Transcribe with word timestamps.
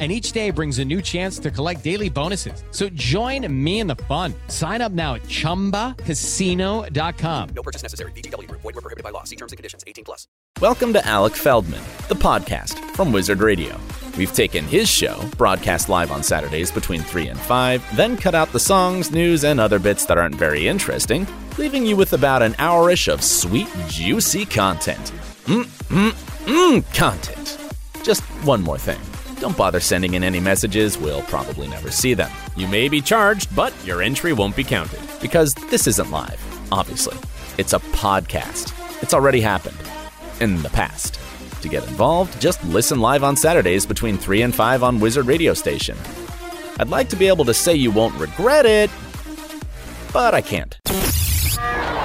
and 0.00 0.10
each 0.10 0.32
day 0.32 0.50
brings 0.50 0.80
a 0.80 0.84
new 0.84 1.00
chance 1.00 1.38
to 1.38 1.52
collect 1.52 1.84
daily 1.84 2.08
bonuses. 2.08 2.64
So 2.72 2.88
join 2.88 3.46
me 3.64 3.78
in 3.78 3.86
the 3.86 3.94
fun. 3.94 4.34
Sign 4.48 4.82
up 4.82 4.90
now 4.90 5.14
at 5.14 5.22
ChumbaCasino.com. 5.22 7.48
No 7.54 7.62
purchase 7.62 7.84
necessary. 7.84 8.10
VGW. 8.12 8.50
Void 8.50 8.64
were 8.64 8.72
prohibited 8.72 9.04
by 9.04 9.10
law. 9.10 9.22
See 9.22 9.36
terms 9.36 9.52
and 9.52 9.56
conditions. 9.56 9.84
18 9.86 10.04
plus. 10.04 10.26
Welcome 10.60 10.92
to 10.92 11.04
Alec 11.06 11.34
Feldman, 11.34 11.82
the 12.08 12.14
podcast 12.14 12.78
from 12.94 13.12
Wizard 13.12 13.40
Radio. 13.40 13.78
We've 14.16 14.32
taken 14.32 14.64
his 14.64 14.88
show, 14.88 15.20
broadcast 15.36 15.88
live 15.88 16.12
on 16.12 16.22
Saturdays 16.22 16.70
between 16.70 17.02
3 17.02 17.26
and 17.28 17.38
5, 17.38 17.96
then 17.96 18.16
cut 18.16 18.36
out 18.36 18.52
the 18.52 18.60
songs, 18.60 19.10
news, 19.10 19.42
and 19.44 19.58
other 19.58 19.80
bits 19.80 20.06
that 20.06 20.16
aren't 20.16 20.36
very 20.36 20.68
interesting, 20.68 21.26
leaving 21.58 21.84
you 21.84 21.96
with 21.96 22.12
about 22.12 22.42
an 22.42 22.52
hourish 22.54 23.12
of 23.12 23.24
sweet, 23.24 23.66
juicy 23.88 24.46
content. 24.46 25.12
Mmm, 25.46 25.64
mmm, 25.88 26.12
mmm, 26.46 26.94
content. 26.94 27.58
Just 28.04 28.22
one 28.44 28.62
more 28.62 28.78
thing. 28.78 29.00
Don't 29.40 29.56
bother 29.56 29.80
sending 29.80 30.14
in 30.14 30.22
any 30.22 30.40
messages, 30.40 30.96
we'll 30.96 31.22
probably 31.22 31.66
never 31.68 31.90
see 31.90 32.14
them. 32.14 32.30
You 32.56 32.68
may 32.68 32.88
be 32.88 33.00
charged, 33.00 33.54
but 33.54 33.72
your 33.84 34.02
entry 34.02 34.32
won't 34.32 34.56
be 34.56 34.64
counted. 34.64 35.00
Because 35.20 35.54
this 35.70 35.86
isn't 35.86 36.10
live, 36.10 36.40
obviously. 36.72 37.16
It's 37.58 37.72
a 37.72 37.78
podcast. 37.78 38.72
It's 39.02 39.14
already 39.14 39.40
happened. 39.40 39.76
In 40.40 40.62
the 40.62 40.70
past. 40.70 41.20
To 41.62 41.68
get 41.68 41.86
involved, 41.88 42.40
just 42.40 42.62
listen 42.64 43.00
live 43.00 43.24
on 43.24 43.36
Saturdays 43.36 43.86
between 43.86 44.18
3 44.18 44.42
and 44.42 44.54
5 44.54 44.82
on 44.82 45.00
Wizard 45.00 45.26
Radio 45.26 45.54
Station. 45.54 45.96
I'd 46.78 46.88
like 46.88 47.08
to 47.10 47.16
be 47.16 47.28
able 47.28 47.44
to 47.46 47.54
say 47.54 47.74
you 47.74 47.90
won't 47.90 48.18
regret 48.20 48.66
it, 48.66 48.90
but 50.12 50.34
I 50.34 50.42
can't. 50.42 50.78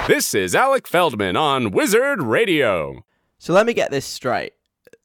This 0.08 0.34
is 0.34 0.56
Alec 0.56 0.88
Feldman 0.88 1.36
on 1.36 1.72
Wizard 1.72 2.22
Radio. 2.22 3.04
So 3.38 3.54
let 3.54 3.66
me 3.66 3.74
get 3.74 3.92
this 3.92 4.06
straight. 4.06 4.54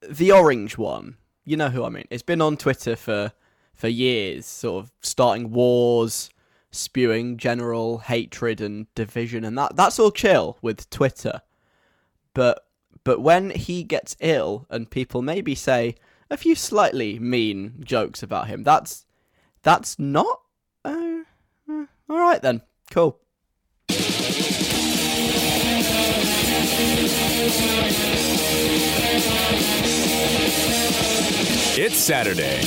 The 0.08 0.32
orange 0.32 0.78
one, 0.78 1.16
you 1.44 1.56
know 1.56 1.68
who 1.68 1.84
I 1.84 1.88
mean. 1.88 2.06
It's 2.10 2.22
been 2.22 2.40
on 2.40 2.56
Twitter 2.56 2.96
for 2.96 3.32
for 3.74 3.88
years, 3.88 4.46
sort 4.46 4.84
of 4.84 4.92
starting 5.00 5.50
wars, 5.50 6.30
spewing 6.70 7.36
general 7.36 7.98
hatred 7.98 8.60
and 8.60 8.92
division, 8.94 9.44
and 9.44 9.56
that 9.58 9.76
that's 9.76 9.98
all 9.98 10.10
chill 10.10 10.58
with 10.62 10.88
Twitter. 10.90 11.42
But 12.34 12.66
but 13.04 13.20
when 13.20 13.50
he 13.50 13.82
gets 13.82 14.16
ill 14.20 14.66
and 14.70 14.90
people 14.90 15.22
maybe 15.22 15.54
say 15.54 15.96
a 16.30 16.36
few 16.36 16.54
slightly 16.54 17.18
mean 17.18 17.82
jokes 17.84 18.22
about 18.22 18.48
him, 18.48 18.62
that's 18.62 19.06
that's 19.62 19.98
not. 19.98 20.40
Uh, 20.84 21.22
uh, 21.68 21.86
all 22.08 22.20
right 22.20 22.42
then, 22.42 22.62
cool. 22.90 23.20
It's 31.76 31.96
Saturday. 31.96 32.60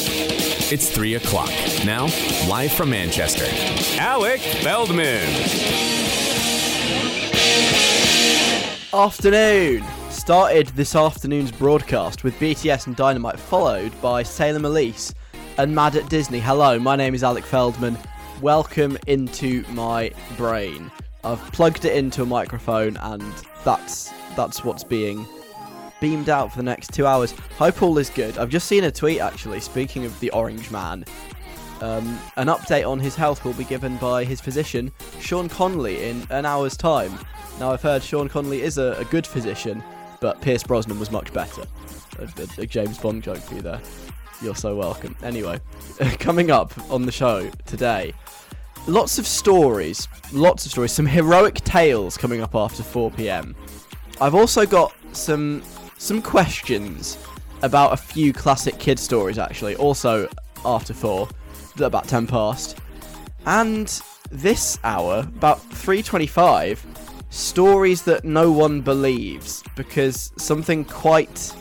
It's 0.69 0.89
3 0.89 1.15
o'clock. 1.15 1.49
Now, 1.85 2.07
live 2.49 2.73
from 2.73 2.89
Manchester, 2.89 3.45
Alec 3.97 4.41
Feldman. 4.41 5.25
Afternoon! 8.93 9.85
Started 10.09 10.67
this 10.75 10.93
afternoon's 10.93 11.53
broadcast 11.53 12.25
with 12.25 12.37
BTS 12.37 12.87
and 12.87 12.97
Dynamite, 12.97 13.39
followed 13.39 13.93
by 14.01 14.23
Salem 14.23 14.63
Ilese 14.63 15.13
and 15.57 15.73
Mad 15.73 15.95
at 15.95 16.09
Disney. 16.09 16.41
Hello, 16.41 16.77
my 16.77 16.97
name 16.97 17.15
is 17.15 17.23
Alec 17.23 17.45
Feldman. 17.45 17.97
Welcome 18.41 18.97
into 19.07 19.63
my 19.69 20.11
brain. 20.35 20.91
I've 21.23 21.39
plugged 21.53 21.85
it 21.85 21.95
into 21.95 22.23
a 22.23 22.25
microphone, 22.25 22.97
and 22.97 23.23
that's 23.63 24.11
that's 24.35 24.65
what's 24.65 24.83
being 24.83 25.25
beamed 25.99 26.29
out 26.29 26.51
for 26.51 26.57
the 26.57 26.63
next 26.63 26.93
two 26.93 27.05
hours. 27.05 27.31
Hope 27.57 27.81
all 27.81 27.97
is 27.97 28.09
good. 28.09 28.37
I've 28.37 28.49
just 28.49 28.67
seen 28.67 28.83
a 28.83 28.91
tweet 28.91 29.19
actually. 29.19 29.59
Speaking 29.59 30.05
of 30.05 30.19
the 30.19 30.29
Orange 30.31 30.71
Man, 30.71 31.05
um, 31.81 32.19
an 32.37 32.47
update 32.47 32.89
on 32.89 32.99
his 32.99 33.15
health 33.15 33.45
will 33.45 33.53
be 33.53 33.63
given 33.63 33.97
by 33.97 34.23
his 34.23 34.41
physician, 34.41 34.91
Sean 35.19 35.47
Connery, 35.47 36.09
in 36.09 36.25
an 36.29 36.45
hour's 36.45 36.75
time. 36.75 37.17
Now, 37.59 37.71
I've 37.71 37.81
heard 37.81 38.03
Sean 38.03 38.29
Connery 38.29 38.61
is 38.61 38.77
a, 38.77 38.93
a 38.93 39.05
good 39.05 39.25
physician, 39.25 39.83
but 40.19 40.41
Pierce 40.41 40.63
Brosnan 40.63 40.99
was 40.99 41.11
much 41.11 41.31
better. 41.33 41.63
A, 42.19 42.23
a, 42.23 42.61
a 42.63 42.65
James 42.65 42.97
Bond 42.97 43.23
joke 43.23 43.37
for 43.39 43.55
you 43.55 43.61
there. 43.61 43.81
You're 44.41 44.55
so 44.55 44.75
welcome. 44.75 45.15
Anyway, 45.23 45.59
coming 46.19 46.51
up 46.51 46.73
on 46.91 47.05
the 47.05 47.11
show 47.11 47.49
today, 47.65 48.13
lots 48.87 49.19
of 49.19 49.27
stories, 49.27 50.07
lots 50.31 50.65
of 50.65 50.71
stories, 50.71 50.91
some 50.91 51.05
heroic 51.05 51.55
tales 51.55 52.17
coming 52.17 52.41
up 52.41 52.55
after 52.55 52.83
4 52.83 53.11
pm. 53.11 53.55
I've 54.19 54.35
also 54.35 54.65
got 54.65 54.95
some 55.11 55.61
some 55.97 56.21
questions 56.21 57.17
about 57.61 57.93
a 57.93 57.97
few 57.97 58.33
classic 58.33 58.77
kid 58.77 58.99
stories 58.99 59.37
actually, 59.37 59.75
also 59.75 60.29
after 60.65 60.93
4, 60.93 61.27
about 61.79 62.07
10 62.07 62.27
past. 62.27 62.77
And 63.45 64.01
this 64.31 64.79
hour, 64.83 65.19
about 65.19 65.61
325, 65.61 66.85
stories 67.29 68.03
that 68.03 68.23
no 68.23 68.51
one 68.51 68.81
believes 68.81 69.63
because 69.75 70.31
something 70.37 70.85
quite 70.85 71.53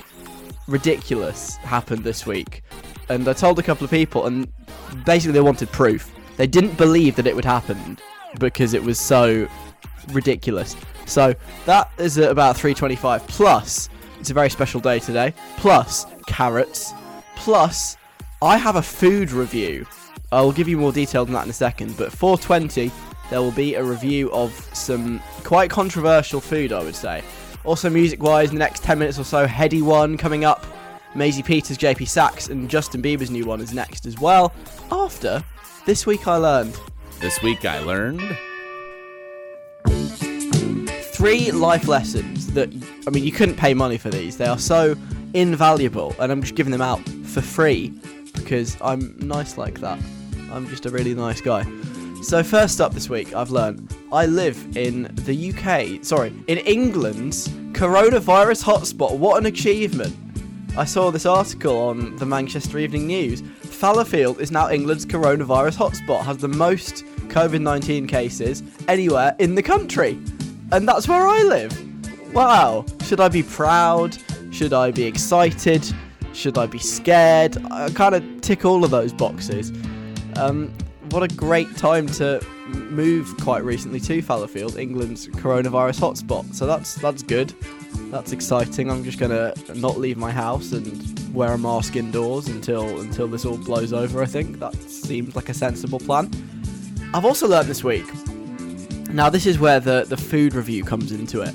ridiculous 0.68 1.56
happened 1.56 2.04
this 2.04 2.26
week. 2.26 2.62
And 3.08 3.28
I 3.28 3.32
told 3.32 3.58
a 3.58 3.62
couple 3.62 3.84
of 3.84 3.90
people, 3.90 4.26
and 4.26 4.52
basically 5.04 5.32
they 5.32 5.40
wanted 5.40 5.70
proof. 5.70 6.12
They 6.36 6.46
didn't 6.46 6.76
believe 6.76 7.16
that 7.16 7.26
it 7.26 7.34
would 7.34 7.44
happen 7.44 7.98
because 8.38 8.74
it 8.74 8.82
was 8.82 8.98
so 8.98 9.48
ridiculous. 10.12 10.76
So 11.06 11.34
that 11.66 11.90
is 11.98 12.18
at 12.18 12.30
about 12.30 12.56
325. 12.56 13.26
Plus, 13.28 13.88
it's 14.26 14.32
a 14.32 14.34
very 14.34 14.50
special 14.50 14.80
day 14.80 14.98
today. 14.98 15.32
Plus, 15.56 16.04
carrots. 16.26 16.92
Plus, 17.36 17.96
I 18.42 18.58
have 18.58 18.74
a 18.74 18.82
food 18.82 19.30
review. 19.30 19.86
I'll 20.32 20.50
give 20.50 20.66
you 20.66 20.76
more 20.76 20.90
detail 20.90 21.24
than 21.24 21.34
that 21.34 21.44
in 21.44 21.50
a 21.50 21.52
second. 21.52 21.96
But 21.96 22.10
420, 22.10 22.90
there 23.30 23.40
will 23.40 23.52
be 23.52 23.76
a 23.76 23.84
review 23.84 24.28
of 24.32 24.52
some 24.74 25.22
quite 25.44 25.70
controversial 25.70 26.40
food, 26.40 26.72
I 26.72 26.82
would 26.82 26.96
say. 26.96 27.22
Also, 27.62 27.88
music 27.88 28.20
wise, 28.20 28.48
in 28.48 28.56
the 28.56 28.58
next 28.58 28.82
10 28.82 28.98
minutes 28.98 29.16
or 29.16 29.24
so, 29.24 29.46
Headie 29.46 29.80
One 29.80 30.16
coming 30.16 30.44
up. 30.44 30.66
Maisie 31.14 31.44
Peters, 31.44 31.78
JP 31.78 32.08
Saxe, 32.08 32.48
and 32.48 32.68
Justin 32.68 33.00
Bieber's 33.00 33.30
new 33.30 33.46
one 33.46 33.60
is 33.60 33.72
next 33.72 34.06
as 34.06 34.18
well. 34.18 34.52
After 34.90 35.44
This 35.84 36.04
Week 36.04 36.26
I 36.26 36.36
Learned. 36.36 36.76
This 37.20 37.40
week 37.44 37.64
I 37.64 37.78
learned. 37.78 38.36
Three 41.26 41.50
life 41.50 41.88
lessons 41.88 42.52
that, 42.52 42.72
I 43.04 43.10
mean, 43.10 43.24
you 43.24 43.32
couldn't 43.32 43.56
pay 43.56 43.74
money 43.74 43.98
for 43.98 44.10
these. 44.10 44.36
They 44.36 44.46
are 44.46 44.60
so 44.60 44.94
invaluable, 45.34 46.14
and 46.20 46.30
I'm 46.30 46.40
just 46.40 46.54
giving 46.54 46.70
them 46.70 46.80
out 46.80 47.00
for 47.24 47.40
free 47.40 47.88
because 48.32 48.76
I'm 48.80 49.16
nice 49.18 49.58
like 49.58 49.80
that. 49.80 49.98
I'm 50.52 50.68
just 50.68 50.86
a 50.86 50.88
really 50.88 51.16
nice 51.16 51.40
guy. 51.40 51.66
So, 52.22 52.44
first 52.44 52.80
up 52.80 52.94
this 52.94 53.10
week, 53.10 53.34
I've 53.34 53.50
learned 53.50 53.92
I 54.12 54.26
live 54.26 54.76
in 54.76 55.12
the 55.24 55.50
UK, 55.52 56.04
sorry, 56.04 56.32
in 56.46 56.58
England's 56.58 57.48
coronavirus 57.72 58.62
hotspot. 58.62 59.18
What 59.18 59.36
an 59.40 59.46
achievement! 59.46 60.16
I 60.78 60.84
saw 60.84 61.10
this 61.10 61.26
article 61.26 61.76
on 61.76 62.14
the 62.18 62.26
Manchester 62.26 62.78
Evening 62.78 63.08
News. 63.08 63.42
Fallowfield 63.42 64.38
is 64.38 64.52
now 64.52 64.70
England's 64.70 65.04
coronavirus 65.04 65.76
hotspot, 65.76 66.24
has 66.24 66.36
the 66.36 66.46
most 66.46 67.04
COVID 67.30 67.62
19 67.62 68.06
cases 68.06 68.62
anywhere 68.86 69.34
in 69.40 69.56
the 69.56 69.62
country. 69.64 70.20
And 70.72 70.88
that's 70.88 71.06
where 71.06 71.26
I 71.26 71.42
live. 71.42 72.34
Wow. 72.34 72.84
Should 73.04 73.20
I 73.20 73.28
be 73.28 73.42
proud? 73.42 74.16
Should 74.50 74.72
I 74.72 74.90
be 74.90 75.04
excited? 75.04 75.86
Should 76.32 76.58
I 76.58 76.66
be 76.66 76.78
scared? 76.78 77.56
I 77.70 77.88
kind 77.90 78.14
of 78.14 78.40
tick 78.40 78.64
all 78.64 78.84
of 78.84 78.90
those 78.90 79.12
boxes. 79.12 79.72
Um, 80.36 80.72
what 81.10 81.22
a 81.22 81.34
great 81.34 81.76
time 81.76 82.06
to 82.08 82.44
move 82.68 83.34
quite 83.40 83.64
recently 83.64 84.00
to 84.00 84.20
Fallowfield, 84.20 84.76
England's 84.76 85.28
coronavirus 85.28 86.00
hotspot. 86.00 86.54
So 86.54 86.66
that's 86.66 86.96
that's 86.96 87.22
good. 87.22 87.54
That's 88.10 88.32
exciting. 88.32 88.90
I'm 88.90 89.04
just 89.04 89.18
gonna 89.18 89.54
not 89.74 89.98
leave 89.98 90.16
my 90.16 90.30
house 90.30 90.72
and 90.72 91.34
wear 91.34 91.52
a 91.52 91.58
mask 91.58 91.96
indoors 91.96 92.48
until 92.48 93.00
until 93.00 93.28
this 93.28 93.44
all 93.44 93.56
blows 93.56 93.92
over. 93.92 94.22
I 94.22 94.26
think 94.26 94.58
that 94.58 94.74
seems 94.74 95.36
like 95.36 95.48
a 95.48 95.54
sensible 95.54 96.00
plan. 96.00 96.30
I've 97.14 97.24
also 97.24 97.46
learned 97.46 97.68
this 97.68 97.84
week. 97.84 98.06
Now 99.16 99.30
this 99.30 99.46
is 99.46 99.58
where 99.58 99.80
the 99.80 100.04
the 100.06 100.16
food 100.18 100.54
review 100.54 100.84
comes 100.84 101.10
into 101.10 101.40
it. 101.40 101.54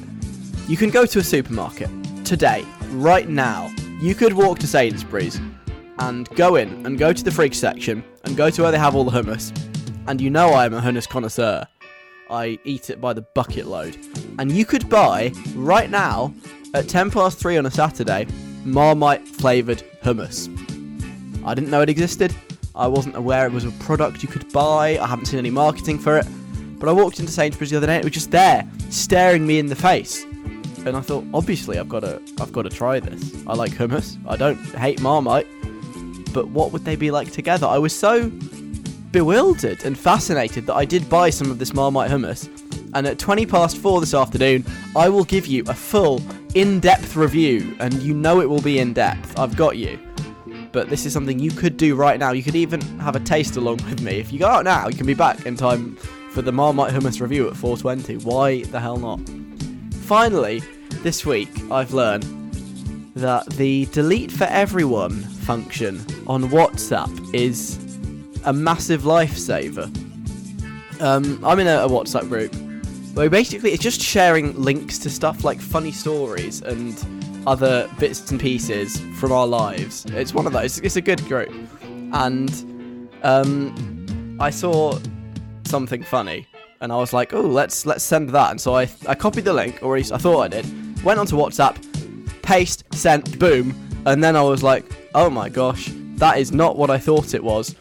You 0.68 0.76
can 0.76 0.90
go 0.90 1.06
to 1.06 1.20
a 1.20 1.24
supermarket 1.24 1.92
today, 2.26 2.66
right 2.90 3.30
now. 3.30 3.72
You 4.00 4.16
could 4.16 4.34
walk 4.34 4.58
to 4.60 4.68
Sainsbury's 4.68 5.40
and 6.00 6.28
go 6.30 6.56
in 6.56 6.84
and 6.88 6.98
go 6.98 7.14
to 7.14 7.24
the 7.24 7.30
fridge 7.30 7.54
section 7.54 8.04
and 8.24 8.36
go 8.36 8.50
to 8.50 8.64
where 8.64 8.72
they 8.72 8.80
have 8.80 8.96
all 8.96 9.04
the 9.04 9.12
hummus. 9.12 9.56
And 10.08 10.20
you 10.20 10.32
know 10.32 10.50
I 10.50 10.66
am 10.66 10.74
a 10.74 10.82
hummus 10.82 11.08
connoisseur. 11.08 11.68
I 12.32 12.58
eat 12.64 12.90
it 12.90 13.00
by 13.00 13.14
the 13.14 13.22
bucket 13.36 13.68
load. 13.68 13.96
And 14.40 14.52
you 14.52 14.66
could 14.66 14.90
buy 14.90 15.32
right 15.54 15.92
now 15.92 16.34
at 16.74 16.90
10 16.90 17.12
past 17.12 17.38
3 17.38 17.58
on 17.58 17.68
a 17.68 17.72
Saturday 17.72 18.26
Marmite 18.66 19.28
flavoured 19.28 19.84
hummus. 20.02 20.50
I 21.46 21.54
didn't 21.54 21.70
know 21.70 21.82
it 21.82 21.90
existed. 21.90 22.34
I 22.74 22.88
wasn't 22.88 23.18
aware 23.18 23.46
it 23.46 23.52
was 23.54 23.66
a 23.66 23.72
product 23.74 24.24
you 24.24 24.30
could 24.30 24.52
buy. 24.52 24.98
I 24.98 25.06
haven't 25.06 25.26
seen 25.26 25.38
any 25.38 25.52
marketing 25.52 26.00
for 26.00 26.18
it. 26.18 26.26
But 26.82 26.90
I 26.90 26.94
walked 26.94 27.20
into 27.20 27.32
Sainsbury's 27.32 27.70
the 27.70 27.78
other 27.78 27.86
day. 27.86 27.98
It 27.98 28.04
was 28.04 28.12
just 28.12 28.32
there, 28.32 28.68
staring 28.90 29.46
me 29.46 29.60
in 29.60 29.68
the 29.68 29.76
face. 29.76 30.24
And 30.84 30.98
I 30.98 31.02
thought, 31.02 31.24
obviously, 31.32 31.78
I've 31.78 31.88
got 31.88 32.00
to, 32.00 32.20
I've 32.40 32.52
got 32.52 32.64
to 32.64 32.70
try 32.70 33.00
this. 33.00 33.36
I 33.46 33.54
like 33.54 33.74
hummus. 33.74 34.18
I 34.28 34.36
don't 34.36 34.58
hate 34.58 35.00
Marmite. 35.00 35.46
But 36.34 36.48
what 36.48 36.72
would 36.72 36.84
they 36.84 36.96
be 36.96 37.12
like 37.12 37.32
together? 37.32 37.68
I 37.68 37.78
was 37.78 37.98
so 37.98 38.32
bewildered 39.12 39.84
and 39.84 39.96
fascinated 39.96 40.66
that 40.66 40.74
I 40.74 40.84
did 40.86 41.08
buy 41.08 41.30
some 41.30 41.52
of 41.52 41.60
this 41.60 41.72
Marmite 41.72 42.10
hummus. 42.10 42.50
And 42.96 43.06
at 43.06 43.20
20 43.20 43.46
past 43.46 43.78
4 43.78 44.00
this 44.00 44.16
afternoon, 44.16 44.66
I 44.96 45.08
will 45.08 45.26
give 45.26 45.46
you 45.46 45.64
a 45.68 45.76
full, 45.76 46.20
in 46.56 46.80
depth 46.80 47.16
review. 47.16 47.76
And 47.80 47.94
you 48.02 48.16
know 48.16 48.42
it 48.42 48.50
will 48.50 48.62
be 48.62 48.80
in 48.80 48.94
depth. 48.94 49.38
I've 49.38 49.56
got 49.56 49.78
you. 49.78 50.00
But 50.72 50.90
this 50.90 51.06
is 51.06 51.14
something 51.14 51.38
you 51.38 51.52
could 51.52 51.78
do 51.78 51.94
right 51.94 52.20
now. 52.20 52.32
You 52.32 52.42
could 52.42 52.56
even 52.56 52.82
have 52.98 53.16
a 53.16 53.20
taste 53.20 53.56
along 53.56 53.78
with 53.88 54.02
me. 54.02 54.14
If 54.14 54.34
you 54.34 54.40
go 54.40 54.48
out 54.48 54.64
now, 54.64 54.88
you 54.88 54.98
can 54.98 55.06
be 55.06 55.14
back 55.14 55.46
in 55.46 55.56
time 55.56 55.96
for 56.32 56.42
the 56.42 56.52
Marmite 56.52 56.94
hummus 56.94 57.20
review 57.20 57.48
at 57.48 57.56
4:20. 57.56 58.24
Why 58.24 58.64
the 58.64 58.80
hell 58.80 58.98
not? 58.98 59.20
Finally, 60.06 60.62
this 61.04 61.26
week 61.26 61.50
I've 61.70 61.94
learned 61.94 62.24
that 63.16 63.46
the 63.52 63.86
delete 63.88 64.32
for 64.32 64.46
everyone 64.46 65.12
function 65.12 66.06
on 66.28 66.44
WhatsApp 66.44 67.36
is 67.36 67.78
a 68.46 68.54
massive 68.54 69.02
lifesaver. 69.02 69.86
Um, 71.02 71.44
I'm 71.44 71.60
in 71.60 71.68
a, 71.68 71.86
a 71.86 71.90
WhatsApp 71.90 72.30
group 72.30 72.56
where 73.16 73.30
basically 73.30 73.72
it's 73.72 73.84
just 73.84 74.02
sharing 74.02 74.56
links 74.56 74.98
to 75.00 75.10
stuff 75.10 75.44
like 75.44 75.60
funny 75.60 75.92
stories 75.92 76.62
and 76.62 77.06
other 77.46 77.90
bits 78.00 78.32
and 78.32 78.40
pieces 78.40 79.02
from 79.20 79.34
our 79.34 79.48
lives. 79.48 80.06
It's 80.06 80.34
one 80.34 80.48
of 80.48 80.54
those. 80.54 80.80
It's 80.80 80.96
a 80.96 81.02
good 81.02 81.26
group, 81.26 81.54
and 82.14 83.10
um, 83.24 84.38
I 84.40 84.50
saw 84.50 84.98
something 85.66 86.04
funny, 86.04 86.48
and 86.82 86.92
I 86.92 86.98
was 86.98 87.14
like, 87.14 87.34
"Oh, 87.34 87.42
let's 87.42 87.86
let's 87.86 88.04
send 88.04 88.30
that." 88.30 88.52
And 88.52 88.62
so 88.62 88.76
I 88.76 88.90
I 89.08 89.16
copied 89.16 89.46
the 89.46 89.54
link, 89.54 89.80
or 89.82 89.96
at 89.96 90.00
least 90.00 90.12
I 90.12 90.18
thought 90.18 90.42
I 90.42 90.48
did. 90.48 90.66
Went 91.04 91.20
onto 91.20 91.36
WhatsApp, 91.36 91.76
paste, 92.42 92.84
sent, 92.94 93.40
boom, 93.40 93.74
and 94.06 94.24
then 94.24 94.36
I 94.36 94.42
was 94.42 94.64
like, 94.64 94.86
"Oh 95.16 95.30
my 95.30 95.50
gosh, 95.50 95.90
that 96.16 96.38
is 96.38 96.52
not 96.52 96.78
what 96.78 96.90
I 96.90 96.98
thought 96.98 97.34
it 97.34 97.44
was." 97.44 97.76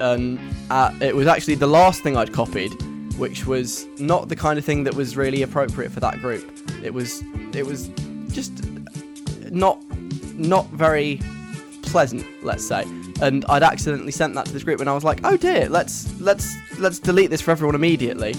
And 0.00 0.38
uh, 0.70 0.92
it 1.00 1.14
was 1.14 1.26
actually 1.26 1.56
the 1.56 1.66
last 1.66 2.02
thing 2.02 2.16
I'd 2.16 2.32
copied, 2.32 2.72
which 3.18 3.46
was 3.46 3.86
not 3.98 4.28
the 4.28 4.36
kind 4.36 4.58
of 4.58 4.64
thing 4.64 4.84
that 4.84 4.94
was 4.94 5.16
really 5.16 5.42
appropriate 5.42 5.90
for 5.92 6.00
that 6.00 6.20
group. 6.20 6.44
It 6.82 6.92
was 6.92 7.22
it 7.52 7.66
was 7.66 7.88
just 8.28 8.52
not 9.50 9.78
not 10.36 10.66
very 10.68 11.20
pleasant, 11.92 12.26
let's 12.42 12.66
say. 12.66 12.84
And 13.20 13.44
I'd 13.48 13.62
accidentally 13.62 14.10
sent 14.10 14.34
that 14.34 14.46
to 14.46 14.52
this 14.52 14.64
group, 14.64 14.80
and 14.80 14.88
I 14.88 14.94
was 14.94 15.04
like, 15.04 15.20
"Oh 15.22 15.36
dear, 15.36 15.68
let's 15.68 16.18
let's 16.20 16.56
let's 16.78 16.98
delete 16.98 17.30
this 17.30 17.40
for 17.40 17.52
everyone 17.52 17.76
immediately." 17.76 18.34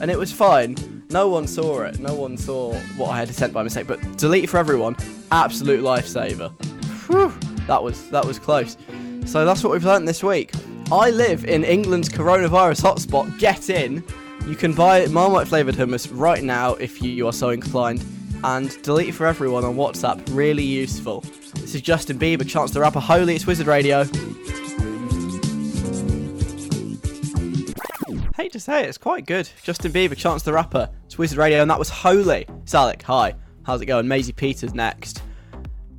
And 0.00 0.10
it 0.10 0.18
was 0.18 0.30
fine. 0.30 0.76
No 1.10 1.28
one 1.28 1.46
saw 1.46 1.82
it. 1.82 1.98
No 1.98 2.14
one 2.14 2.36
saw 2.36 2.74
what 2.96 3.08
I 3.08 3.18
had 3.18 3.34
sent 3.34 3.52
by 3.52 3.62
mistake. 3.62 3.86
But 3.88 4.18
delete 4.18 4.48
for 4.48 4.58
everyone, 4.58 4.94
absolute 5.32 5.80
lifesaver. 5.80 6.52
Whew, 7.08 7.32
that 7.66 7.82
was 7.82 8.08
that 8.10 8.24
was 8.24 8.38
close. 8.38 8.76
So 9.24 9.44
that's 9.44 9.64
what 9.64 9.72
we've 9.72 9.84
learned 9.84 10.06
this 10.06 10.22
week. 10.22 10.52
I 10.92 11.10
live 11.10 11.44
in 11.46 11.64
England's 11.64 12.08
coronavirus 12.08 12.82
hotspot. 12.82 13.38
Get 13.38 13.70
in. 13.70 14.04
You 14.46 14.54
can 14.54 14.72
buy 14.72 15.06
Marmite 15.06 15.48
flavoured 15.48 15.74
hummus 15.74 16.08
right 16.12 16.42
now 16.42 16.74
if 16.74 17.02
you, 17.02 17.10
you 17.10 17.26
are 17.26 17.32
so 17.32 17.50
inclined 17.50 18.02
and 18.44 18.80
delete 18.82 19.14
for 19.14 19.26
everyone 19.26 19.64
on 19.64 19.74
WhatsApp. 19.74 20.22
Really 20.34 20.62
useful. 20.62 21.20
This 21.54 21.74
is 21.74 21.80
Justin 21.80 22.18
Bieber, 22.18 22.48
Chance 22.48 22.72
the 22.72 22.80
Rapper, 22.80 23.00
Holy, 23.00 23.34
it's 23.34 23.46
Wizard 23.46 23.66
Radio. 23.66 24.04
Hate 28.36 28.52
to 28.52 28.60
say 28.60 28.84
it, 28.84 28.88
it's 28.88 28.98
quite 28.98 29.26
good. 29.26 29.50
Justin 29.62 29.92
Bieber, 29.92 30.16
Chance 30.16 30.42
the 30.42 30.52
Rapper, 30.52 30.88
it's 31.04 31.18
Wizard 31.18 31.38
Radio, 31.38 31.60
and 31.60 31.70
that 31.70 31.78
was 31.78 31.88
Holy. 31.88 32.46
Salik, 32.64 33.02
hi. 33.02 33.34
How's 33.64 33.80
it 33.80 33.86
going? 33.86 34.08
Maisie 34.08 34.32
Peters 34.32 34.74
next. 34.74 35.22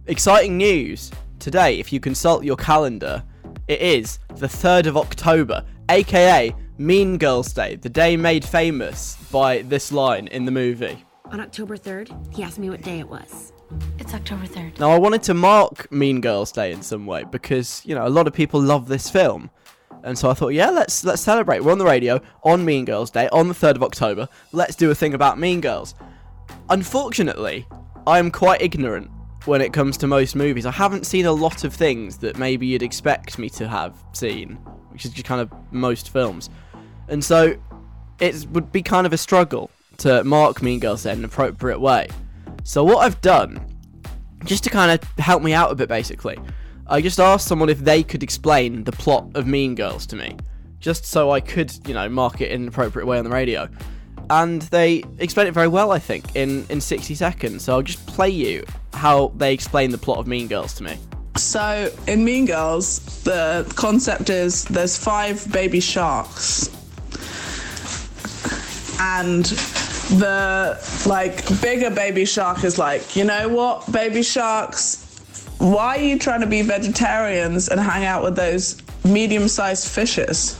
Exciting 0.07 0.57
news. 0.57 1.11
Today, 1.39 1.79
if 1.79 1.93
you 1.93 1.99
consult 1.99 2.43
your 2.43 2.55
calendar, 2.55 3.23
it 3.67 3.81
is 3.81 4.19
the 4.35 4.47
3rd 4.47 4.87
of 4.87 4.97
October, 4.97 5.63
aka 5.89 6.55
Mean 6.77 7.17
Girls 7.17 7.53
Day, 7.53 7.75
the 7.75 7.89
day 7.89 8.15
made 8.15 8.43
famous 8.43 9.17
by 9.31 9.61
this 9.63 9.91
line 9.91 10.27
in 10.27 10.45
the 10.45 10.51
movie. 10.51 11.03
On 11.31 11.39
October 11.39 11.77
3rd, 11.77 12.33
he 12.33 12.41
asked 12.41 12.57
me 12.57 12.71
what 12.71 12.81
day 12.81 12.99
it 12.99 13.07
was. 13.07 13.53
It's 13.99 14.15
October 14.15 14.45
3rd. 14.45 14.79
Now, 14.79 14.89
I 14.89 14.97
wanted 14.97 15.21
to 15.23 15.35
mark 15.35 15.91
Mean 15.91 16.21
Girls 16.21 16.51
Day 16.51 16.71
in 16.71 16.81
some 16.81 17.05
way 17.05 17.23
because 17.23 17.83
you 17.85 17.93
know 17.93 18.07
a 18.07 18.09
lot 18.09 18.25
of 18.25 18.33
people 18.33 18.59
love 18.59 18.87
this 18.87 19.11
film, 19.11 19.51
and 20.03 20.17
so 20.17 20.31
I 20.31 20.33
thought, 20.33 20.49
yeah, 20.49 20.71
let's 20.71 21.03
let's 21.03 21.21
celebrate. 21.21 21.63
We're 21.63 21.71
on 21.71 21.77
the 21.77 21.85
radio 21.85 22.19
on 22.43 22.65
Mean 22.65 22.83
Girls 22.83 23.11
Day 23.11 23.29
on 23.31 23.47
the 23.47 23.53
third 23.53 23.75
of 23.75 23.83
October. 23.83 24.27
Let's 24.53 24.75
do 24.75 24.89
a 24.89 24.95
thing 24.95 25.13
about 25.13 25.37
Mean 25.37 25.61
Girls. 25.61 25.93
Unfortunately, 26.71 27.67
I 28.07 28.17
am 28.17 28.31
quite 28.31 28.63
ignorant 28.63 29.11
when 29.45 29.61
it 29.61 29.71
comes 29.71 29.97
to 29.97 30.07
most 30.07 30.35
movies. 30.35 30.65
I 30.65 30.71
haven't 30.71 31.05
seen 31.05 31.27
a 31.27 31.31
lot 31.31 31.63
of 31.63 31.75
things 31.75 32.17
that 32.17 32.39
maybe 32.39 32.65
you'd 32.65 32.81
expect 32.81 33.37
me 33.37 33.51
to 33.51 33.67
have 33.67 34.03
seen, 34.13 34.55
which 34.89 35.05
is 35.05 35.11
just 35.11 35.27
kind 35.27 35.41
of 35.41 35.51
most 35.71 36.09
films, 36.09 36.49
and 37.07 37.23
so 37.23 37.55
it 38.19 38.47
would 38.49 38.71
be 38.71 38.81
kind 38.81 39.05
of 39.05 39.13
a 39.13 39.17
struggle 39.17 39.69
to 39.99 40.23
mark 40.23 40.61
Mean 40.61 40.79
Girls 40.79 41.05
in 41.05 41.19
an 41.19 41.25
appropriate 41.25 41.79
way. 41.79 42.07
So 42.63 42.83
what 42.83 42.99
I've 42.99 43.19
done, 43.21 43.65
just 44.45 44.63
to 44.65 44.69
kind 44.69 44.91
of 44.91 45.19
help 45.19 45.43
me 45.43 45.53
out 45.53 45.71
a 45.71 45.75
bit 45.75 45.89
basically, 45.89 46.37
I 46.87 47.01
just 47.01 47.19
asked 47.19 47.47
someone 47.47 47.69
if 47.69 47.79
they 47.79 48.03
could 48.03 48.23
explain 48.23 48.83
the 48.83 48.91
plot 48.91 49.29
of 49.35 49.45
Mean 49.45 49.75
Girls 49.75 50.05
to 50.07 50.15
me, 50.15 50.35
just 50.79 51.05
so 51.05 51.31
I 51.31 51.39
could, 51.39 51.71
you 51.87 51.93
know, 51.93 52.09
mark 52.09 52.41
it 52.41 52.51
in 52.51 52.63
an 52.63 52.67
appropriate 52.67 53.05
way 53.05 53.17
on 53.17 53.23
the 53.23 53.29
radio. 53.29 53.69
And 54.29 54.61
they 54.63 55.03
explained 55.17 55.49
it 55.49 55.53
very 55.53 55.67
well, 55.67 55.91
I 55.91 55.99
think, 55.99 56.35
in, 56.35 56.65
in 56.69 56.81
60 56.81 57.15
seconds. 57.15 57.63
So 57.63 57.73
I'll 57.73 57.81
just 57.81 58.05
play 58.07 58.29
you 58.29 58.63
how 58.93 59.31
they 59.37 59.53
explain 59.53 59.91
the 59.91 59.97
plot 59.97 60.19
of 60.19 60.27
Mean 60.27 60.47
Girls 60.47 60.73
to 60.75 60.83
me. 60.83 60.97
So 61.35 61.91
in 62.07 62.25
Mean 62.25 62.45
Girls, 62.45 63.23
the 63.23 63.71
concept 63.75 64.29
is 64.29 64.65
there's 64.65 64.97
five 64.97 65.51
baby 65.51 65.79
sharks, 65.79 66.69
and 68.99 69.45
the 70.17 70.77
like 71.07 71.61
bigger 71.61 71.89
baby 71.89 72.25
shark 72.25 72.63
is 72.63 72.77
like, 72.77 73.15
you 73.15 73.23
know 73.23 73.47
what, 73.49 73.91
baby 73.91 74.23
sharks, 74.23 75.05
why 75.59 75.97
are 75.97 76.01
you 76.01 76.17
trying 76.17 76.41
to 76.41 76.47
be 76.47 76.61
vegetarians 76.61 77.69
and 77.69 77.79
hang 77.79 78.05
out 78.05 78.23
with 78.23 78.35
those 78.35 78.81
medium-sized 79.03 79.87
fishes? 79.87 80.57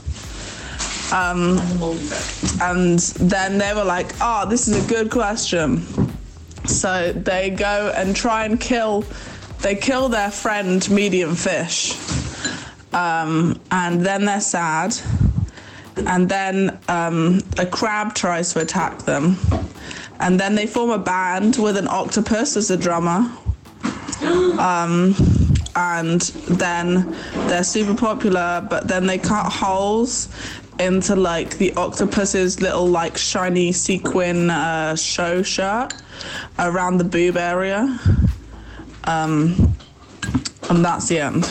Um, 1.12 1.58
and 2.62 3.00
then 3.00 3.58
they 3.58 3.74
were 3.74 3.84
like, 3.84 4.14
oh, 4.22 4.48
this 4.48 4.68
is 4.68 4.86
a 4.86 4.88
good 4.88 5.10
question. 5.10 5.84
So 6.66 7.12
they 7.14 7.50
go 7.50 7.92
and 7.96 8.16
try 8.16 8.46
and 8.46 8.60
kill, 8.60 9.04
they 9.62 9.76
kill 9.76 10.10
their 10.10 10.30
friend 10.30 10.88
medium 10.92 11.34
fish. 11.36 11.96
Um, 12.94 13.60
and 13.72 14.06
then 14.06 14.26
they're 14.26 14.42
sad. 14.42 14.96
And 16.08 16.30
then 16.30 16.80
um, 16.88 17.42
a 17.58 17.66
crab 17.66 18.16
tries 18.16 18.54
to 18.54 18.62
attack 18.62 19.00
them. 19.00 19.38
And 20.20 20.40
then 20.40 20.56
they 20.56 20.68
form 20.68 20.90
a 20.90 20.98
band 20.98 21.58
with 21.58 21.78
an 21.78 21.88
octopus 21.88 22.58
as 22.58 22.72
a 22.72 22.78
drummer. 22.78 23.32
Um, 24.60 25.16
and 25.76 26.22
then 26.50 27.16
they're 27.48 27.64
super 27.64 27.96
popular, 27.96 28.66
but 28.70 28.88
then 28.88 29.06
they 29.06 29.18
cut 29.18 29.52
holes 29.52 30.28
into 30.80 31.16
like 31.16 31.58
the 31.58 31.74
octopus's 31.74 32.62
little 32.62 32.88
like 32.88 33.18
shiny 33.18 33.72
sequin 33.72 34.50
uh, 34.50 34.96
show 34.96 35.42
shirt 35.42 35.94
around 36.58 36.98
the 36.98 37.04
boob 37.04 37.38
area. 37.38 38.00
Um, 39.06 39.76
and 40.70 40.84
that's 40.84 41.08
the 41.08 41.20
end. 41.20 41.46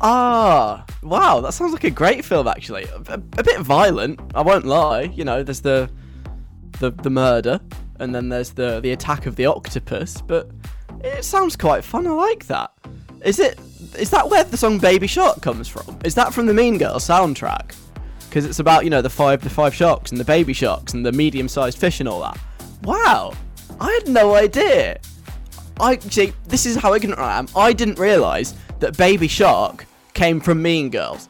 Ah, 0.00 0.84
wow, 1.02 1.40
that 1.40 1.54
sounds 1.54 1.72
like 1.72 1.84
a 1.84 1.90
great 1.90 2.24
film 2.24 2.46
actually. 2.48 2.84
A, 3.08 3.14
a 3.14 3.42
bit 3.42 3.60
violent, 3.60 4.20
I 4.34 4.42
won't 4.42 4.66
lie. 4.66 5.02
You 5.02 5.24
know, 5.24 5.42
there's 5.42 5.60
the 5.60 5.90
the 6.80 6.90
the 6.90 7.10
murder, 7.10 7.60
and 8.00 8.14
then 8.14 8.28
there's 8.28 8.50
the 8.50 8.80
the 8.80 8.92
attack 8.92 9.26
of 9.26 9.36
the 9.36 9.46
octopus, 9.46 10.20
but 10.20 10.50
it 11.02 11.24
sounds 11.24 11.56
quite 11.56 11.84
fun. 11.84 12.06
I 12.06 12.10
like 12.10 12.46
that. 12.46 12.72
Is 13.24 13.38
it? 13.38 13.58
Is 13.98 14.10
that 14.10 14.28
where 14.28 14.44
the 14.44 14.56
song 14.56 14.78
"Baby 14.78 15.06
Shark" 15.06 15.40
comes 15.40 15.68
from? 15.68 15.98
Is 16.04 16.14
that 16.16 16.34
from 16.34 16.46
the 16.46 16.54
Mean 16.54 16.78
Girls 16.78 17.06
soundtrack? 17.06 17.74
Because 18.28 18.44
it's 18.44 18.58
about 18.58 18.84
you 18.84 18.90
know 18.90 19.00
the 19.00 19.10
five 19.10 19.42
the 19.42 19.50
five 19.50 19.74
sharks 19.74 20.10
and 20.10 20.20
the 20.20 20.24
baby 20.24 20.52
sharks 20.52 20.92
and 20.92 21.06
the 21.06 21.12
medium-sized 21.12 21.78
fish 21.78 22.00
and 22.00 22.08
all 22.08 22.20
that. 22.20 22.38
Wow, 22.82 23.32
I 23.80 23.92
had 23.92 24.08
no 24.08 24.34
idea. 24.34 24.98
I 25.80 25.98
see. 25.98 26.32
This 26.46 26.66
is 26.66 26.76
how 26.76 26.94
ignorant 26.94 27.20
I 27.20 27.38
am. 27.38 27.48
I 27.56 27.72
didn't 27.72 27.98
realise 27.98 28.54
that 28.80 28.96
Baby 28.96 29.28
Shark 29.28 29.86
came 30.14 30.40
from 30.40 30.62
Mean 30.62 30.90
Girls, 30.90 31.28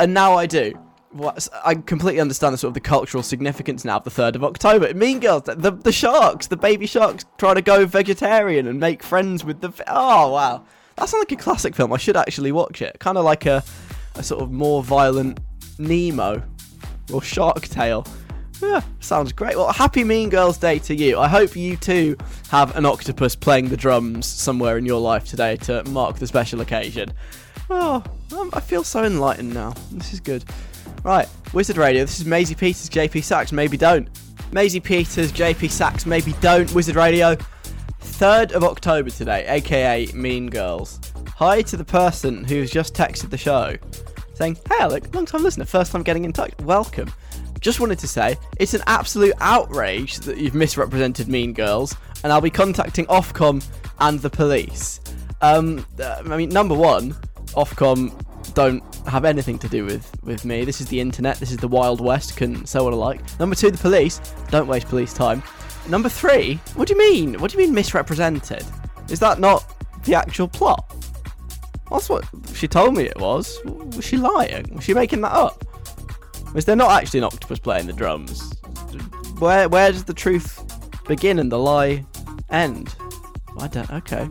and 0.00 0.12
now 0.14 0.34
I 0.34 0.46
do. 0.46 0.72
What, 1.10 1.48
I 1.64 1.74
completely 1.74 2.20
understand 2.20 2.52
the 2.52 2.58
sort 2.58 2.68
of 2.68 2.74
the 2.74 2.80
cultural 2.80 3.22
significance 3.22 3.82
now 3.82 3.96
of 3.96 4.04
the 4.04 4.10
third 4.10 4.36
of 4.36 4.44
October. 4.44 4.92
Mean 4.94 5.20
Girls, 5.20 5.44
the 5.44 5.70
the 5.70 5.92
sharks, 5.92 6.46
the 6.48 6.56
baby 6.56 6.86
sharks, 6.86 7.24
trying 7.38 7.54
to 7.54 7.62
go 7.62 7.86
vegetarian 7.86 8.66
and 8.66 8.78
make 8.78 9.02
friends 9.02 9.44
with 9.44 9.60
the. 9.60 9.72
Oh 9.86 10.32
wow, 10.32 10.64
that 10.96 11.08
sounds 11.08 11.22
like 11.22 11.32
a 11.32 11.36
classic 11.36 11.74
film. 11.74 11.92
I 11.92 11.96
should 11.96 12.16
actually 12.16 12.52
watch 12.52 12.82
it. 12.82 12.98
Kind 13.00 13.16
of 13.16 13.24
like 13.24 13.46
a 13.46 13.64
a 14.16 14.22
sort 14.22 14.42
of 14.42 14.50
more 14.50 14.82
violent 14.82 15.40
Nemo 15.78 16.42
or 17.12 17.22
Shark 17.22 17.62
Tale. 17.68 18.06
Yeah, 18.60 18.82
sounds 19.00 19.32
great. 19.32 19.56
Well, 19.56 19.72
happy 19.72 20.02
Mean 20.02 20.30
Girls 20.30 20.58
Day 20.58 20.78
to 20.80 20.94
you. 20.94 21.18
I 21.18 21.28
hope 21.28 21.54
you 21.54 21.76
too 21.76 22.16
have 22.50 22.76
an 22.76 22.84
octopus 22.84 23.36
playing 23.36 23.68
the 23.68 23.76
drums 23.76 24.26
somewhere 24.26 24.78
in 24.78 24.84
your 24.84 25.00
life 25.00 25.24
today 25.24 25.56
to 25.58 25.84
mark 25.84 26.16
the 26.18 26.26
special 26.26 26.60
occasion. 26.60 27.12
Oh, 27.70 28.02
I 28.52 28.60
feel 28.60 28.82
so 28.82 29.04
enlightened 29.04 29.54
now. 29.54 29.74
This 29.92 30.12
is 30.12 30.20
good. 30.20 30.44
Right, 31.04 31.28
Wizard 31.52 31.76
Radio. 31.76 32.02
This 32.02 32.18
is 32.18 32.26
Maisie 32.26 32.54
Peters, 32.54 32.90
JP 32.90 33.22
Saxe. 33.22 33.52
Maybe 33.52 33.76
don't. 33.76 34.08
Maisie 34.52 34.80
Peters, 34.80 35.30
JP 35.32 35.70
Saxe. 35.70 36.06
Maybe 36.06 36.34
don't. 36.40 36.72
Wizard 36.74 36.96
Radio. 36.96 37.36
3rd 38.00 38.52
of 38.52 38.64
October 38.64 39.10
today, 39.10 39.46
aka 39.46 40.06
Mean 40.12 40.48
Girls. 40.48 41.00
Hi 41.36 41.62
to 41.62 41.76
the 41.76 41.84
person 41.84 42.42
who's 42.42 42.70
just 42.70 42.94
texted 42.94 43.30
the 43.30 43.38
show 43.38 43.76
saying, 44.34 44.56
Hey 44.68 44.76
Alec, 44.80 45.14
long 45.14 45.26
time 45.26 45.42
listener, 45.42 45.64
first 45.64 45.92
time 45.92 46.02
getting 46.02 46.24
in 46.24 46.32
touch. 46.32 46.52
Welcome. 46.60 47.12
Just 47.60 47.80
wanted 47.80 47.98
to 47.98 48.08
say, 48.08 48.36
it's 48.58 48.74
an 48.74 48.82
absolute 48.86 49.34
outrage 49.40 50.18
that 50.20 50.38
you've 50.38 50.54
misrepresented 50.54 51.28
Mean 51.28 51.52
Girls, 51.52 51.96
and 52.22 52.32
I'll 52.32 52.40
be 52.40 52.50
contacting 52.50 53.06
Ofcom 53.06 53.64
and 54.00 54.20
the 54.20 54.30
police. 54.30 55.00
Um, 55.40 55.86
uh, 56.00 56.22
I 56.24 56.36
mean, 56.36 56.50
number 56.50 56.74
one, 56.74 57.12
Ofcom 57.54 58.12
don't 58.54 58.82
have 59.06 59.24
anything 59.24 59.58
to 59.58 59.68
do 59.68 59.84
with, 59.84 60.10
with 60.22 60.44
me. 60.44 60.64
This 60.64 60.80
is 60.80 60.86
the 60.88 61.00
internet, 61.00 61.38
this 61.38 61.50
is 61.50 61.56
the 61.58 61.68
Wild 61.68 62.00
West, 62.00 62.36
can 62.36 62.64
say 62.66 62.80
what 62.80 62.92
I 62.92 62.96
like. 62.96 63.38
Number 63.38 63.54
two, 63.54 63.70
the 63.70 63.78
police, 63.78 64.20
don't 64.50 64.68
waste 64.68 64.88
police 64.88 65.12
time. 65.12 65.42
Number 65.88 66.08
three, 66.08 66.54
what 66.74 66.88
do 66.88 66.94
you 66.94 66.98
mean? 66.98 67.40
What 67.40 67.50
do 67.50 67.58
you 67.58 67.64
mean 67.64 67.74
misrepresented? 67.74 68.64
Is 69.08 69.20
that 69.20 69.40
not 69.40 69.74
the 70.04 70.14
actual 70.14 70.48
plot? 70.48 70.84
That's 71.90 72.08
what 72.08 72.24
she 72.54 72.68
told 72.68 72.94
me 72.94 73.04
it 73.04 73.18
was. 73.18 73.58
Was 73.64 74.04
she 74.04 74.16
lying? 74.18 74.74
Was 74.74 74.84
she 74.84 74.92
making 74.92 75.22
that 75.22 75.32
up? 75.32 75.64
Was 76.54 76.64
there 76.64 76.76
not 76.76 76.90
actually 76.90 77.18
an 77.18 77.24
octopus 77.24 77.58
playing 77.58 77.86
the 77.86 77.92
drums? 77.92 78.52
Where 79.38 79.68
where 79.68 79.92
does 79.92 80.04
the 80.04 80.14
truth 80.14 80.62
begin 81.06 81.38
and 81.38 81.52
the 81.52 81.58
lie 81.58 82.04
end? 82.50 82.94
I 83.58 83.68
don't. 83.68 83.90
Okay. 83.90 84.28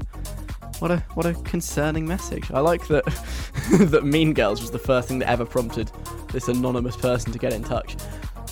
What 0.80 0.92
a 0.92 0.98
what 1.14 1.26
a 1.26 1.34
concerning 1.34 2.08
message. 2.08 2.52
I 2.52 2.60
like 2.60 2.88
that 2.88 3.06
that 3.80 4.06
Mean 4.06 4.34
Girls 4.34 4.62
was 4.62 4.72
the 4.72 4.80
first 4.80 5.08
thing 5.08 5.20
that 5.20 5.30
ever 5.30 5.46
prompted 5.46 5.92
this 6.32 6.48
anonymous 6.48 6.96
person 6.96 7.32
to 7.32 7.40
get 7.40 7.54
in 7.54 7.64
touch. 7.64 7.96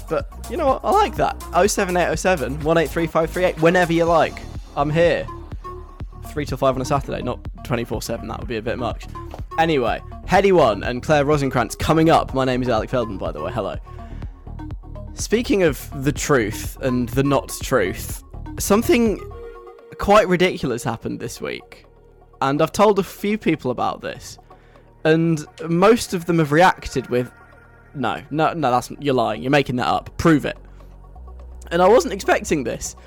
But 0.10 0.30
you 0.50 0.58
know 0.58 0.68
what? 0.68 0.82
I 0.84 0.92
like 0.92 1.16
that. 1.16 1.40
07807 1.54 2.64
183538. 2.64 3.62
Whenever 3.62 3.94
you 3.94 4.06
like, 4.06 4.40
I'm 4.76 4.90
here. 4.90 5.28
Three 6.36 6.44
till 6.44 6.58
five 6.58 6.76
on 6.76 6.82
a 6.82 6.86
Saturday, 6.86 7.22
not 7.22 7.40
24 7.64 8.02
7. 8.02 8.28
That 8.28 8.40
would 8.40 8.50
be 8.50 8.58
a 8.58 8.62
bit 8.62 8.78
much. 8.78 9.06
Anyway, 9.58 10.02
Headie 10.28 10.52
One 10.52 10.84
and 10.84 11.02
Claire 11.02 11.24
Rosinkranz 11.24 11.80
coming 11.80 12.10
up. 12.10 12.34
My 12.34 12.44
name 12.44 12.62
is 12.62 12.68
Alec 12.68 12.90
Feldman, 12.90 13.18
by 13.18 13.32
the 13.32 13.42
way. 13.42 13.54
Hello. 13.54 13.78
Speaking 15.14 15.64
of 15.64 15.90
the 16.04 16.12
truth 16.12 16.78
and 16.82 17.08
the 17.08 17.24
not 17.24 17.54
truth, 17.64 18.22
something 18.60 19.18
quite 19.98 20.28
ridiculous 20.28 20.84
happened 20.84 21.22
this 21.22 21.40
week. 21.40 21.86
And 22.42 22.62
I've 22.62 22.74
told 22.74 23.00
a 23.00 23.04
few 23.04 23.38
people 23.38 23.72
about 23.72 24.02
this. 24.02 24.38
And 25.06 25.46
most 25.70 26.14
of 26.14 26.26
them 26.26 26.40
have 26.40 26.52
reacted 26.52 27.08
with, 27.08 27.32
no, 27.94 28.22
no, 28.30 28.52
no, 28.52 28.72
that's 28.72 28.92
you're 29.00 29.14
lying. 29.14 29.42
You're 29.42 29.52
making 29.52 29.78
that 29.78 29.88
up. 29.88 30.18
Prove 30.18 30.44
it. 30.44 30.58
And 31.72 31.82
I 31.82 31.88
wasn't 31.88 32.14
expecting 32.14 32.66
this. 32.66 32.98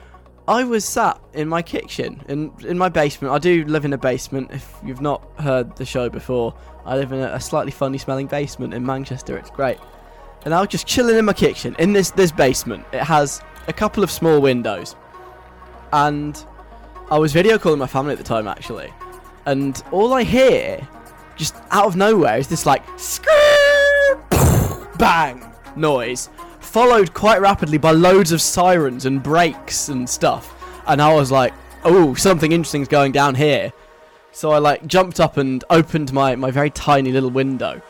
I 0.49 0.65
was 0.65 0.83
sat 0.83 1.21
in 1.35 1.47
my 1.47 1.61
kitchen 1.61 2.25
in 2.27 2.51
in 2.67 2.79
my 2.79 2.89
basement. 2.89 3.35
I 3.35 3.39
do 3.39 3.67
live 3.67 3.85
in 3.85 3.93
a 3.93 3.99
basement. 3.99 4.51
If 4.51 4.75
you've 4.83 5.03
not 5.03 5.23
heard 5.39 5.77
the 5.77 5.85
show 5.85 6.09
before, 6.09 6.55
I 6.87 6.97
live 6.97 7.13
in 7.13 7.21
a, 7.21 7.35
a 7.35 7.41
slightly 7.41 7.71
funny 7.71 7.99
smelling 7.99 8.29
basement 8.29 8.73
in 8.73 8.85
Manchester. 8.85 9.37
It's 9.37 9.51
great. 9.51 9.77
And 10.47 10.55
I 10.55 10.61
was 10.61 10.71
just 10.71 10.87
chilling 10.87 11.19
in 11.19 11.27
my 11.27 11.35
kitchen 11.35 11.77
in 11.79 11.93
this 11.93 12.13
this 12.13 12.33
basement. 12.33 12.87
It 12.95 13.03
has 13.03 13.43
a 13.67 13.75
couple 13.75 14.03
of 14.03 14.11
small 14.11 14.41
windows, 14.41 14.97
and 15.93 16.43
I 17.11 17.19
was 17.19 17.35
video 17.35 17.59
calling 17.59 17.79
my 17.79 17.87
family 17.87 18.13
at 18.13 18.19
the 18.19 18.25
time 18.25 18.49
actually, 18.49 18.91
and 19.45 19.83
all 19.93 20.15
I 20.15 20.23
hear, 20.23 20.89
just 21.37 21.57
out 21.73 21.85
of 21.85 21.95
nowhere, 21.95 22.39
is 22.39 22.49
this 22.49 22.65
like 22.65 22.83
screw 22.99 24.23
bang 24.99 25.45
noise, 25.77 26.31
followed 26.79 27.13
quite 27.13 27.41
rapidly 27.41 27.77
by 27.77 27.91
loads 27.91 28.31
of 28.31 28.41
sirens 28.41 29.05
and 29.05 29.21
brakes 29.21 29.89
and 29.89 30.09
stuff. 30.09 30.55
And 30.87 31.03
I 31.03 31.13
was 31.13 31.33
like, 31.33 31.53
oh, 31.83 32.15
something 32.15 32.53
interesting's 32.53 32.87
going 32.87 33.11
down 33.11 33.35
here. 33.35 33.73
So 34.31 34.53
I 34.53 34.59
like 34.59 34.87
jumped 34.87 35.19
up 35.19 35.39
and 35.39 35.65
opened 35.71 36.13
my, 36.13 36.37
my 36.37 36.53
very 36.53 36.71
tiny 36.71 37.11
little 37.11 37.31
window. 37.31 37.83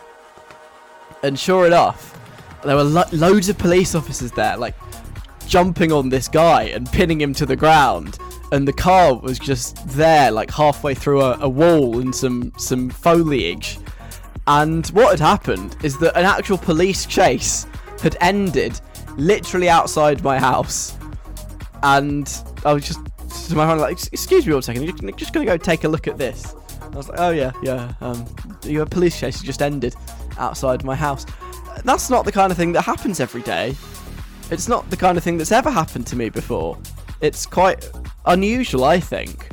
And 1.23 1.39
sure 1.39 1.67
enough, 1.67 2.19
there 2.65 2.77
were 2.77 2.83
lo- 2.83 3.05
loads 3.13 3.51
of 3.51 3.59
police 3.59 3.95
officers 3.95 4.33
there, 4.33 4.57
like 4.57 4.75
jumping 5.47 5.93
on 5.93 6.09
this 6.09 6.27
guy 6.27 6.63
and 6.63 6.91
pinning 6.91 7.21
him 7.21 7.35
to 7.35 7.45
the 7.45 7.57
ground. 7.57 8.19
And 8.53 8.67
the 8.67 8.73
car 8.73 9.15
was 9.15 9.39
just 9.39 9.87
there, 9.89 10.31
like 10.31 10.51
halfway 10.51 10.95
through 10.95 11.21
a, 11.21 11.37
a 11.41 11.49
wall 11.49 12.01
and 12.01 12.15
some 12.15 12.55
some 12.57 12.89
foliage. 12.89 13.79
And 14.47 14.87
what 14.87 15.11
had 15.11 15.21
happened 15.21 15.77
is 15.83 15.99
that 15.99 16.17
an 16.17 16.25
actual 16.25 16.57
police 16.57 17.05
chase 17.05 17.67
had 18.01 18.17
ended 18.21 18.81
literally 19.17 19.69
outside 19.69 20.23
my 20.23 20.39
house. 20.39 20.97
And 21.83 22.33
I 22.65 22.73
was 22.73 22.87
just 22.87 23.01
to 23.49 23.55
my 23.55 23.67
friend 23.67 23.81
like, 23.81 23.99
excuse 24.13 24.47
me 24.47 24.53
one 24.53 24.63
second, 24.63 24.83
you're 24.83 25.13
just 25.13 25.33
gonna 25.33 25.47
go 25.47 25.57
take 25.57 25.85
a 25.85 25.89
look 25.89 26.07
at 26.07 26.19
this. 26.19 26.55
I 26.83 26.89
was 26.89 27.09
like, 27.09 27.21
oh 27.21 27.31
yeah, 27.31 27.53
yeah. 27.63 27.93
Um, 28.01 28.27
your 28.65 28.87
police 28.87 29.19
chase 29.19 29.41
just 29.43 29.63
ended 29.63 29.95
outside 30.39 30.85
my 30.85 30.95
house. 30.95 31.27
That's 31.85 32.11
not 32.11 32.25
the 32.25 32.33
kind 32.33 32.51
of 32.51 32.57
thing 32.57 32.73
that 32.73 32.83
happens 32.83 33.21
every 33.21 33.43
day. 33.43 33.77
It's 34.51 34.69
not 34.69 34.89
the 34.91 34.97
kind 34.97 35.19
of 35.19 35.25
thing 35.25 35.39
that's 35.39 35.53
ever 35.53 35.71
happened 35.71 36.07
to 36.09 36.17
me 36.17 36.29
before. 36.29 36.79
It's 37.21 37.47
quite 37.47 37.91
unusual, 38.27 38.85
I 38.85 38.99
think. 39.01 39.49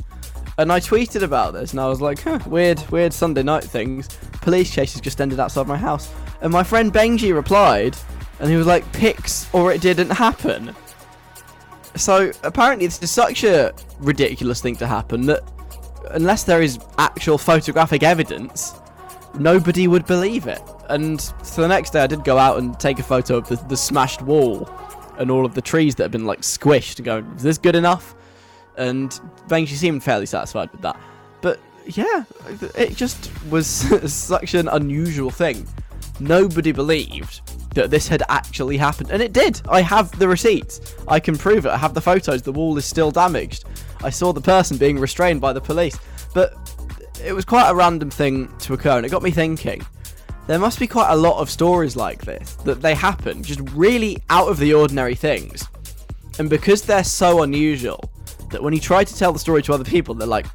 And 0.58 0.72
I 0.72 0.80
tweeted 0.80 1.22
about 1.22 1.52
this, 1.52 1.72
and 1.72 1.80
I 1.80 1.86
was 1.86 2.00
like, 2.00 2.20
huh, 2.22 2.38
weird, 2.46 2.80
weird 2.90 3.12
Sunday 3.12 3.42
night 3.42 3.64
things. 3.64 4.08
Police 4.40 4.72
chases 4.72 5.02
just 5.02 5.20
ended 5.20 5.38
outside 5.38 5.66
my 5.66 5.76
house. 5.76 6.10
And 6.40 6.50
my 6.50 6.62
friend 6.62 6.92
Benji 6.92 7.34
replied, 7.34 7.94
and 8.40 8.50
he 8.50 8.56
was 8.56 8.66
like, 8.66 8.90
pics 8.92 9.48
or 9.52 9.72
it 9.72 9.80
didn't 9.80 10.10
happen. 10.10 10.74
So 11.96 12.30
apparently, 12.42 12.86
this 12.86 13.02
is 13.02 13.10
such 13.10 13.44
a 13.44 13.72
ridiculous 13.98 14.60
thing 14.60 14.76
to 14.76 14.86
happen 14.86 15.26
that 15.26 15.42
unless 16.10 16.44
there 16.44 16.62
is 16.62 16.78
actual 16.98 17.38
photographic 17.38 18.02
evidence, 18.02 18.74
nobody 19.38 19.88
would 19.88 20.06
believe 20.06 20.46
it. 20.46 20.62
And 20.88 21.20
so 21.20 21.62
the 21.62 21.68
next 21.68 21.90
day, 21.90 22.00
I 22.00 22.06
did 22.06 22.24
go 22.24 22.38
out 22.38 22.58
and 22.58 22.78
take 22.78 22.98
a 22.98 23.02
photo 23.02 23.36
of 23.38 23.48
the, 23.48 23.56
the 23.68 23.76
smashed 23.76 24.22
wall 24.22 24.70
and 25.18 25.30
all 25.30 25.46
of 25.46 25.54
the 25.54 25.62
trees 25.62 25.94
that 25.96 26.04
have 26.04 26.12
been 26.12 26.26
like 26.26 26.40
squished 26.40 26.96
and 26.96 27.04
go, 27.06 27.24
is 27.36 27.42
this 27.42 27.58
good 27.58 27.74
enough? 27.74 28.14
And 28.76 29.10
Benji 29.48 29.68
seemed 29.74 30.04
fairly 30.04 30.26
satisfied 30.26 30.70
with 30.72 30.82
that. 30.82 31.00
But 31.40 31.58
yeah, 31.86 32.24
it 32.74 32.94
just 32.94 33.30
was 33.50 33.66
such 34.12 34.54
an 34.54 34.68
unusual 34.68 35.30
thing. 35.30 35.66
Nobody 36.20 36.72
believed 36.72 37.40
that 37.74 37.90
this 37.90 38.08
had 38.08 38.22
actually 38.28 38.76
happened. 38.76 39.10
And 39.10 39.22
it 39.22 39.32
did. 39.32 39.60
I 39.68 39.82
have 39.82 40.18
the 40.18 40.26
receipts. 40.28 40.94
I 41.08 41.20
can 41.20 41.36
prove 41.36 41.66
it. 41.66 41.70
I 41.70 41.76
have 41.76 41.94
the 41.94 42.00
photos. 42.00 42.42
The 42.42 42.52
wall 42.52 42.76
is 42.78 42.84
still 42.86 43.10
damaged. 43.10 43.64
I 44.02 44.10
saw 44.10 44.32
the 44.32 44.40
person 44.40 44.78
being 44.78 44.98
restrained 44.98 45.40
by 45.40 45.52
the 45.52 45.60
police. 45.60 45.98
But 46.32 46.54
it 47.22 47.32
was 47.32 47.44
quite 47.44 47.68
a 47.68 47.74
random 47.74 48.10
thing 48.10 48.48
to 48.60 48.72
occur, 48.74 48.96
and 48.96 49.04
it 49.04 49.10
got 49.10 49.22
me 49.22 49.30
thinking. 49.30 49.84
There 50.46 50.58
must 50.58 50.78
be 50.78 50.86
quite 50.86 51.10
a 51.10 51.16
lot 51.16 51.40
of 51.40 51.50
stories 51.50 51.96
like 51.96 52.24
this 52.24 52.54
that 52.56 52.80
they 52.80 52.94
happen, 52.94 53.42
just 53.42 53.60
really 53.70 54.18
out 54.30 54.48
of 54.48 54.58
the 54.58 54.74
ordinary 54.74 55.14
things. 55.14 55.66
And 56.38 56.48
because 56.48 56.82
they're 56.82 57.04
so 57.04 57.42
unusual, 57.42 58.10
that 58.50 58.62
when 58.62 58.72
you 58.72 58.80
try 58.80 59.02
to 59.04 59.16
tell 59.16 59.32
the 59.32 59.38
story 59.38 59.62
to 59.62 59.72
other 59.72 59.84
people, 59.84 60.14
they're 60.14 60.28
like, 60.28 60.46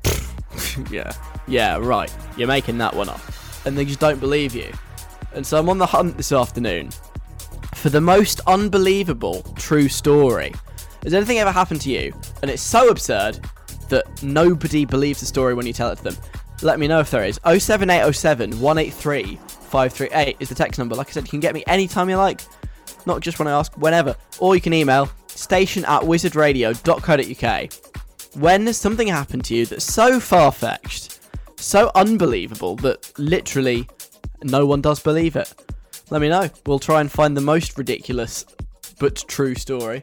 yeah, 0.92 1.12
yeah, 1.48 1.78
right, 1.78 2.14
you're 2.38 2.48
making 2.48 2.78
that 2.78 2.96
one 2.96 3.10
up. 3.10 3.22
and 3.66 3.78
they 3.78 3.86
just 3.86 4.00
don't 4.00 4.20
believe 4.20 4.56
you. 4.56 4.72
And 5.34 5.46
so 5.46 5.58
I'm 5.58 5.70
on 5.70 5.78
the 5.78 5.86
hunt 5.86 6.18
this 6.18 6.32
afternoon 6.32 6.92
for 7.76 7.90
the 7.90 8.02
most 8.02 8.42
unbelievable 8.48 9.44
true 9.56 9.88
story. 9.88 10.54
Has 11.04 11.14
anything 11.14 11.40
ever 11.40 11.52
happened 11.52 11.82
to 11.82 11.90
you 11.90 12.14
and 12.42 12.52
it's 12.52 12.62
so 12.62 12.90
absurd 12.90 13.40
that 13.90 14.24
nobody 14.24 14.86
believes 14.86 15.20
the 15.20 15.26
story 15.26 15.54
when 15.54 15.66
you 15.66 15.74
tell 15.74 15.90
it 15.92 15.98
to 15.98 16.04
them? 16.04 16.18
Let 16.62 16.80
me 16.80 16.88
know 16.88 17.00
if 17.00 17.10
there 17.10 17.24
is. 17.24 17.40
07807 17.44 18.60
183 18.60 19.36
538 19.36 20.38
is 20.40 20.50
the 20.50 20.56
text 20.56 20.78
number. 20.78 20.96
Like 20.96 21.10
I 21.10 21.12
said, 21.12 21.24
you 21.24 21.30
can 21.30 21.40
get 21.40 21.54
me 21.54 21.64
anytime 21.66 22.10
you 22.10 22.18
like, 22.18 22.42
not 23.06 23.22
just 23.22 23.40
when 23.40 23.48
I 23.48 23.52
ask, 23.52 23.76
whenever. 23.78 24.16
Or 24.40 24.54
you 24.54 24.62
can 24.62 24.74
email 24.74 25.10
station 25.28 25.86
at 25.86 26.02
wizardradio.co.uk. 26.02 27.74
When 28.36 28.68
has 28.68 28.78
something 28.78 29.08
happened 29.08 29.46
to 29.46 29.56
you 29.56 29.66
that's 29.66 29.86
so 29.86 30.20
far 30.20 30.52
fetched, 30.52 31.20
so 31.58 31.92
unbelievable 31.96 32.76
that 32.78 33.12
literally 33.18 33.88
no 34.44 34.66
one 34.66 34.82
does 34.82 35.00
believe 35.00 35.36
it? 35.36 35.54
Let 36.10 36.22
me 36.22 36.30
know. 36.30 36.50
We'll 36.66 36.80
try 36.80 37.02
and 37.02 37.12
find 37.12 37.36
the 37.36 37.42
most 37.42 37.78
ridiculous 37.78 38.46
but 39.00 39.24
true 39.28 39.56
story. 39.56 40.02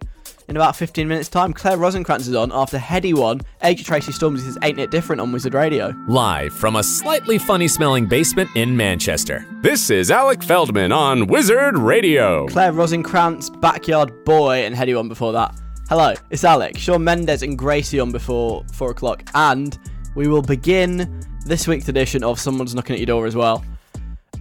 In 0.49 0.57
about 0.57 0.77
15 0.77 1.07
minutes' 1.07 1.29
time, 1.29 1.53
Claire 1.53 1.77
Rosinkranz 1.77 2.21
is 2.21 2.35
on 2.35 2.51
after 2.53 2.79
Headie 2.79 3.13
One. 3.13 3.43
AJ 3.63 3.85
Tracey 3.85 4.13
Storms 4.13 4.43
is 4.45 4.57
Ain't 4.63 4.79
It 4.79 4.91
Different 4.91 5.21
on 5.21 5.31
Wizard 5.31 5.53
Radio. 5.53 5.93
Live 6.09 6.55
from 6.55 6.77
a 6.77 6.83
slightly 6.83 7.37
funny 7.39 7.69
smelling 7.69 8.07
basement 8.07 8.49
in 8.57 8.75
Manchester. 8.75 9.47
This 9.61 9.91
is 9.91 10.11
Alec 10.11 10.43
Feldman 10.43 10.91
on 10.91 11.27
Wizard 11.27 11.77
Radio. 11.77 12.47
Claire 12.47 12.73
Rosinkranz, 12.73 13.61
Backyard 13.61 14.25
Boy, 14.25 14.65
and 14.65 14.75
Headie 14.75 14.97
One 14.97 15.09
before 15.09 15.35
that. 15.35 15.55
Hello, 15.91 16.15
it's 16.31 16.45
Alec. 16.45 16.79
Shawn 16.79 17.05
Mendes 17.05 17.43
and 17.43 17.59
Gracie 17.59 18.01
on 18.01 18.11
before 18.11 18.65
4 18.73 18.93
o'clock. 18.93 19.25
And 19.35 19.79
we 20.17 20.29
will 20.29 20.43
begin 20.43 21.23
this 21.45 21.69
week's 21.69 21.91
edition 21.91 22.25
of 22.25 22.41
Someone's 22.41 22.75
Knocking 22.75 22.95
at 22.95 23.01
Your 23.01 23.07
Door 23.07 23.27
as 23.27 23.37
well. 23.37 23.63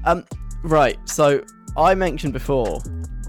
Um, 0.07 0.23
right, 0.63 0.97
so 1.03 1.43
I 1.75 1.93
mentioned 1.93 2.31
before 2.31 2.79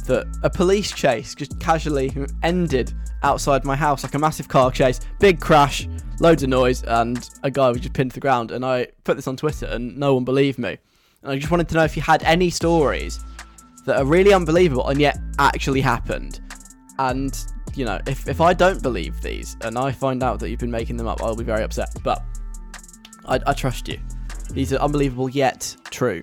that 0.07 0.27
a 0.45 0.49
police 0.49 0.93
chase 0.93 1.35
just 1.35 1.59
casually 1.59 2.13
ended 2.45 2.95
outside 3.25 3.65
my 3.65 3.75
house, 3.75 4.05
like 4.05 4.15
a 4.15 4.19
massive 4.19 4.47
car 4.47 4.71
chase, 4.71 5.01
big 5.19 5.41
crash, 5.41 5.89
loads 6.21 6.45
of 6.45 6.51
noise, 6.51 6.85
and 6.85 7.29
a 7.43 7.51
guy 7.51 7.69
was 7.69 7.81
just 7.81 7.95
pinned 7.95 8.13
to 8.13 8.15
the 8.15 8.21
ground. 8.21 8.53
And 8.53 8.65
I 8.65 8.87
put 9.03 9.17
this 9.17 9.27
on 9.27 9.37
Twitter, 9.37 9.67
and 9.67 9.99
no 9.99 10.15
one 10.15 10.25
believed 10.25 10.61
me. 10.61 10.79
And 11.25 11.33
I 11.33 11.37
just 11.37 11.51
wanted 11.51 11.69
to 11.71 11.75
know 11.75 11.83
if 11.83 11.97
you 11.97 12.03
had 12.03 12.23
any 12.23 12.49
stories 12.49 13.19
that 13.85 13.97
are 13.97 14.05
really 14.05 14.33
unbelievable 14.33 14.87
and 14.87 15.01
yet 15.01 15.19
actually 15.41 15.81
happened. 15.81 16.41
And 17.01 17.37
you 17.75 17.85
know, 17.85 17.99
if 18.07 18.29
if 18.29 18.41
I 18.41 18.55
don't 18.55 18.81
believe 18.85 19.21
these 19.21 19.57
and 19.63 19.77
I 19.77 19.91
find 19.91 20.23
out 20.23 20.39
that 20.39 20.49
you've 20.49 20.61
been 20.61 20.71
making 20.71 20.97
them 20.97 21.09
up, 21.09 21.25
I'll 21.25 21.35
be 21.35 21.43
very 21.43 21.65
upset. 21.65 21.91
But 22.05 22.23
I, 23.27 23.41
I 23.49 23.53
trust 23.53 23.89
you. 23.89 23.99
These 24.53 24.73
are 24.73 24.77
unbelievable 24.77 25.29
yet 25.29 25.77
true. 25.91 26.23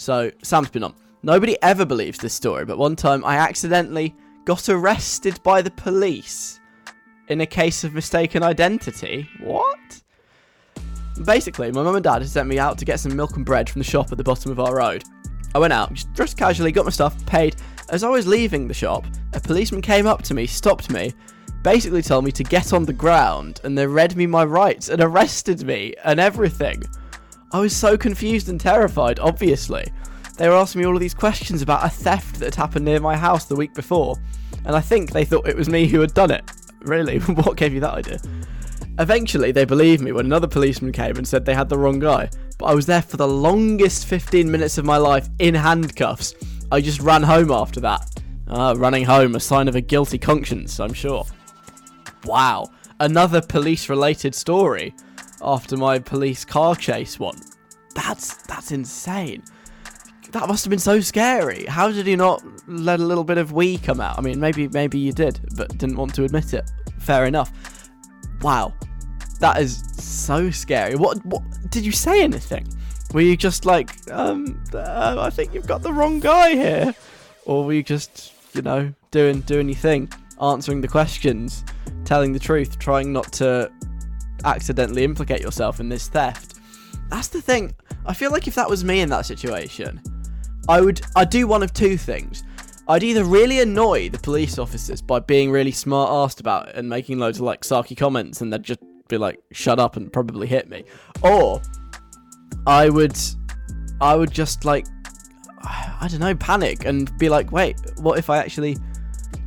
So 0.00 0.30
Sam's 0.42 0.70
been 0.70 0.82
on. 0.82 0.94
Nobody 1.22 1.58
ever 1.60 1.84
believes 1.84 2.18
this 2.18 2.32
story, 2.32 2.64
but 2.64 2.78
one 2.78 2.96
time 2.96 3.22
I 3.22 3.36
accidentally 3.36 4.16
got 4.46 4.70
arrested 4.70 5.38
by 5.42 5.60
the 5.60 5.70
police 5.72 6.58
in 7.28 7.42
a 7.42 7.46
case 7.46 7.84
of 7.84 7.92
mistaken 7.92 8.42
identity. 8.42 9.28
What? 9.40 10.00
Basically, 11.26 11.70
my 11.70 11.82
mum 11.82 11.96
and 11.96 12.02
dad 12.02 12.22
had 12.22 12.30
sent 12.30 12.48
me 12.48 12.58
out 12.58 12.78
to 12.78 12.86
get 12.86 12.98
some 12.98 13.14
milk 13.14 13.36
and 13.36 13.44
bread 13.44 13.68
from 13.68 13.80
the 13.80 13.84
shop 13.84 14.10
at 14.10 14.16
the 14.16 14.24
bottom 14.24 14.50
of 14.50 14.58
our 14.58 14.74
road. 14.74 15.04
I 15.54 15.58
went 15.58 15.74
out, 15.74 15.92
just 16.14 16.38
casually, 16.38 16.72
got 16.72 16.86
my 16.86 16.90
stuff, 16.90 17.26
paid. 17.26 17.56
As 17.90 18.02
I 18.02 18.08
was 18.08 18.26
leaving 18.26 18.66
the 18.66 18.72
shop, 18.72 19.04
a 19.34 19.40
policeman 19.40 19.82
came 19.82 20.06
up 20.06 20.22
to 20.22 20.32
me, 20.32 20.46
stopped 20.46 20.90
me, 20.90 21.12
basically 21.62 22.00
told 22.00 22.24
me 22.24 22.32
to 22.32 22.42
get 22.42 22.72
on 22.72 22.86
the 22.86 22.92
ground, 22.94 23.60
and 23.64 23.76
they 23.76 23.86
read 23.86 24.16
me 24.16 24.26
my 24.26 24.46
rights 24.46 24.88
and 24.88 25.02
arrested 25.02 25.62
me 25.62 25.94
and 26.04 26.18
everything. 26.18 26.84
I 27.52 27.58
was 27.58 27.74
so 27.74 27.96
confused 27.96 28.48
and 28.48 28.60
terrified, 28.60 29.18
obviously. 29.18 29.92
They 30.36 30.48
were 30.48 30.54
asking 30.54 30.80
me 30.80 30.86
all 30.86 30.94
of 30.94 31.00
these 31.00 31.14
questions 31.14 31.62
about 31.62 31.84
a 31.84 31.88
theft 31.88 32.36
that 32.36 32.46
had 32.46 32.54
happened 32.54 32.84
near 32.84 33.00
my 33.00 33.16
house 33.16 33.44
the 33.44 33.56
week 33.56 33.74
before, 33.74 34.16
and 34.64 34.76
I 34.76 34.80
think 34.80 35.10
they 35.10 35.24
thought 35.24 35.48
it 35.48 35.56
was 35.56 35.68
me 35.68 35.86
who 35.86 36.00
had 36.00 36.14
done 36.14 36.30
it. 36.30 36.48
Really? 36.82 37.18
what 37.18 37.56
gave 37.56 37.74
you 37.74 37.80
that 37.80 37.94
idea? 37.94 38.20
Eventually, 38.98 39.50
they 39.50 39.64
believed 39.64 40.02
me 40.02 40.12
when 40.12 40.26
another 40.26 40.46
policeman 40.46 40.92
came 40.92 41.16
and 41.16 41.26
said 41.26 41.44
they 41.44 41.54
had 41.54 41.68
the 41.68 41.78
wrong 41.78 41.98
guy, 41.98 42.30
but 42.58 42.66
I 42.66 42.74
was 42.74 42.86
there 42.86 43.02
for 43.02 43.16
the 43.16 43.26
longest 43.26 44.06
15 44.06 44.50
minutes 44.50 44.78
of 44.78 44.84
my 44.84 44.96
life 44.96 45.28
in 45.40 45.54
handcuffs. 45.54 46.34
I 46.70 46.80
just 46.80 47.00
ran 47.00 47.22
home 47.22 47.50
after 47.50 47.80
that. 47.80 48.22
Ah, 48.48 48.74
running 48.76 49.04
home, 49.04 49.34
a 49.34 49.40
sign 49.40 49.68
of 49.68 49.74
a 49.74 49.80
guilty 49.80 50.18
conscience, 50.18 50.78
I'm 50.78 50.92
sure. 50.92 51.26
Wow, 52.24 52.70
another 53.00 53.40
police 53.40 53.88
related 53.88 54.34
story 54.34 54.94
after 55.42 55.76
my 55.76 55.98
police 55.98 56.44
car 56.44 56.74
chase 56.74 57.18
one. 57.18 57.38
That's 57.94 58.36
that's 58.46 58.72
insane. 58.72 59.42
That 60.32 60.46
must 60.46 60.64
have 60.64 60.70
been 60.70 60.78
so 60.78 61.00
scary. 61.00 61.64
How 61.64 61.90
did 61.90 62.06
you 62.06 62.16
not 62.16 62.42
let 62.68 63.00
a 63.00 63.04
little 63.04 63.24
bit 63.24 63.38
of 63.38 63.52
wee 63.52 63.78
come 63.78 64.00
out? 64.00 64.16
I 64.16 64.20
mean, 64.20 64.38
maybe 64.38 64.68
maybe 64.68 64.98
you 64.98 65.12
did, 65.12 65.40
but 65.56 65.76
didn't 65.76 65.96
want 65.96 66.14
to 66.14 66.24
admit 66.24 66.54
it. 66.54 66.70
Fair 67.00 67.26
enough. 67.26 67.50
Wow, 68.42 68.72
that 69.40 69.60
is 69.60 69.82
so 69.96 70.50
scary. 70.50 70.94
What 70.94 71.24
what 71.26 71.42
did 71.70 71.84
you 71.84 71.92
say 71.92 72.22
anything? 72.22 72.66
Were 73.12 73.22
you 73.22 73.36
just 73.36 73.66
like, 73.66 73.96
um, 74.12 74.62
uh, 74.72 75.16
I 75.18 75.30
think 75.30 75.52
you've 75.52 75.66
got 75.66 75.82
the 75.82 75.92
wrong 75.92 76.20
guy 76.20 76.50
here, 76.50 76.94
or 77.44 77.64
were 77.64 77.72
you 77.72 77.82
just, 77.82 78.32
you 78.54 78.62
know, 78.62 78.92
doing 79.10 79.40
doing 79.40 79.68
your 79.68 79.76
thing, 79.76 80.12
answering 80.40 80.80
the 80.80 80.88
questions, 80.88 81.64
telling 82.04 82.32
the 82.32 82.38
truth, 82.38 82.78
trying 82.78 83.12
not 83.12 83.32
to 83.32 83.70
accidentally 84.44 85.04
implicate 85.04 85.40
yourself 85.40 85.80
in 85.80 85.88
this 85.88 86.08
theft? 86.08 86.60
That's 87.08 87.28
the 87.28 87.42
thing. 87.42 87.74
I 88.06 88.14
feel 88.14 88.30
like 88.30 88.46
if 88.46 88.54
that 88.54 88.68
was 88.68 88.84
me 88.84 89.00
in 89.00 89.10
that 89.10 89.26
situation, 89.26 90.00
I 90.68 90.80
would 90.80 91.00
I'd 91.16 91.30
do 91.30 91.46
one 91.46 91.62
of 91.62 91.72
two 91.72 91.96
things. 91.96 92.44
I'd 92.88 93.02
either 93.02 93.24
really 93.24 93.60
annoy 93.60 94.08
the 94.08 94.18
police 94.18 94.58
officers 94.58 95.00
by 95.00 95.20
being 95.20 95.50
really 95.50 95.70
smart 95.70 96.10
asked 96.10 96.40
about 96.40 96.68
it 96.68 96.76
and 96.76 96.88
making 96.88 97.18
loads 97.18 97.38
of 97.38 97.44
like 97.44 97.62
sarky 97.62 97.96
comments 97.96 98.40
and 98.40 98.52
they'd 98.52 98.62
just 98.62 98.80
be 99.08 99.16
like, 99.16 99.38
shut 99.52 99.78
up 99.78 99.96
and 99.96 100.12
probably 100.12 100.46
hit 100.46 100.68
me. 100.68 100.84
Or 101.22 101.60
I 102.66 102.88
would 102.88 103.16
I 104.00 104.16
would 104.16 104.32
just 104.32 104.64
like 104.64 104.86
I 105.62 106.08
don't 106.10 106.20
know, 106.20 106.34
panic 106.34 106.84
and 106.84 107.16
be 107.18 107.28
like, 107.28 107.52
wait, 107.52 107.76
what 107.98 108.18
if 108.18 108.30
I 108.30 108.38
actually 108.38 108.76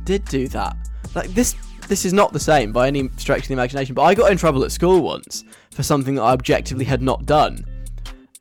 did 0.04 0.24
do 0.26 0.48
that? 0.48 0.76
Like 1.14 1.28
this 1.30 1.56
this 1.88 2.04
is 2.04 2.12
not 2.12 2.32
the 2.32 2.40
same 2.40 2.72
by 2.72 2.88
any 2.88 3.08
stretch 3.16 3.42
of 3.42 3.48
the 3.48 3.54
imagination, 3.54 3.94
but 3.94 4.02
I 4.02 4.14
got 4.14 4.30
in 4.30 4.38
trouble 4.38 4.64
at 4.64 4.72
school 4.72 5.02
once 5.02 5.44
for 5.70 5.82
something 5.82 6.14
that 6.16 6.22
I 6.22 6.32
objectively 6.32 6.84
had 6.84 7.02
not 7.02 7.26
done 7.26 7.64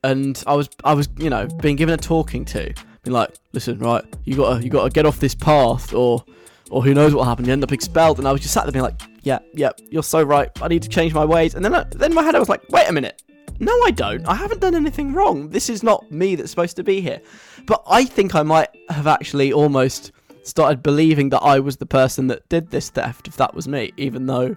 and 0.03 0.41
I 0.45 0.53
was 0.53 0.69
I 0.84 0.93
was 0.93 1.10
you 1.17 1.29
know 1.29 1.47
being 1.62 1.75
given 1.75 1.93
a 1.93 1.97
talking 1.97 2.45
to, 2.45 2.73
being 3.03 3.13
like, 3.13 3.34
listen, 3.53 3.79
right, 3.79 4.03
you 4.25 4.36
gotta 4.36 4.63
you 4.63 4.69
gotta 4.69 4.89
get 4.89 5.06
off 5.06 5.19
this 5.19 5.34
path, 5.34 5.93
or 5.93 6.23
or 6.69 6.84
who 6.84 6.93
knows 6.93 7.15
what 7.15 7.25
happened. 7.25 7.47
You 7.47 7.53
end 7.53 7.63
up 7.63 7.71
expelled, 7.71 8.19
and 8.19 8.27
I 8.27 8.32
was 8.32 8.41
just 8.41 8.53
sat 8.53 8.65
there 8.65 8.71
being 8.71 8.84
like, 8.84 9.01
yeah, 9.21 9.39
yeah, 9.53 9.71
you're 9.89 10.03
so 10.03 10.21
right. 10.21 10.49
I 10.62 10.67
need 10.67 10.84
to 10.84 10.89
change 10.89 11.13
my 11.13 11.25
ways. 11.25 11.56
And 11.56 11.63
then 11.63 11.73
I, 11.73 11.84
then 11.84 12.13
my 12.13 12.23
head 12.23 12.36
I 12.36 12.39
was 12.39 12.49
like, 12.49 12.67
wait 12.69 12.88
a 12.88 12.91
minute. 12.91 13.21
No, 13.60 13.71
I 13.84 13.91
don't. 13.91 14.27
I 14.27 14.36
haven't 14.36 14.62
done 14.62 14.75
anything 14.75 15.13
wrong. 15.13 15.49
This 15.49 15.69
is 15.69 15.84
not 15.84 16.12
me 16.12 16.36
that's 16.36 16.49
supposed 16.49 16.75
to 16.77 16.84
be 16.84 16.99
here. 16.99 17.21
But 17.65 17.84
I 17.88 18.03
think 18.03 18.36
I 18.36 18.41
might 18.41 18.69
have 18.89 19.06
actually 19.06 19.53
almost 19.53 20.12
started 20.43 20.84
believing 20.84 21.29
that 21.29 21.39
I 21.39 21.60
was 21.60 21.77
the 21.77 21.86
person 21.86 22.27
that 22.27 22.47
did 22.49 22.69
this 22.69 22.89
theft 22.89 23.27
if 23.27 23.38
that 23.38 23.53
was 23.53 23.67
me, 23.67 23.93
even 23.97 24.25
though 24.25 24.56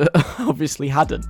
obviously 0.38 0.88
hadn't. 0.88 1.26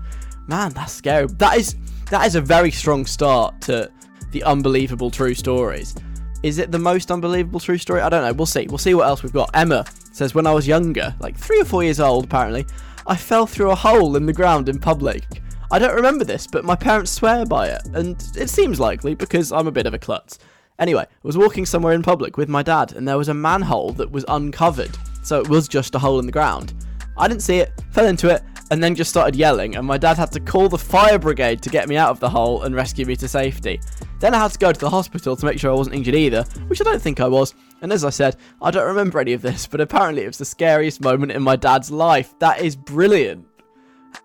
Man, 0.47 0.73
that's 0.73 0.93
scary. 0.93 1.27
That 1.27 1.57
is 1.57 1.77
that 2.11 2.27
is 2.27 2.35
a 2.35 2.41
very 2.41 2.71
strong 2.71 3.05
start 3.05 3.61
to 3.63 3.91
the 4.31 4.43
unbelievable 4.45 5.11
true 5.11 5.35
stories. 5.35 5.95
Is 6.43 6.59
it 6.59 6.71
the 6.71 6.79
most 6.79 7.11
unbelievable 7.11 7.61
true 7.61 7.79
story? 7.79 8.01
I 8.01 8.09
don't 8.09 8.23
know. 8.23 8.33
We'll 8.33 8.47
see. 8.47 8.67
We'll 8.69 8.79
see 8.79 8.95
what 8.95 9.07
else 9.07 9.23
we've 9.23 9.33
got. 9.33 9.51
Emma 9.55 9.85
says, 10.13 10.35
When 10.35 10.47
I 10.47 10.53
was 10.53 10.67
younger, 10.67 11.15
like 11.21 11.37
three 11.37 11.61
or 11.61 11.65
four 11.65 11.83
years 11.83 12.01
old 12.01 12.25
apparently, 12.25 12.67
I 13.07 13.17
fell 13.17 13.47
through 13.47 13.71
a 13.71 13.75
hole 13.75 14.17
in 14.17 14.27
the 14.27 14.33
ground 14.33 14.69
in 14.69 14.79
public. 14.79 15.25
I 15.71 15.79
don't 15.79 15.95
remember 15.95 16.25
this, 16.25 16.47
but 16.47 16.65
my 16.65 16.77
parents 16.77 17.11
swear 17.11 17.45
by 17.45 17.69
it, 17.69 17.83
and 17.93 18.17
it 18.37 18.49
seems 18.49 18.81
likely 18.81 19.15
because 19.15 19.53
I'm 19.53 19.67
a 19.67 19.73
bit 19.73 19.87
of 19.87 19.95
a 19.95 19.99
klutz. 19.99 20.39
Anyway, 20.79 21.03
I 21.03 21.27
was 21.27 21.37
walking 21.37 21.67
somewhere 21.67 21.93
in 21.93 22.03
public 22.03 22.37
with 22.37 22.49
my 22.49 22.63
dad, 22.63 22.93
and 22.93 23.07
there 23.07 23.19
was 23.19 23.29
a 23.29 23.35
manhole 23.35 23.91
that 23.93 24.11
was 24.11 24.25
uncovered, 24.29 24.97
so 25.25 25.41
it 25.41 25.49
was 25.49 25.67
just 25.67 25.95
a 25.97 25.99
hole 25.99 26.21
in 26.21 26.27
the 26.27 26.33
ground. 26.33 26.73
I 27.17 27.27
didn't 27.27 27.43
see 27.43 27.59
it, 27.59 27.73
fell 27.91 28.07
into 28.07 28.29
it, 28.29 28.43
and 28.71 28.83
then 28.83 28.95
just 28.95 29.11
started 29.11 29.35
yelling, 29.35 29.75
and 29.75 29.85
my 29.85 29.99
dad 29.99 30.17
had 30.17 30.31
to 30.33 30.41
call 30.41 30.69
the 30.69 30.79
fire 30.79 31.19
brigade 31.19 31.63
to 31.63 31.71
get 31.71 31.89
me 31.89 31.97
out 31.97 32.11
of 32.11 32.21
the 32.21 32.31
hole 32.31 32.63
and 32.63 32.77
rescue 32.77 33.07
me 33.07 33.17
to 33.17 33.27
safety. 33.27 33.81
Then 34.21 34.35
I 34.35 34.39
had 34.39 34.53
to 34.53 34.59
go 34.59 34.73
to 34.73 34.79
the 34.79 34.91
hospital 34.91 35.35
to 35.35 35.47
make 35.47 35.59
sure 35.59 35.73
I 35.73 35.75
wasn't 35.75 35.97
injured 35.97 36.15
either, 36.15 36.45
which 36.69 36.81
I 36.81 36.85
don't 36.85 37.03
think 37.03 37.19
I 37.19 37.27
was. 37.27 37.55
And 37.83 37.93
as 37.93 38.05
I 38.05 38.11
said, 38.11 38.37
I 38.63 38.71
don't 38.71 38.87
remember 38.87 39.19
any 39.19 39.33
of 39.33 39.43
this, 39.43 39.67
but 39.67 39.81
apparently 39.81 40.23
it 40.23 40.29
was 40.29 40.39
the 40.39 40.45
scariest 40.45 41.01
moment 41.01 41.33
in 41.33 41.43
my 41.43 41.57
dad's 41.57 41.91
life. 41.91 42.39
That 42.39 42.61
is 42.61 42.77
brilliant. 42.77 43.47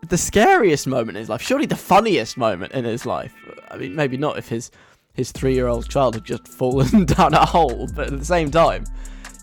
The 0.07 0.17
scariest 0.17 0.85
moment 0.85 1.17
in 1.17 1.21
his 1.21 1.29
life, 1.29 1.41
surely 1.41 1.65
the 1.65 1.75
funniest 1.75 2.37
moment 2.37 2.73
in 2.73 2.85
his 2.85 3.05
life. 3.05 3.33
I 3.71 3.77
mean, 3.77 3.95
maybe 3.95 4.17
not 4.17 4.37
if 4.37 4.47
his 4.49 4.71
his 5.13 5.31
three-year-old 5.31 5.87
child 5.89 6.15
had 6.15 6.23
just 6.23 6.47
fallen 6.47 7.05
down 7.05 7.33
a 7.33 7.45
hole, 7.45 7.87
but 7.95 8.11
at 8.11 8.17
the 8.17 8.25
same 8.25 8.49
time, 8.49 8.83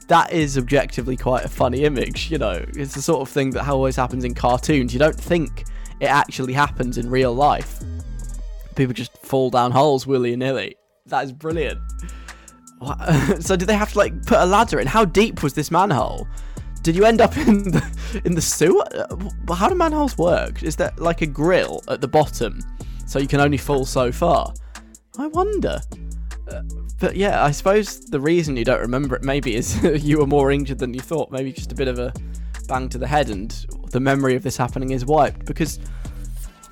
that 0.09 0.33
is 0.33 0.59
objectively 0.59 1.17
quite 1.17 1.45
a 1.45 1.49
funny 1.49 1.85
image. 1.85 2.31
You 2.31 2.39
know, 2.39 2.65
it's 2.71 2.95
the 2.95 3.03
sort 3.03 3.21
of 3.21 3.29
thing 3.29 3.51
that 3.51 3.67
always 3.69 3.95
happens 3.95 4.25
in 4.25 4.35
cartoons. 4.35 4.93
You 4.93 4.99
don't 4.99 5.17
think 5.17 5.65
it 6.01 6.07
actually 6.07 6.53
happens 6.53 6.99
in 6.99 7.09
real 7.09 7.33
life. 7.33 7.81
People 8.75 8.95
just 8.95 9.17
fall 9.19 9.51
down 9.51 9.71
holes 9.71 10.07
willy 10.07 10.35
nilly. 10.35 10.77
that 11.07 11.25
is 11.25 11.33
brilliant. 11.33 11.81
So 13.41 13.57
did 13.57 13.69
they 13.69 13.77
have 13.77 13.93
to 13.93 13.99
like 13.99 14.25
put 14.25 14.39
a 14.39 14.47
ladder 14.47 14.81
in? 14.81 14.87
How 14.87 15.05
deep 15.05 15.43
was 15.43 15.53
this 15.53 15.71
manhole? 15.71 16.27
Did 16.83 16.97
you 16.97 17.05
end 17.05 17.21
up 17.21 17.37
in 17.37 17.65
the 17.65 18.23
in 18.25 18.35
the 18.35 18.41
sewer? 18.41 18.87
How 19.55 19.69
do 19.69 19.75
manholes 19.75 20.17
work? 20.17 20.63
Is 20.63 20.77
there 20.77 20.91
like 20.97 21.21
a 21.21 21.27
grill 21.27 21.83
at 21.89 22.01
the 22.01 22.09
bottom, 22.09 22.59
so 23.07 23.19
you 23.19 23.27
can 23.27 23.39
only 23.39 23.59
fall 23.59 23.85
so 23.85 24.11
far? 24.11 24.55
I 25.21 25.27
wonder. 25.27 25.81
Uh, 26.49 26.63
but 26.99 27.15
yeah, 27.15 27.45
I 27.45 27.51
suppose 27.51 28.01
the 28.01 28.19
reason 28.19 28.57
you 28.57 28.65
don't 28.65 28.81
remember 28.81 29.15
it 29.17 29.23
maybe 29.23 29.55
is 29.55 29.83
you 30.05 30.19
were 30.19 30.27
more 30.27 30.51
injured 30.51 30.79
than 30.79 30.95
you 30.95 31.01
thought. 31.01 31.31
Maybe 31.31 31.53
just 31.53 31.73
a 31.73 31.75
bit 31.75 31.89
of 31.89 31.99
a 31.99 32.13
bang 32.67 32.89
to 32.89 32.99
the 32.99 33.07
head, 33.07 33.29
and 33.29 33.51
the 33.91 34.01
memory 34.01 34.35
of 34.35 34.43
this 34.43 34.57
happening 34.57 34.91
is 34.91 35.05
wiped. 35.05 35.45
Because 35.45 35.79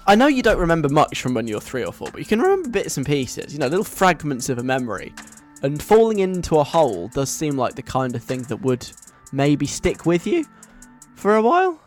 I 0.06 0.14
know 0.14 0.28
you 0.28 0.42
don't 0.42 0.58
remember 0.58 0.88
much 0.88 1.20
from 1.20 1.34
when 1.34 1.46
you're 1.46 1.60
three 1.60 1.84
or 1.84 1.92
four, 1.92 2.08
but 2.10 2.20
you 2.20 2.24
can 2.24 2.40
remember 2.40 2.70
bits 2.70 2.96
and 2.96 3.04
pieces. 3.04 3.52
You 3.52 3.58
know, 3.58 3.66
little 3.66 3.84
fragments 3.84 4.48
of 4.48 4.58
a 4.58 4.62
memory. 4.62 5.12
And 5.62 5.82
falling 5.82 6.20
into 6.20 6.56
a 6.56 6.64
hole 6.64 7.08
does 7.08 7.28
seem 7.28 7.56
like 7.56 7.74
the 7.74 7.82
kind 7.82 8.14
of 8.14 8.22
thing 8.22 8.42
that 8.44 8.56
would 8.62 8.88
maybe 9.32 9.66
stick 9.66 10.06
with 10.06 10.26
you 10.26 10.46
for 11.16 11.36
a 11.36 11.42
while. 11.42 11.80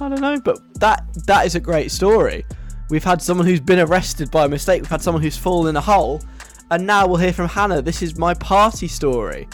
I 0.00 0.08
don't 0.08 0.20
know, 0.20 0.40
but 0.40 0.60
that 0.80 1.04
that 1.26 1.44
is 1.44 1.56
a 1.56 1.60
great 1.60 1.90
story. 1.90 2.46
We've 2.90 3.04
had 3.04 3.20
someone 3.20 3.46
who's 3.46 3.60
been 3.60 3.80
arrested 3.80 4.30
by 4.30 4.46
mistake. 4.46 4.80
We've 4.80 4.90
had 4.90 5.02
someone 5.02 5.22
who's 5.22 5.36
fallen 5.36 5.68
in 5.70 5.76
a 5.76 5.80
hole, 5.80 6.22
and 6.70 6.86
now 6.86 7.06
we'll 7.06 7.18
hear 7.18 7.34
from 7.34 7.48
Hannah. 7.48 7.82
This 7.82 8.02
is 8.02 8.16
my 8.16 8.32
party 8.32 8.88
story. 8.88 9.46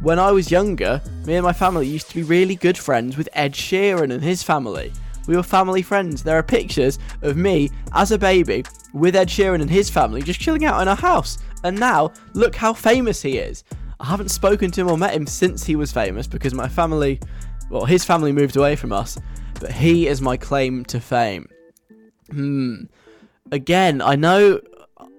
When 0.00 0.18
I 0.18 0.32
was 0.32 0.50
younger, 0.50 1.00
me 1.24 1.36
and 1.36 1.44
my 1.44 1.52
family 1.52 1.86
used 1.86 2.08
to 2.08 2.16
be 2.16 2.22
really 2.24 2.56
good 2.56 2.76
friends 2.76 3.16
with 3.16 3.28
Ed 3.34 3.52
Sheeran 3.52 4.12
and 4.12 4.22
his 4.22 4.42
family. 4.42 4.92
We 5.28 5.36
were 5.36 5.44
family 5.44 5.80
friends. 5.80 6.24
There 6.24 6.36
are 6.36 6.42
pictures 6.42 6.98
of 7.22 7.36
me 7.36 7.70
as 7.92 8.10
a 8.10 8.18
baby 8.18 8.64
with 8.92 9.14
Ed 9.14 9.28
Sheeran 9.28 9.60
and 9.60 9.70
his 9.70 9.88
family 9.88 10.22
just 10.22 10.40
chilling 10.40 10.64
out 10.64 10.82
in 10.82 10.88
our 10.88 10.96
house. 10.96 11.38
And 11.62 11.78
now, 11.78 12.12
look 12.34 12.56
how 12.56 12.74
famous 12.74 13.22
he 13.22 13.38
is. 13.38 13.62
I 14.00 14.06
haven't 14.06 14.30
spoken 14.30 14.72
to 14.72 14.80
him 14.80 14.90
or 14.90 14.98
met 14.98 15.14
him 15.14 15.26
since 15.26 15.64
he 15.64 15.76
was 15.76 15.92
famous 15.92 16.26
because 16.26 16.52
my 16.52 16.68
family, 16.68 17.20
well, 17.70 17.84
his 17.84 18.04
family 18.04 18.32
moved 18.32 18.56
away 18.56 18.76
from 18.76 18.92
us. 18.92 19.18
But 19.60 19.72
he 19.72 20.08
is 20.08 20.20
my 20.20 20.36
claim 20.36 20.84
to 20.86 21.00
fame. 21.00 21.48
Hmm. 22.30 22.84
Again, 23.52 24.02
I 24.02 24.16
know, 24.16 24.60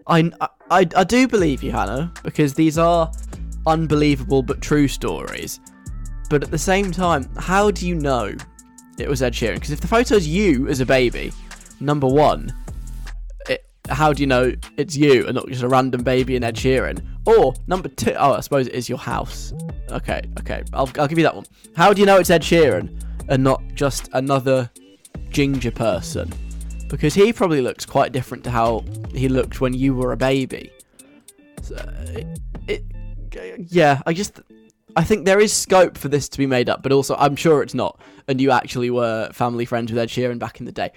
I, 0.08 0.32
I, 0.70 0.88
I 0.96 1.04
do 1.04 1.28
believe 1.28 1.64
you, 1.64 1.72
Hannah, 1.72 2.12
because 2.24 2.54
these 2.54 2.78
are 2.78 3.12
unbelievable 3.66 4.44
but 4.44 4.62
true 4.62 4.88
stories. 4.88 5.60
But 6.30 6.44
at 6.44 6.52
the 6.52 6.58
same 6.58 6.92
time, 6.92 7.30
how 7.38 7.72
do 7.72 7.88
you 7.88 7.96
know 7.96 8.34
it 9.00 9.08
was 9.08 9.22
Ed 9.22 9.34
Sheeran? 9.34 9.56
Because 9.56 9.72
if 9.72 9.80
the 9.80 9.88
photo's 9.88 10.28
you 10.28 10.68
as 10.68 10.82
a 10.82 10.86
baby, 10.86 11.32
number 11.80 12.08
one, 12.08 12.54
it, 13.48 13.66
how 13.88 14.12
do 14.12 14.22
you 14.22 14.28
know 14.28 14.54
it's 14.76 14.98
you 14.98 15.26
and 15.26 15.36
not 15.36 15.48
just 15.48 15.64
a 15.64 15.70
random 15.70 16.04
baby 16.04 16.36
in 16.36 16.44
Ed 16.44 16.56
Sheeran? 16.56 17.06
Or 17.26 17.54
number 17.68 17.88
two, 17.88 18.14
oh, 18.14 18.34
I 18.34 18.40
suppose 18.42 18.68
it 18.68 18.74
is 18.74 18.90
your 18.90 18.98
house. 18.98 19.54
Okay, 19.90 20.22
okay, 20.40 20.64
I'll, 20.74 20.90
I'll 20.98 21.08
give 21.08 21.18
you 21.18 21.24
that 21.24 21.36
one. 21.36 21.46
How 21.76 21.94
do 21.94 22.02
you 22.02 22.06
know 22.06 22.18
it's 22.18 22.30
Ed 22.30 22.42
Sheeran 22.42 23.02
and 23.30 23.44
not 23.44 23.62
just 23.74 24.10
another 24.14 24.70
ginger 25.30 25.72
person? 25.72 26.34
Because 26.90 27.14
he 27.14 27.34
probably 27.34 27.62
looks 27.62 27.86
quite 27.86 28.12
different 28.12 28.44
to 28.46 28.52
how 28.52 28.86
he 29.14 29.28
looked 29.28 29.60
when 29.60 29.74
you 29.74 29.94
were 29.94 30.14
a 30.14 30.18
baby. 30.18 30.72
So, 31.62 31.76
it, 32.08 32.40
it, 32.68 32.84
yeah, 33.70 34.02
I 34.06 34.14
just 34.14 34.40
I 34.96 35.04
think 35.04 35.26
there 35.26 35.40
is 35.40 35.54
scope 35.54 35.96
for 35.96 36.08
this 36.08 36.28
to 36.30 36.38
be 36.40 36.48
made 36.48 36.70
up, 36.70 36.82
but 36.82 36.92
also 36.92 37.16
I'm 37.18 37.36
sure 37.36 37.62
it's 37.62 37.76
not. 37.76 38.02
And 38.28 38.42
you 38.42 38.50
actually 38.50 38.90
were 38.90 39.30
family 39.32 39.64
friends 39.64 39.92
with 39.92 40.00
Ed 40.00 40.10
Sheeran 40.10 40.40
back 40.40 40.60
in 40.60 40.66
the 40.66 40.72
day. 40.72 40.92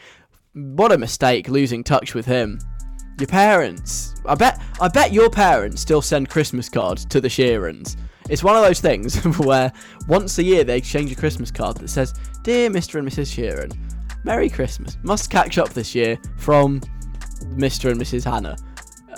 What 0.55 0.91
a 0.91 0.99
mistake 0.99 1.49
losing 1.49 1.85
touch 1.85 2.15
with 2.15 2.25
him. 2.25 2.59
Your 3.19 3.27
parents. 3.27 4.15
I 4.25 4.35
bet 4.37 4.61
I 4.81 4.89
bet 4.89 5.13
your 5.13 5.29
parents 5.29 5.83
still 5.83 6.01
send 6.01 6.31
Christmas 6.31 6.69
cards 6.69 7.05
to 7.07 7.21
the 7.21 7.29
Sheerans. 7.29 7.97
It's 8.31 8.43
one 8.43 8.57
of 8.57 8.63
those 8.63 8.81
things 8.81 9.17
where 9.39 9.71
once 10.09 10.39
a 10.39 10.43
year 10.43 10.65
they 10.65 10.79
exchange 10.79 11.13
a 11.13 11.17
Christmas 11.17 11.51
card 11.51 11.77
that 11.77 11.89
says, 11.89 12.15
"Dear 12.43 12.71
Mr. 12.71 12.99
and 12.99 13.07
Mrs. 13.07 13.29
Sheeran, 13.35 13.77
Merry 14.25 14.49
Christmas. 14.49 14.99
Must 15.03 15.31
catch 15.31 15.59
up 15.59 15.71
this 15.71 15.95
year 15.95 16.19
from 16.37 16.81
Mr. 17.57 17.91
and 17.91 18.01
Mrs. 18.01 18.25
Hannah." 18.25 18.57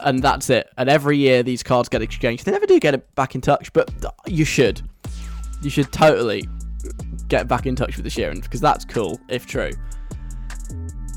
and 0.04 0.22
that's 0.22 0.50
it. 0.50 0.68
And 0.76 0.88
every 0.88 1.16
year 1.16 1.42
these 1.42 1.62
cards 1.62 1.88
get 1.88 2.02
exchanged. 2.02 2.44
They 2.44 2.52
never 2.52 2.66
do 2.66 2.78
get 2.78 2.94
it 2.94 3.14
back 3.14 3.34
in 3.34 3.40
touch, 3.40 3.72
but 3.72 3.90
you 4.26 4.44
should. 4.44 4.82
You 5.62 5.70
should 5.70 5.92
totally 5.92 6.48
get 7.28 7.48
back 7.48 7.66
in 7.66 7.76
touch 7.76 7.96
with 7.96 8.04
the 8.04 8.10
Sheerans 8.10 8.42
because 8.42 8.60
that's 8.60 8.84
cool, 8.84 9.20
if 9.28 9.46
true. 9.46 9.70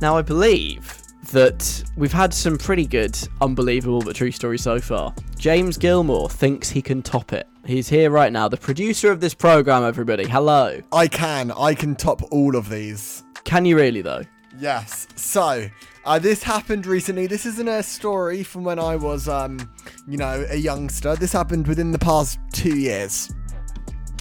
Now, 0.01 0.17
I 0.17 0.21
believe 0.21 1.01
that 1.31 1.83
we've 1.97 2.13
had 2.13 2.33
some 2.33 2.57
pretty 2.57 2.85
good, 2.85 3.17
unbelievable 3.41 4.01
but 4.01 4.15
true 4.15 4.31
stories 4.31 4.61
so 4.61 4.79
far. 4.79 5.13
James 5.37 5.77
Gilmore 5.77 6.29
thinks 6.29 6.69
he 6.69 6.81
can 6.81 7.01
top 7.01 7.33
it. 7.33 7.47
He's 7.65 7.89
here 7.89 8.11
right 8.11 8.31
now, 8.31 8.47
the 8.47 8.57
producer 8.57 9.11
of 9.11 9.19
this 9.19 9.33
program, 9.33 9.83
everybody. 9.83 10.27
Hello. 10.27 10.79
I 10.91 11.07
can. 11.07 11.51
I 11.51 11.73
can 11.73 11.95
top 11.95 12.21
all 12.31 12.55
of 12.55 12.69
these. 12.69 13.24
Can 13.45 13.63
you 13.63 13.77
really, 13.77 14.01
though? 14.01 14.23
Yes. 14.59 15.07
So, 15.15 15.69
uh, 16.03 16.19
this 16.19 16.43
happened 16.43 16.85
recently. 16.85 17.27
This 17.27 17.45
isn't 17.45 17.67
a 17.67 17.81
story 17.81 18.43
from 18.43 18.63
when 18.63 18.79
I 18.79 18.95
was, 18.95 19.27
um, 19.29 19.71
you 20.07 20.17
know, 20.17 20.45
a 20.49 20.55
youngster. 20.55 21.15
This 21.15 21.31
happened 21.31 21.67
within 21.67 21.91
the 21.91 21.99
past 21.99 22.39
two 22.51 22.77
years. 22.77 23.33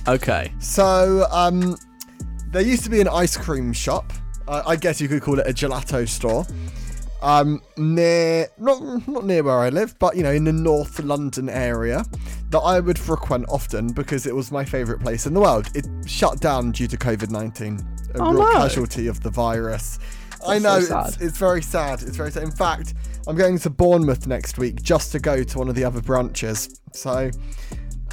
Okay. 0.06 0.52
So, 0.58 1.26
um, 1.30 1.76
there 2.48 2.62
used 2.62 2.84
to 2.84 2.90
be 2.90 3.00
an 3.00 3.08
ice 3.08 3.36
cream 3.36 3.72
shop. 3.72 4.12
Uh, 4.46 4.62
I 4.66 4.76
guess 4.76 5.00
you 5.00 5.08
could 5.08 5.22
call 5.22 5.38
it 5.38 5.46
a 5.46 5.52
gelato 5.52 6.08
store. 6.08 6.46
Um, 7.22 7.62
near 7.78 8.48
not 8.58 9.08
not 9.08 9.24
near 9.24 9.42
where 9.42 9.58
I 9.60 9.70
live, 9.70 9.98
but 9.98 10.14
you 10.14 10.22
know, 10.22 10.32
in 10.32 10.44
the 10.44 10.52
North 10.52 10.98
London 11.00 11.48
area 11.48 12.04
that 12.50 12.58
I 12.58 12.80
would 12.80 12.98
frequent 12.98 13.46
often 13.48 13.94
because 13.94 14.26
it 14.26 14.36
was 14.36 14.52
my 14.52 14.62
favourite 14.62 15.00
place 15.00 15.24
in 15.24 15.32
the 15.32 15.40
world. 15.40 15.70
It 15.74 15.86
shut 16.04 16.40
down 16.40 16.72
due 16.72 16.86
to 16.86 16.98
COVID 16.98 17.30
nineteen, 17.30 17.80
a 18.14 18.22
Oh, 18.22 18.32
real 18.32 18.42
no. 18.42 18.52
casualty 18.52 19.06
of 19.06 19.20
the 19.22 19.30
virus. 19.30 19.98
I 20.46 20.58
know 20.58 20.80
so 20.80 21.00
it's, 21.00 21.16
it's 21.20 21.38
very 21.38 21.62
sad. 21.62 22.02
It's 22.02 22.16
very 22.16 22.30
sad. 22.30 22.42
In 22.42 22.50
fact, 22.50 22.94
I'm 23.26 23.36
going 23.36 23.58
to 23.60 23.70
Bournemouth 23.70 24.26
next 24.26 24.58
week 24.58 24.82
just 24.82 25.10
to 25.12 25.18
go 25.18 25.42
to 25.42 25.58
one 25.58 25.68
of 25.68 25.74
the 25.74 25.84
other 25.84 26.00
branches. 26.02 26.80
So. 26.92 27.30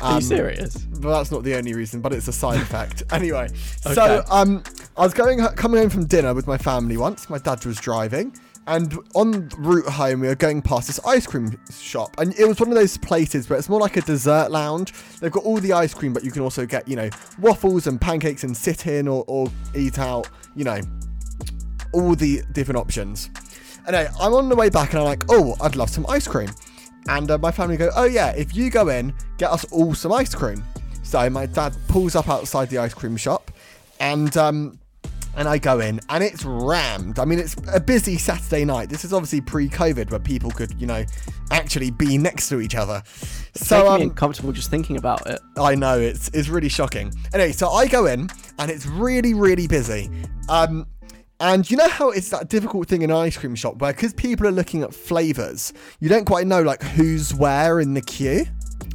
Are 0.01 0.11
you 0.11 0.15
um, 0.15 0.21
serious? 0.21 0.75
But 0.77 1.11
that's 1.17 1.31
not 1.31 1.43
the 1.43 1.55
only 1.55 1.73
reason, 1.73 2.01
but 2.01 2.13
it's 2.13 2.27
a 2.27 2.33
side 2.33 2.59
effect. 2.61 3.03
Anyway, 3.11 3.49
Okay. 3.85 3.93
so 3.93 4.23
um, 4.31 4.63
I 4.97 5.01
was 5.03 5.13
going 5.13 5.39
coming 5.55 5.79
home 5.81 5.89
from 5.89 6.05
dinner 6.07 6.33
with 6.33 6.47
my 6.47 6.57
family 6.57 6.97
once. 6.97 7.29
My 7.29 7.37
dad 7.37 7.63
was 7.65 7.77
driving, 7.79 8.35
and 8.67 8.97
on 9.15 9.49
route 9.57 9.87
home 9.87 10.21
we 10.21 10.27
were 10.27 10.35
going 10.35 10.61
past 10.61 10.87
this 10.87 10.99
ice 11.05 11.25
cream 11.25 11.57
shop, 11.71 12.15
and 12.19 12.33
it 12.37 12.45
was 12.47 12.59
one 12.59 12.69
of 12.69 12.75
those 12.75 12.97
places 12.97 13.49
where 13.49 13.57
it's 13.57 13.69
more 13.69 13.79
like 13.79 13.97
a 13.97 14.01
dessert 14.01 14.51
lounge. 14.51 14.93
They've 15.19 15.31
got 15.31 15.43
all 15.43 15.57
the 15.59 15.73
ice 15.73 15.93
cream, 15.93 16.13
but 16.13 16.23
you 16.23 16.31
can 16.31 16.41
also 16.41 16.65
get 16.65 16.87
you 16.87 16.95
know 16.95 17.09
waffles 17.39 17.87
and 17.87 17.99
pancakes 17.99 18.43
and 18.43 18.55
sit 18.55 18.87
in 18.87 19.07
or, 19.07 19.23
or 19.27 19.47
eat 19.75 19.99
out. 19.99 20.29
You 20.55 20.65
know, 20.65 20.81
all 21.93 22.15
the 22.15 22.43
different 22.51 22.77
options. 22.77 23.29
Anyway, 23.87 24.07
I'm 24.19 24.33
on 24.33 24.49
the 24.49 24.55
way 24.55 24.69
back 24.69 24.91
and 24.91 24.99
I'm 24.99 25.05
like, 25.05 25.23
oh, 25.29 25.55
I'd 25.61 25.75
love 25.75 25.89
some 25.89 26.05
ice 26.07 26.27
cream. 26.27 26.49
And 27.07 27.31
uh, 27.31 27.37
my 27.39 27.51
family 27.51 27.77
go, 27.77 27.89
oh 27.95 28.03
yeah, 28.03 28.29
if 28.29 28.55
you 28.55 28.69
go 28.69 28.89
in, 28.89 29.13
get 29.37 29.49
us 29.49 29.65
all 29.71 29.95
some 29.95 30.11
ice 30.11 30.35
cream. 30.35 30.63
So 31.03 31.29
my 31.29 31.47
dad 31.47 31.75
pulls 31.87 32.15
up 32.15 32.29
outside 32.29 32.69
the 32.69 32.77
ice 32.77 32.93
cream 32.93 33.17
shop, 33.17 33.51
and 33.99 34.35
um, 34.37 34.79
and 35.35 35.47
I 35.47 35.57
go 35.57 35.79
in, 35.79 35.99
and 36.09 36.23
it's 36.23 36.43
rammed. 36.43 37.19
I 37.19 37.25
mean, 37.25 37.39
it's 37.39 37.55
a 37.73 37.79
busy 37.79 38.17
Saturday 38.17 38.65
night. 38.65 38.89
This 38.89 39.05
is 39.05 39.13
obviously 39.13 39.41
pre-COVID, 39.41 40.11
where 40.11 40.19
people 40.19 40.51
could, 40.51 40.79
you 40.79 40.87
know, 40.87 41.05
actually 41.51 41.91
be 41.91 42.17
next 42.17 42.49
to 42.49 42.59
each 42.59 42.75
other. 42.75 43.03
So 43.53 43.77
Making 43.77 43.89
me 43.89 43.95
um, 43.95 44.01
uncomfortable 44.09 44.51
just 44.51 44.69
thinking 44.69 44.97
about 44.97 45.27
it. 45.27 45.39
I 45.57 45.75
know 45.75 45.99
it's 45.99 46.29
it's 46.29 46.49
really 46.49 46.69
shocking. 46.69 47.13
Anyway, 47.33 47.51
so 47.51 47.69
I 47.69 47.87
go 47.87 48.05
in 48.05 48.29
and 48.59 48.71
it's 48.71 48.85
really 48.85 49.33
really 49.33 49.67
busy. 49.67 50.09
Um, 50.49 50.87
and 51.39 51.69
you 51.69 51.75
know 51.75 51.89
how 51.89 52.11
it's 52.11 52.29
that 52.29 52.49
difficult 52.49 52.87
thing 52.87 53.01
in 53.01 53.09
an 53.09 53.17
ice 53.17 53.35
cream 53.35 53.55
shop 53.55 53.77
where 53.77 53.91
because 53.91 54.13
people 54.13 54.47
are 54.47 54.51
looking 54.51 54.83
at 54.83 54.93
flavors, 54.93 55.73
you 55.99 56.07
don't 56.07 56.25
quite 56.25 56.45
know 56.45 56.61
like 56.61 56.83
who's 56.83 57.33
where 57.33 57.79
in 57.79 57.93
the 57.95 58.01
queue. 58.01 58.45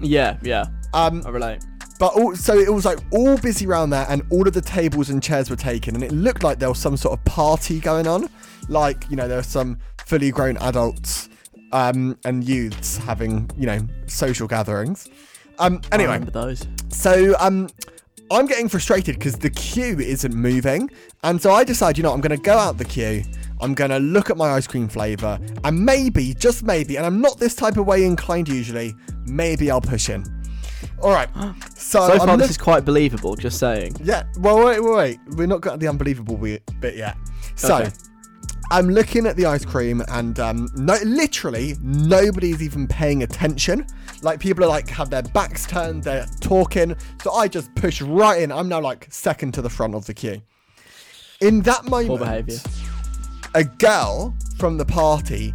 Yeah, 0.00 0.38
yeah. 0.42 0.66
Um, 0.94 1.22
I 1.26 1.30
relate. 1.30 1.64
But 1.98 2.14
all, 2.14 2.36
so 2.36 2.58
it 2.58 2.72
was 2.72 2.84
like 2.84 2.98
all 3.10 3.38
busy 3.38 3.66
around 3.66 3.90
there, 3.90 4.06
and 4.08 4.22
all 4.30 4.46
of 4.46 4.54
the 4.54 4.60
tables 4.60 5.10
and 5.10 5.22
chairs 5.22 5.50
were 5.50 5.56
taken, 5.56 5.94
and 5.94 6.04
it 6.04 6.12
looked 6.12 6.42
like 6.42 6.58
there 6.58 6.68
was 6.68 6.78
some 6.78 6.96
sort 6.96 7.18
of 7.18 7.24
party 7.24 7.80
going 7.80 8.06
on. 8.06 8.28
Like 8.68 9.08
you 9.10 9.16
know, 9.16 9.28
there 9.28 9.38
were 9.38 9.42
some 9.42 9.78
fully 9.98 10.30
grown 10.30 10.56
adults 10.58 11.28
um, 11.72 12.18
and 12.24 12.44
youths 12.44 12.96
having 12.98 13.50
you 13.56 13.66
know 13.66 13.80
social 14.06 14.46
gatherings. 14.46 15.08
Um, 15.58 15.80
I 15.90 15.94
anyway, 15.94 16.12
remember 16.14 16.30
those. 16.32 16.66
so 16.90 17.34
um, 17.38 17.68
I'm 18.30 18.46
getting 18.46 18.68
frustrated 18.68 19.18
because 19.18 19.36
the 19.36 19.50
queue 19.50 19.98
isn't 19.98 20.34
moving, 20.34 20.90
and 21.22 21.40
so 21.40 21.52
I 21.52 21.64
decide, 21.64 21.96
you 21.96 22.02
know, 22.02 22.12
I'm 22.12 22.20
going 22.20 22.36
to 22.36 22.42
go 22.42 22.58
out 22.58 22.78
the 22.78 22.84
queue. 22.84 23.22
I'm 23.60 23.72
going 23.72 23.90
to 23.90 23.98
look 23.98 24.28
at 24.28 24.36
my 24.36 24.50
ice 24.50 24.66
cream 24.66 24.88
flavour, 24.88 25.38
and 25.64 25.84
maybe, 25.84 26.34
just 26.34 26.62
maybe, 26.62 26.96
and 26.96 27.06
I'm 27.06 27.20
not 27.22 27.38
this 27.38 27.54
type 27.54 27.78
of 27.78 27.86
way 27.86 28.04
inclined 28.04 28.48
usually, 28.48 28.94
maybe 29.24 29.70
I'll 29.70 29.80
push 29.80 30.10
in. 30.10 30.35
All 31.02 31.10
right. 31.12 31.28
So, 31.76 32.00
So 32.08 32.12
I'm 32.14 32.18
far, 32.18 32.26
look- 32.28 32.38
this 32.40 32.50
is 32.50 32.58
quite 32.58 32.84
believable. 32.84 33.36
Just 33.36 33.58
saying. 33.60 33.94
yeah. 34.02 34.24
Well, 34.40 34.64
wait, 34.64 34.82
wait, 34.82 34.96
wait. 34.96 35.18
We're 35.36 35.46
not 35.46 35.60
got 35.60 35.78
the 35.78 35.86
unbelievable 35.86 36.36
bit 36.36 36.96
yet. 36.96 37.16
So, 37.54 37.76
Okay. 37.76 37.90
I'm 38.72 38.88
looking 38.90 39.24
at 39.26 39.36
the 39.36 39.46
ice 39.46 39.64
cream, 39.64 40.02
and 40.08 40.40
um, 40.40 40.68
no, 40.74 40.96
literally 41.04 41.76
nobody's 41.80 42.60
even 42.60 42.88
paying 42.88 43.22
attention. 43.22 43.86
Like 44.22 44.40
people 44.40 44.64
are 44.64 44.68
like 44.68 44.88
have 44.88 45.08
their 45.10 45.22
backs 45.22 45.64
turned, 45.66 46.02
they're 46.02 46.26
talking. 46.40 46.96
So 47.22 47.32
I 47.34 47.46
just 47.46 47.72
push 47.76 48.02
right 48.02 48.42
in. 48.42 48.50
I'm 48.50 48.68
now 48.68 48.80
like 48.80 49.06
second 49.10 49.52
to 49.54 49.62
the 49.62 49.70
front 49.70 49.94
of 49.94 50.04
the 50.06 50.14
queue. 50.14 50.42
In 51.40 51.60
that 51.62 51.84
moment, 51.84 52.08
Poor 52.08 52.18
behaviour. 52.18 52.58
a 53.54 53.62
girl 53.62 54.34
from 54.58 54.76
the 54.78 54.84
party 54.84 55.54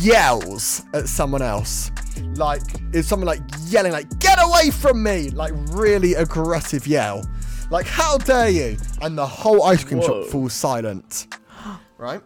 yells 0.00 0.82
at 0.92 1.08
someone 1.08 1.40
else. 1.42 1.90
Like, 2.36 2.62
is 2.92 3.06
someone 3.06 3.26
like 3.26 3.40
yelling, 3.66 3.92
like, 3.92 4.18
get 4.18 4.38
away 4.40 4.70
from 4.70 5.02
me! 5.02 5.30
Like, 5.30 5.52
really 5.70 6.14
aggressive 6.14 6.86
yell. 6.86 7.24
Like, 7.70 7.86
how 7.86 8.18
dare 8.18 8.50
you? 8.50 8.76
And 9.00 9.16
the 9.16 9.26
whole 9.26 9.62
ice 9.62 9.84
cream 9.84 10.00
Whoa. 10.00 10.22
shop 10.22 10.30
falls 10.30 10.52
silent. 10.52 11.26
Right? 11.98 12.20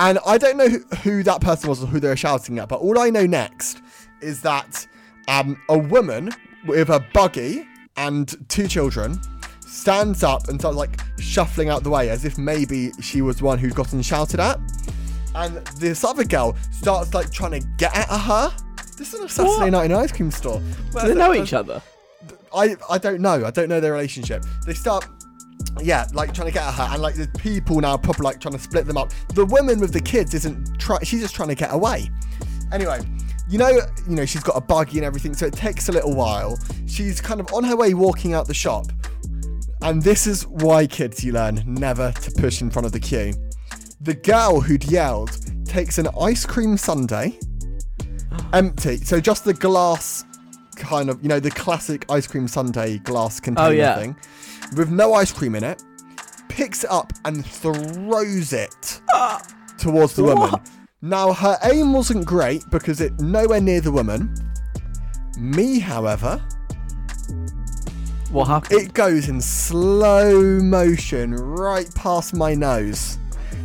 And 0.00 0.18
I 0.26 0.36
don't 0.36 0.56
know 0.56 0.68
who, 0.68 0.80
who 0.96 1.22
that 1.22 1.40
person 1.40 1.68
was 1.68 1.80
or 1.80 1.86
who 1.86 2.00
they 2.00 2.08
were 2.08 2.16
shouting 2.16 2.58
at, 2.58 2.68
but 2.68 2.80
all 2.80 2.98
I 2.98 3.08
know 3.08 3.24
next 3.24 3.80
is 4.20 4.40
that 4.42 4.84
um, 5.28 5.56
a 5.68 5.78
woman 5.78 6.30
with 6.66 6.88
a 6.88 7.04
buggy 7.12 7.66
and 7.96 8.34
two 8.48 8.66
children 8.66 9.20
stands 9.60 10.22
up 10.22 10.48
and 10.48 10.60
starts 10.60 10.76
like 10.76 11.00
shuffling 11.18 11.68
out 11.68 11.82
the 11.82 11.90
way 11.90 12.10
as 12.10 12.24
if 12.24 12.36
maybe 12.36 12.92
she 13.00 13.22
was 13.22 13.42
one 13.42 13.58
who'd 13.58 13.74
gotten 13.74 14.02
shouted 14.02 14.40
at. 14.40 14.58
And 15.34 15.56
this 15.78 16.04
other 16.04 16.24
girl 16.24 16.56
starts 16.70 17.14
like 17.14 17.30
trying 17.30 17.60
to 17.60 17.66
get 17.78 17.96
at 17.96 18.08
her. 18.08 18.52
This 19.02 19.14
is 19.14 19.20
a 19.20 19.28
Saturday 19.28 19.64
What? 19.64 19.70
night 19.70 19.84
in 19.86 19.90
an 19.90 19.98
ice 19.98 20.12
cream 20.12 20.30
store. 20.30 20.62
Do 20.92 21.08
they 21.08 21.14
know 21.14 21.34
each 21.34 21.52
other? 21.52 21.82
I, 22.54 22.76
I 22.88 22.98
don't 22.98 23.20
know. 23.20 23.44
I 23.44 23.50
don't 23.50 23.68
know 23.68 23.80
their 23.80 23.90
relationship. 23.90 24.44
They 24.64 24.74
start, 24.74 25.08
yeah, 25.80 26.06
like 26.14 26.32
trying 26.32 26.46
to 26.46 26.54
get 26.54 26.62
at 26.62 26.74
her, 26.74 26.84
and 26.84 27.02
like 27.02 27.16
the 27.16 27.26
people 27.36 27.80
now 27.80 27.96
proper 27.96 28.22
like 28.22 28.38
trying 28.40 28.54
to 28.54 28.60
split 28.60 28.86
them 28.86 28.96
up. 28.96 29.10
The 29.34 29.44
woman 29.44 29.80
with 29.80 29.92
the 29.92 30.00
kids 30.00 30.34
isn't 30.34 30.78
try. 30.78 30.98
She's 31.02 31.20
just 31.20 31.34
trying 31.34 31.48
to 31.48 31.56
get 31.56 31.74
away. 31.74 32.12
Anyway, 32.70 33.00
you 33.48 33.58
know, 33.58 33.70
you 34.08 34.14
know, 34.14 34.24
she's 34.24 34.44
got 34.44 34.56
a 34.56 34.60
buggy 34.60 34.98
and 34.98 35.04
everything, 35.04 35.34
so 35.34 35.46
it 35.46 35.54
takes 35.54 35.88
a 35.88 35.92
little 35.92 36.14
while. 36.14 36.56
She's 36.86 37.20
kind 37.20 37.40
of 37.40 37.52
on 37.52 37.64
her 37.64 37.74
way 37.74 37.94
walking 37.94 38.34
out 38.34 38.46
the 38.46 38.54
shop, 38.54 38.86
and 39.80 40.00
this 40.00 40.28
is 40.28 40.46
why 40.46 40.86
kids 40.86 41.24
you 41.24 41.32
learn 41.32 41.64
never 41.66 42.12
to 42.12 42.30
push 42.30 42.60
in 42.60 42.70
front 42.70 42.86
of 42.86 42.92
the 42.92 43.00
queue. 43.00 43.34
The 44.00 44.14
girl 44.14 44.60
who'd 44.60 44.84
yelled 44.84 45.36
takes 45.66 45.98
an 45.98 46.06
ice 46.20 46.46
cream 46.46 46.76
sundae, 46.76 47.36
empty, 48.52 48.96
so 48.98 49.20
just 49.20 49.44
the 49.44 49.54
glass 49.54 50.24
kind 50.76 51.10
of, 51.10 51.22
you 51.22 51.28
know, 51.28 51.40
the 51.40 51.50
classic 51.50 52.04
ice 52.10 52.26
cream 52.26 52.48
sundae 52.48 52.98
glass 52.98 53.38
oh, 53.40 53.44
container 53.44 53.74
yeah. 53.74 53.96
thing, 53.96 54.16
with 54.76 54.90
no 54.90 55.14
ice 55.14 55.32
cream 55.32 55.54
in 55.54 55.64
it, 55.64 55.82
picks 56.48 56.84
it 56.84 56.90
up 56.90 57.12
and 57.24 57.44
throws 57.44 58.52
it 58.52 59.00
towards 59.78 60.14
the 60.14 60.24
woman. 60.24 60.50
Now 61.00 61.32
her 61.32 61.58
aim 61.64 61.92
wasn't 61.92 62.24
great 62.26 62.64
because 62.70 63.00
it 63.00 63.18
nowhere 63.20 63.60
near 63.60 63.80
the 63.80 63.90
woman. 63.90 64.34
Me, 65.38 65.78
however, 65.78 66.40
What 68.30 68.46
happened? 68.46 68.80
it 68.80 68.94
goes 68.94 69.28
in 69.28 69.40
slow 69.40 70.60
motion 70.60 71.34
right 71.34 71.92
past 71.94 72.34
my 72.34 72.54
nose. 72.54 73.18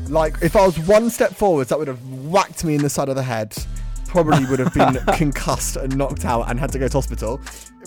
Like 0.07 0.37
if 0.41 0.55
I 0.55 0.65
was 0.65 0.79
one 0.79 1.09
step 1.09 1.35
forwards, 1.35 1.69
that 1.69 1.77
would 1.77 1.87
have 1.87 2.03
whacked 2.09 2.63
me 2.63 2.75
in 2.75 2.81
the 2.81 2.89
side 2.89 3.09
of 3.09 3.15
the 3.15 3.23
head. 3.23 3.55
Probably 4.07 4.45
would 4.45 4.59
have 4.59 4.73
been 4.73 4.95
concussed 5.15 5.75
and 5.75 5.95
knocked 5.97 6.25
out 6.25 6.49
and 6.49 6.59
had 6.59 6.71
to 6.71 6.79
go 6.79 6.87
to 6.87 6.97
hospital. 6.97 7.39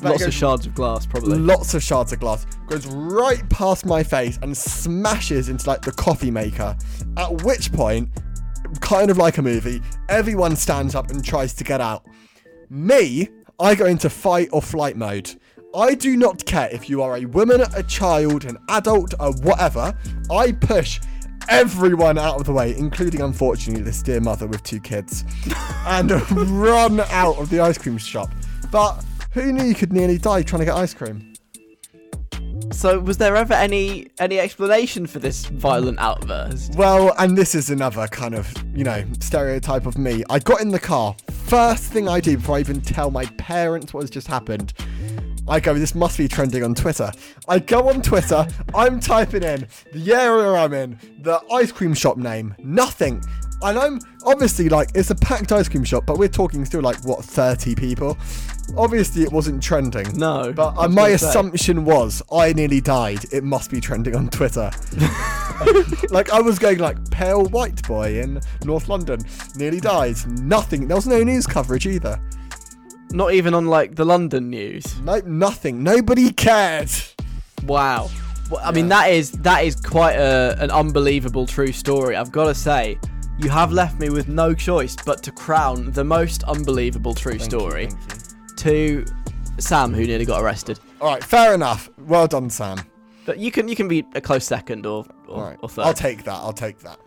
Lots 0.03 0.23
of 0.23 0.33
shards 0.33 0.67
of 0.67 0.75
glass, 0.75 1.07
probably. 1.07 1.39
Lots 1.39 1.75
of 1.75 1.83
shards 1.83 2.13
of 2.13 2.21
glass 2.21 2.47
goes 2.69 2.87
right 2.87 3.49
past 3.51 3.85
my 3.87 4.03
face 4.03 4.39
and 4.43 4.57
smashes 4.57 5.49
into 5.49 5.69
like 5.69 5.83
the 5.83 5.93
coffee 5.93 6.31
maker. 6.31 6.77
At 7.17 7.43
which 7.43 7.73
point, 7.73 8.09
kind 8.81 9.11
of 9.11 9.19
like 9.19 9.39
a 9.39 9.43
movie, 9.43 9.83
everyone 10.09 10.57
stands 10.57 10.95
up 10.95 11.11
and 11.11 11.25
tries 11.25 11.55
to 11.55 11.65
get 11.65 11.81
out. 11.81 12.07
Me, 12.69 13.29
I 13.59 13.75
go 13.75 13.87
into 13.87 14.09
fight 14.09 14.49
or 14.53 14.63
flight 14.63 14.97
mode. 14.97 15.35
I 15.75 15.95
do 15.95 16.17
not 16.17 16.45
care 16.47 16.69
if 16.73 16.89
you 16.91 17.03
are 17.03 17.17
a 17.17 17.27
woman, 17.27 17.61
a 17.75 17.83
child, 17.83 18.45
an 18.45 18.59
adult, 18.69 19.15
or 19.21 19.33
whatever. 19.35 19.97
I 20.31 20.53
push 20.53 21.01
everyone 21.51 22.17
out 22.17 22.37
of 22.37 22.47
the 22.47 22.53
way, 22.53 22.75
including 22.77 23.21
unfortunately 23.21 23.83
this 23.83 24.03
dear 24.03 24.21
mother 24.21 24.47
with 24.47 24.63
two 24.63 24.81
kids, 24.81 25.25
and 25.87 26.11
run 26.51 27.01
out 27.11 27.37
of 27.37 27.51
the 27.51 27.61
ice 27.61 27.77
cream 27.77 27.99
shop. 27.99 28.31
But 28.71 29.05
who 29.33 29.53
knew 29.53 29.65
you 29.65 29.75
could 29.75 29.93
nearly 29.93 30.17
die 30.17 30.43
trying 30.43 30.61
to 30.61 30.67
get 30.67 30.77
ice 30.77 30.95
cream? 30.95 31.35
So, 32.73 33.01
was 33.01 33.19
there 33.19 33.35
ever 33.37 33.53
any 33.53 34.09
any 34.21 34.39
explanation 34.39 35.07
for 35.07 35.19
this 35.19 35.47
violent 35.47 35.99
outburst? 35.99 36.77
Well, 36.77 37.15
and 37.19 37.37
this 37.37 37.55
is 37.55 37.69
another 37.69 38.07
kind 38.07 38.35
of, 38.35 38.53
you 38.75 38.85
know, 38.85 39.05
stereotype 39.19 39.87
of 39.87 39.99
me. 39.99 40.23
I 40.31 40.39
got 40.39 40.61
in 40.61 40.69
the 40.69 40.79
car. 40.79 41.17
First 41.31 41.93
thing 41.93 42.09
I 42.09 42.21
do 42.21 42.37
before 42.37 42.57
I 42.57 42.61
even 42.61 42.81
tell 42.81 43.11
my 43.11 43.27
parents 43.39 43.93
what 43.93 44.03
has 44.03 44.11
just 44.11 44.29
happened, 44.29 44.73
I 45.51 45.59
go, 45.61 45.75
this 45.75 45.95
must 45.97 46.17
be 46.17 46.29
trending 46.29 46.63
on 46.63 46.75
Twitter. 46.75 47.13
I 47.49 47.59
go 47.59 47.89
on 47.89 48.03
Twitter, 48.03 48.47
I'm 48.73 49.01
typing 49.01 49.43
in 49.43 49.67
the 49.93 50.15
area 50.15 50.53
I'm 50.53 50.73
in, 50.73 50.99
the 51.19 51.43
ice 51.53 51.73
cream 51.73 51.93
shop 51.93 52.17
name, 52.17 52.55
nothing. 52.59 53.23
And 53.63 53.79
I'm 53.79 54.01
obviously 54.25 54.69
like, 54.71 54.91
it's 54.95 55.11
a 55.11 55.15
packed 55.15 55.53
ice 55.53 55.69
cream 55.69 55.85
shop, 55.85 56.07
but 56.07 56.19
we're 56.19 56.29
talking 56.29 56.65
still 56.65 56.81
like, 56.81 57.05
what, 57.05 57.25
30 57.25 57.75
people? 57.75 58.17
Obviously, 58.79 59.23
it 59.25 59.33
wasn't 59.33 59.61
trending. 59.63 60.17
No, 60.17 60.53
But 60.53 60.79
uh, 60.79 60.89
my 60.89 61.09
gonna 61.09 61.19
say. 61.19 61.29
assumption 61.29 61.85
was 61.85 62.23
I 62.33 62.53
nearly 62.53 62.81
died. 62.81 63.25
It 63.33 63.43
must 63.43 63.71
be 63.71 63.81
trending 63.81 64.15
on 64.15 64.29
Twitter. 64.29 64.71
like 66.11 66.31
I 66.31 66.41
was 66.41 66.59
going 66.59 66.79
like 66.79 67.11
pale 67.11 67.47
white 67.47 67.87
boy 67.87 68.21
in 68.21 68.41
North 68.65 68.89
London 68.89 69.21
nearly 69.57 69.81
died. 69.81 70.17
Nothing. 70.41 70.87
There 70.87 70.97
was 70.97 71.09
no 71.09 71.23
news 71.23 71.47
coverage 71.47 71.87
either. 71.87 72.21
Not 73.13 73.35
even 73.35 73.55
on 73.55 73.67
like 73.67 73.97
the 73.97 74.05
London 74.05 74.51
news. 74.51 75.01
Nope, 75.01 75.25
nothing. 75.27 75.83
Nobody 75.83 76.33
cared. 76.33 76.91
Wow. 77.65 78.09
Well, 78.51 78.61
I 78.65 78.73
mean, 78.73 78.89
that 78.89 79.11
is 79.11 79.33
that 79.33 79.65
is 79.65 79.77
quite 79.77 80.15
a, 80.15 80.57
an 80.61 80.71
unbelievable 80.71 81.47
true 81.47 81.73
story. 81.73 82.17
I've 82.17 82.33
got 82.33 82.45
to 82.45 82.55
say, 82.55 82.99
you 83.39 83.49
have 83.49 83.73
left 83.73 84.01
me 84.01 84.11
with 84.11 84.29
no 84.29 84.55
choice 84.55 84.97
but 85.05 85.23
to 85.23 85.33
crown 85.33 85.91
the 85.93 86.05
most 86.05 86.43
unbelievable 86.45 87.15
true 87.15 87.39
story 87.39 87.89
to 88.57 89.05
Sam, 89.59 89.95
who 89.95 90.05
nearly 90.05 90.25
got 90.25 90.43
arrested. 90.43 90.81
All 91.01 91.09
right, 91.09 91.23
fair 91.23 91.55
enough. 91.55 91.89
Well 92.07 92.27
done, 92.27 92.51
Sam. 92.51 92.79
But 93.25 93.39
you 93.39 93.51
can 93.51 93.69
you 93.69 93.77
can 93.77 93.89
be 93.89 94.05
a 94.15 94.21
close 94.21 94.45
second 94.45 94.87
or 94.87 95.07
or, 95.29 95.45
right, 95.45 95.59
or 95.63 95.69
third. 95.69 95.87
I'll 95.87 95.95
take 95.95 96.25
that. 96.25 96.35
I'll 96.35 96.53
take 96.53 96.81
that. 96.81 96.99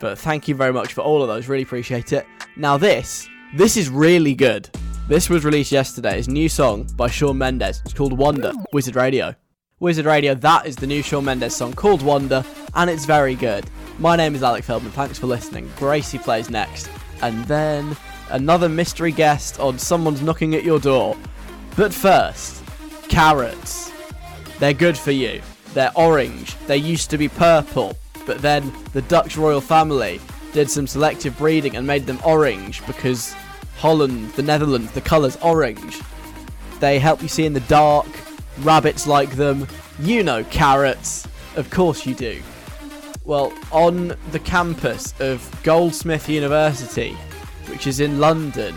But 0.00 0.18
thank 0.18 0.48
you 0.48 0.54
very 0.54 0.72
much 0.72 0.94
for 0.94 1.02
all 1.02 1.22
of 1.22 1.28
those. 1.28 1.48
Really 1.48 1.62
appreciate 1.62 2.12
it. 2.12 2.26
Now 2.56 2.76
this, 2.76 3.28
this 3.54 3.76
is 3.76 3.88
really 3.88 4.34
good. 4.34 4.68
This 5.06 5.28
was 5.28 5.44
released 5.44 5.70
yesterday. 5.70 6.18
It's 6.18 6.28
a 6.28 6.30
new 6.30 6.48
song 6.48 6.88
by 6.96 7.08
Shawn 7.08 7.36
Mendes. 7.36 7.82
It's 7.84 7.92
called 7.92 8.16
Wonder. 8.16 8.54
Wizard 8.72 8.96
Radio. 8.96 9.34
Wizard 9.78 10.06
Radio. 10.06 10.34
That 10.34 10.66
is 10.66 10.76
the 10.76 10.86
new 10.86 11.02
Shawn 11.02 11.26
Mendes 11.26 11.54
song 11.54 11.74
called 11.74 12.00
Wonder, 12.00 12.42
and 12.74 12.88
it's 12.88 13.04
very 13.04 13.34
good. 13.34 13.66
My 13.98 14.16
name 14.16 14.34
is 14.34 14.42
Alec 14.42 14.64
Feldman. 14.64 14.92
Thanks 14.92 15.18
for 15.18 15.26
listening. 15.26 15.70
Gracie 15.76 16.16
plays 16.16 16.48
next, 16.48 16.88
and 17.20 17.44
then 17.44 17.94
another 18.30 18.66
mystery 18.66 19.12
guest 19.12 19.60
on 19.60 19.78
Someone's 19.78 20.22
Knocking 20.22 20.54
at 20.54 20.64
Your 20.64 20.78
Door. 20.78 21.18
But 21.76 21.92
first, 21.92 22.64
carrots. 23.08 23.92
They're 24.58 24.72
good 24.72 24.96
for 24.96 25.10
you. 25.10 25.42
They're 25.74 25.92
orange. 25.96 26.56
They 26.66 26.78
used 26.78 27.10
to 27.10 27.18
be 27.18 27.28
purple, 27.28 27.94
but 28.24 28.40
then 28.40 28.72
the 28.94 29.02
Dutch 29.02 29.36
royal 29.36 29.60
family 29.60 30.18
did 30.54 30.70
some 30.70 30.86
selective 30.86 31.36
breeding 31.36 31.76
and 31.76 31.86
made 31.86 32.06
them 32.06 32.20
orange 32.24 32.86
because 32.86 33.34
Holland, 33.76 34.30
the 34.32 34.42
Netherlands, 34.42 34.92
the 34.92 35.00
colour's 35.00 35.36
orange. 35.36 36.00
They 36.80 36.98
help 36.98 37.22
you 37.22 37.28
see 37.28 37.46
in 37.46 37.52
the 37.52 37.60
dark. 37.60 38.06
Rabbits 38.60 39.06
like 39.06 39.30
them. 39.30 39.66
You 39.98 40.22
know 40.22 40.44
carrots. 40.44 41.26
Of 41.56 41.70
course 41.70 42.06
you 42.06 42.14
do. 42.14 42.40
Well, 43.24 43.52
on 43.72 44.16
the 44.32 44.38
campus 44.38 45.14
of 45.20 45.48
Goldsmith 45.62 46.28
University, 46.28 47.16
which 47.68 47.86
is 47.86 48.00
in 48.00 48.20
London, 48.20 48.74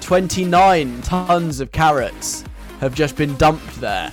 29 0.00 1.02
tons 1.02 1.60
of 1.60 1.72
carrots 1.72 2.44
have 2.80 2.94
just 2.94 3.16
been 3.16 3.36
dumped 3.36 3.80
there. 3.80 4.12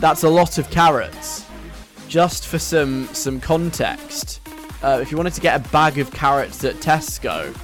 That's 0.00 0.24
a 0.24 0.28
lot 0.28 0.58
of 0.58 0.70
carrots. 0.70 1.46
Just 2.06 2.46
for 2.46 2.58
some 2.58 3.06
some 3.12 3.40
context, 3.40 4.40
uh, 4.82 4.98
if 5.02 5.10
you 5.10 5.16
wanted 5.16 5.34
to 5.34 5.40
get 5.40 5.58
a 5.58 5.68
bag 5.70 5.98
of 5.98 6.10
carrots 6.10 6.64
at 6.64 6.76
Tesco, 6.76 7.54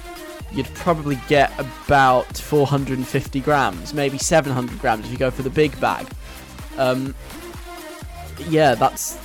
you'd 0.55 0.73
probably 0.73 1.19
get 1.27 1.51
about 1.59 2.37
450 2.37 3.39
grams, 3.41 3.93
maybe 3.93 4.17
700 4.17 4.79
grams 4.79 5.05
if 5.05 5.11
you 5.11 5.17
go 5.17 5.29
for 5.29 5.43
the 5.43 5.49
big 5.49 5.79
bag. 5.79 6.07
Um, 6.77 7.13
yeah, 8.47 8.75
that's, 8.75 9.19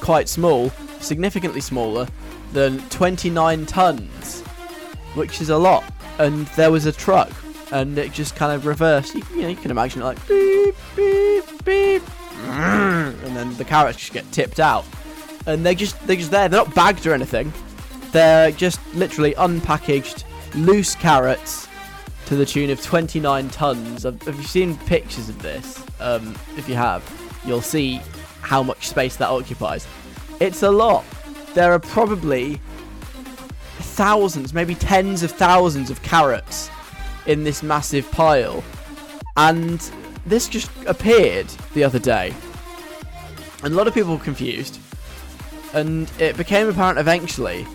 quite 0.00 0.28
small, 0.28 0.70
significantly 1.00 1.60
smaller 1.60 2.06
than 2.52 2.78
29 2.90 3.66
tons, 3.66 4.40
which 5.14 5.40
is 5.40 5.50
a 5.50 5.56
lot. 5.56 5.84
And 6.18 6.46
there 6.48 6.70
was 6.70 6.86
a 6.86 6.92
truck, 6.92 7.30
and 7.72 7.98
it 7.98 8.12
just 8.12 8.36
kind 8.36 8.52
of 8.52 8.66
reversed. 8.66 9.14
You, 9.14 9.22
you 9.34 9.42
know, 9.42 9.48
you 9.48 9.56
can 9.56 9.70
imagine 9.70 10.02
it 10.02 10.04
like 10.04 10.28
beep, 10.28 10.74
beep, 10.94 11.64
beep, 11.64 12.02
and 12.46 13.36
then 13.36 13.56
the 13.56 13.64
carrots 13.64 13.98
just 13.98 14.12
get 14.12 14.30
tipped 14.30 14.60
out. 14.60 14.84
and 15.46 15.64
they're 15.64 15.74
just 15.74 15.98
they're 16.06 16.16
just 16.16 16.30
there. 16.30 16.48
They're 16.48 16.64
not 16.64 16.74
bagged 16.74 17.06
or 17.06 17.14
anything. 17.14 17.52
They're 18.14 18.52
just 18.52 18.78
literally 18.94 19.34
unpackaged, 19.34 20.22
loose 20.54 20.94
carrots 20.94 21.66
to 22.26 22.36
the 22.36 22.46
tune 22.46 22.70
of 22.70 22.80
29 22.80 23.48
tons. 23.50 24.04
Have 24.04 24.36
you 24.36 24.44
seen 24.44 24.76
pictures 24.86 25.28
of 25.28 25.42
this? 25.42 25.84
Um, 25.98 26.32
if 26.56 26.68
you 26.68 26.76
have, 26.76 27.02
you'll 27.44 27.60
see 27.60 28.00
how 28.40 28.62
much 28.62 28.86
space 28.86 29.16
that 29.16 29.30
occupies. 29.30 29.88
It's 30.38 30.62
a 30.62 30.70
lot. 30.70 31.04
There 31.54 31.72
are 31.72 31.80
probably 31.80 32.60
thousands, 33.78 34.54
maybe 34.54 34.76
tens 34.76 35.24
of 35.24 35.32
thousands 35.32 35.90
of 35.90 36.00
carrots 36.04 36.70
in 37.26 37.42
this 37.42 37.64
massive 37.64 38.08
pile. 38.12 38.62
And 39.36 39.80
this 40.24 40.46
just 40.48 40.70
appeared 40.86 41.48
the 41.74 41.82
other 41.82 41.98
day. 41.98 42.32
And 43.64 43.74
a 43.74 43.76
lot 43.76 43.88
of 43.88 43.94
people 43.94 44.16
were 44.16 44.22
confused. 44.22 44.78
And 45.72 46.08
it 46.20 46.36
became 46.36 46.68
apparent 46.68 47.00
eventually 47.00 47.66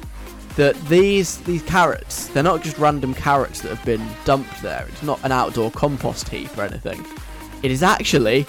that 0.59 0.75
these 0.89 1.37
these 1.43 1.63
carrots, 1.63 2.27
they're 2.27 2.43
not 2.43 2.61
just 2.61 2.77
random 2.77 3.13
carrots 3.13 3.61
that 3.61 3.69
have 3.69 3.85
been 3.85 4.05
dumped 4.25 4.61
there. 4.61 4.85
It's 4.89 5.01
not 5.01 5.23
an 5.23 5.31
outdoor 5.31 5.71
compost 5.71 6.27
heap 6.27 6.55
or 6.57 6.63
anything. 6.63 7.05
It 7.63 7.71
is 7.71 7.81
actually 7.81 8.45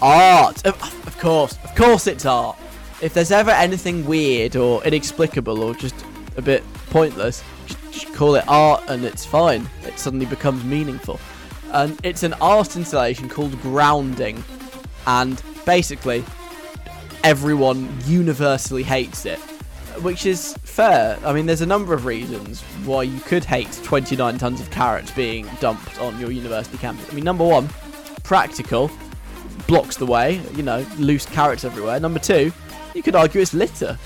art. 0.00 0.66
Of, 0.66 0.82
of 1.06 1.18
course, 1.18 1.58
of 1.62 1.74
course 1.74 2.06
it's 2.06 2.24
art. 2.24 2.56
If 3.02 3.12
there's 3.12 3.30
ever 3.30 3.50
anything 3.50 4.06
weird 4.06 4.56
or 4.56 4.82
inexplicable 4.84 5.62
or 5.62 5.74
just 5.74 5.94
a 6.38 6.42
bit 6.42 6.64
pointless, 6.88 7.44
just, 7.66 7.92
just 7.92 8.14
call 8.14 8.36
it 8.36 8.44
art 8.48 8.82
and 8.88 9.04
it's 9.04 9.26
fine. 9.26 9.68
It 9.82 9.98
suddenly 9.98 10.24
becomes 10.24 10.64
meaningful. 10.64 11.20
And 11.72 12.00
it's 12.02 12.22
an 12.22 12.32
art 12.40 12.74
installation 12.74 13.28
called 13.28 13.60
Grounding. 13.60 14.42
And 15.06 15.42
basically, 15.66 16.24
everyone 17.22 17.86
universally 18.06 18.82
hates 18.82 19.26
it. 19.26 19.38
Which 20.02 20.24
is 20.24 20.54
fair. 20.62 21.18
I 21.24 21.32
mean, 21.32 21.46
there's 21.46 21.60
a 21.60 21.66
number 21.66 21.92
of 21.92 22.06
reasons 22.06 22.62
why 22.84 23.02
you 23.02 23.20
could 23.20 23.44
hate 23.44 23.80
29 23.82 24.38
tons 24.38 24.60
of 24.60 24.70
carrots 24.70 25.10
being 25.10 25.48
dumped 25.60 26.00
on 26.00 26.18
your 26.18 26.30
university 26.30 26.78
campus. 26.78 27.10
I 27.10 27.14
mean, 27.14 27.24
number 27.24 27.44
one, 27.44 27.68
practical, 28.22 28.90
blocks 29.66 29.96
the 29.96 30.06
way, 30.06 30.40
you 30.54 30.62
know, 30.62 30.86
loose 30.98 31.26
carrots 31.26 31.64
everywhere. 31.64 32.00
Number 32.00 32.18
two, 32.18 32.52
you 32.94 33.02
could 33.02 33.14
argue 33.14 33.40
it's 33.40 33.52
litter. 33.52 33.98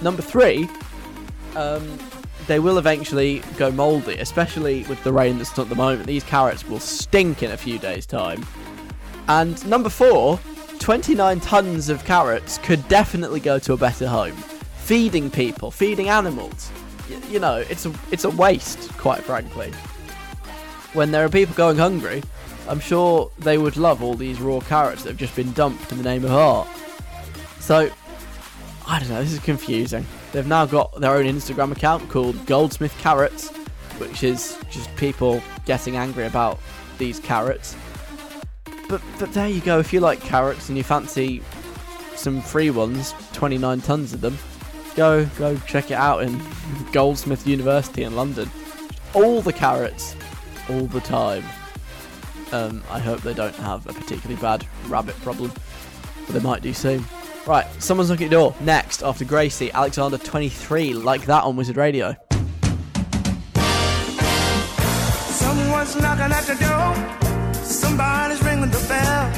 Number 0.00 0.22
three, 0.22 0.68
um, 1.56 1.98
they 2.46 2.58
will 2.58 2.78
eventually 2.78 3.42
go 3.56 3.70
mouldy, 3.70 4.18
especially 4.18 4.84
with 4.84 5.02
the 5.02 5.12
rain 5.12 5.38
that's 5.38 5.58
at 5.58 5.68
the 5.68 5.74
moment. 5.74 6.06
These 6.06 6.24
carrots 6.24 6.66
will 6.68 6.80
stink 6.80 7.42
in 7.42 7.50
a 7.50 7.56
few 7.56 7.78
days' 7.78 8.06
time. 8.06 8.46
And 9.28 9.66
number 9.66 9.88
four, 9.88 10.38
29 10.78 11.40
tons 11.40 11.88
of 11.88 12.04
carrots 12.04 12.58
could 12.58 12.86
definitely 12.88 13.40
go 13.40 13.58
to 13.58 13.72
a 13.72 13.76
better 13.76 14.06
home. 14.06 14.36
Feeding 14.78 15.30
people, 15.30 15.70
feeding 15.70 16.08
animals. 16.08 16.70
Y- 17.08 17.20
you 17.30 17.38
know, 17.40 17.56
it's 17.56 17.86
a 17.86 17.92
it's 18.10 18.24
a 18.24 18.30
waste, 18.30 18.90
quite 18.98 19.22
frankly. 19.22 19.72
When 20.92 21.10
there 21.10 21.24
are 21.24 21.28
people 21.28 21.54
going 21.54 21.76
hungry, 21.78 22.22
I'm 22.68 22.80
sure 22.80 23.30
they 23.38 23.58
would 23.58 23.76
love 23.76 24.02
all 24.02 24.14
these 24.14 24.40
raw 24.40 24.60
carrots 24.60 25.02
that 25.02 25.10
have 25.10 25.18
just 25.18 25.34
been 25.36 25.52
dumped 25.52 25.90
in 25.90 25.98
the 25.98 26.04
name 26.04 26.24
of 26.24 26.32
art. 26.32 26.68
So, 27.60 27.90
I 28.86 28.98
don't 29.00 29.08
know, 29.08 29.22
this 29.22 29.32
is 29.32 29.38
confusing. 29.40 30.06
They've 30.32 30.46
now 30.46 30.66
got 30.66 31.00
their 31.00 31.12
own 31.14 31.24
Instagram 31.24 31.72
account 31.72 32.08
called 32.10 32.44
Goldsmith 32.46 32.96
Carrots, 32.98 33.48
which 33.98 34.22
is 34.22 34.58
just 34.70 34.94
people 34.96 35.42
getting 35.64 35.96
angry 35.96 36.26
about 36.26 36.58
these 36.98 37.18
carrots. 37.20 37.74
But 38.88 39.00
but 39.18 39.32
there 39.32 39.48
you 39.48 39.60
go. 39.60 39.78
If 39.78 39.92
you 39.92 40.00
like 40.00 40.20
carrots 40.20 40.68
and 40.68 40.76
you 40.76 40.84
fancy 40.84 41.42
some 42.14 42.40
free 42.40 42.70
ones, 42.70 43.14
29 43.32 43.80
tons 43.80 44.12
of 44.12 44.20
them, 44.20 44.38
go 44.94 45.26
go 45.38 45.56
check 45.66 45.90
it 45.90 45.94
out 45.94 46.22
in 46.22 46.40
Goldsmith 46.92 47.46
University 47.46 48.02
in 48.04 48.16
London. 48.16 48.50
All 49.14 49.40
the 49.40 49.52
carrots, 49.52 50.16
all 50.68 50.86
the 50.86 51.00
time. 51.00 51.44
Um, 52.52 52.82
I 52.90 52.98
hope 53.00 53.20
they 53.22 53.34
don't 53.34 53.54
have 53.56 53.86
a 53.88 53.92
particularly 53.92 54.40
bad 54.40 54.66
rabbit 54.86 55.16
problem, 55.22 55.50
but 56.26 56.34
they 56.34 56.40
might 56.40 56.62
do 56.62 56.72
soon. 56.72 57.04
Right, 57.46 57.66
someone's 57.78 58.08
knocking 58.08 58.26
at 58.26 58.32
your 58.32 58.50
door. 58.50 58.56
Next, 58.60 59.02
after 59.02 59.24
Gracie, 59.24 59.70
Alexander 59.72 60.16
23, 60.16 60.94
like 60.94 61.26
that 61.26 61.44
on 61.44 61.56
Wizard 61.56 61.76
Radio. 61.76 62.16
Someone's 65.26 65.96
knocking 65.96 66.32
at 66.32 66.44
the 66.46 66.54
door. 66.54 67.43
Somebody's 67.64 68.42
ringing 68.42 68.70
the 68.70 68.86
bell. 68.88 69.32